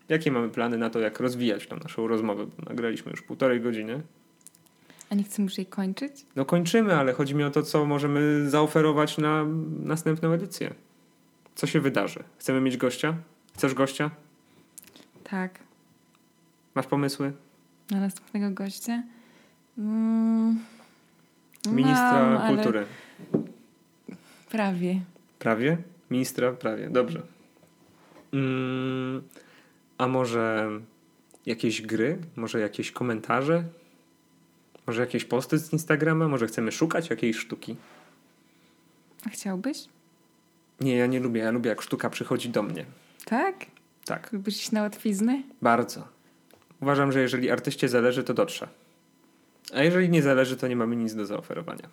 [0.09, 2.45] Jakie mamy plany na to, jak rozwijać tą naszą rozmowę?
[2.45, 4.01] Bo nagraliśmy już półtorej godziny.
[5.09, 6.25] A nie chcemy już jej kończyć?
[6.35, 9.45] No kończymy, ale chodzi mi o to, co możemy zaoferować na
[9.83, 10.73] następną edycję.
[11.59, 12.23] Co się wydarzy?
[12.37, 13.15] Chcemy mieć gościa?
[13.53, 14.11] Chcesz gościa?
[15.23, 15.59] Tak.
[16.75, 17.31] Masz pomysły?
[17.91, 19.03] Na następnego gościa?
[19.77, 20.59] Mm.
[21.71, 22.85] Ministra Mam, kultury.
[24.49, 25.01] Prawie.
[25.39, 25.77] Prawie?
[26.11, 26.89] Ministra prawie.
[26.89, 27.21] Dobrze.
[28.33, 29.21] Mm,
[29.97, 30.69] a może
[31.45, 32.17] jakieś gry?
[32.35, 33.63] Może jakieś komentarze?
[34.87, 36.27] Może jakieś posty z Instagrama?
[36.27, 37.75] Może chcemy szukać jakiejś sztuki?
[39.25, 39.87] A chciałbyś?
[40.81, 41.41] Nie, ja nie lubię.
[41.41, 42.85] Ja lubię, jak sztuka przychodzi do mnie.
[43.25, 43.55] Tak?
[44.05, 44.33] Tak.
[44.33, 45.41] Lubisz iść na łatwiznę?
[45.61, 46.07] Bardzo.
[46.81, 48.67] Uważam, że jeżeli artyście zależy, to dotrze.
[49.73, 51.89] A jeżeli nie zależy, to nie mamy nic do zaoferowania.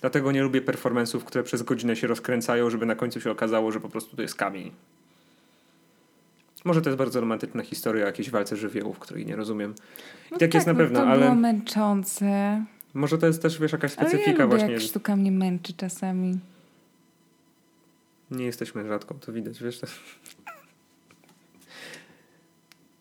[0.00, 3.80] Dlatego nie lubię performance'ów, które przez godzinę się rozkręcają, żeby na końcu się okazało, że
[3.80, 4.72] po prostu to jest kamień.
[6.64, 9.74] Może to jest bardzo romantyczna historia o jakiejś walce żywiołów, której nie rozumiem.
[10.30, 11.20] No tak, tak jest na no pewno, to ale.
[11.20, 12.64] było męczące.
[12.94, 14.72] Może to jest też wiesz, jakaś specyfika ale ja właśnie.
[14.72, 16.38] Jak sztuka mnie męczy czasami.
[18.30, 19.80] Nie jesteśmy rzadką, to widać, wiesz.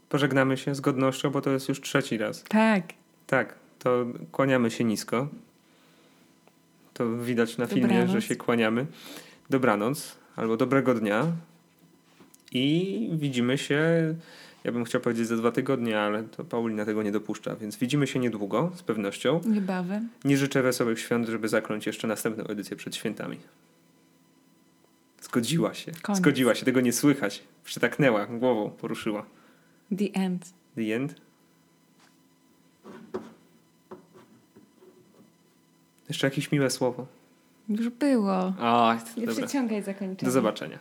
[0.09, 2.43] Pożegnamy się z godnością, bo to jest już trzeci raz.
[2.43, 2.83] Tak.
[3.27, 5.27] Tak, to kłaniamy się nisko.
[6.93, 8.11] To widać na filmie, Dobranoc.
[8.11, 8.85] że się kłaniamy.
[9.49, 11.31] Dobranoc albo dobrego dnia.
[12.51, 13.79] I widzimy się,
[14.63, 18.07] ja bym chciał powiedzieć za dwa tygodnie, ale to Paulina tego nie dopuszcza, więc widzimy
[18.07, 19.41] się niedługo, z pewnością.
[19.45, 20.09] Niebawem.
[20.25, 23.37] Nie życzę wesołych świąt, żeby zakląć jeszcze następną edycję przed świętami.
[25.23, 25.91] Zgodziła się.
[26.01, 26.17] Koniec.
[26.17, 27.43] Zgodziła się, tego nie słychać.
[27.63, 29.25] Przytaknęła, głową poruszyła.
[29.97, 30.53] The end.
[30.75, 31.15] The end?
[36.09, 37.07] Jeszcze jakieś miłe słowo.
[37.69, 38.33] Już było.
[38.59, 39.47] O, nie dobra.
[39.47, 40.25] przeciągaj zakończenia.
[40.27, 40.79] Do zobaczenia.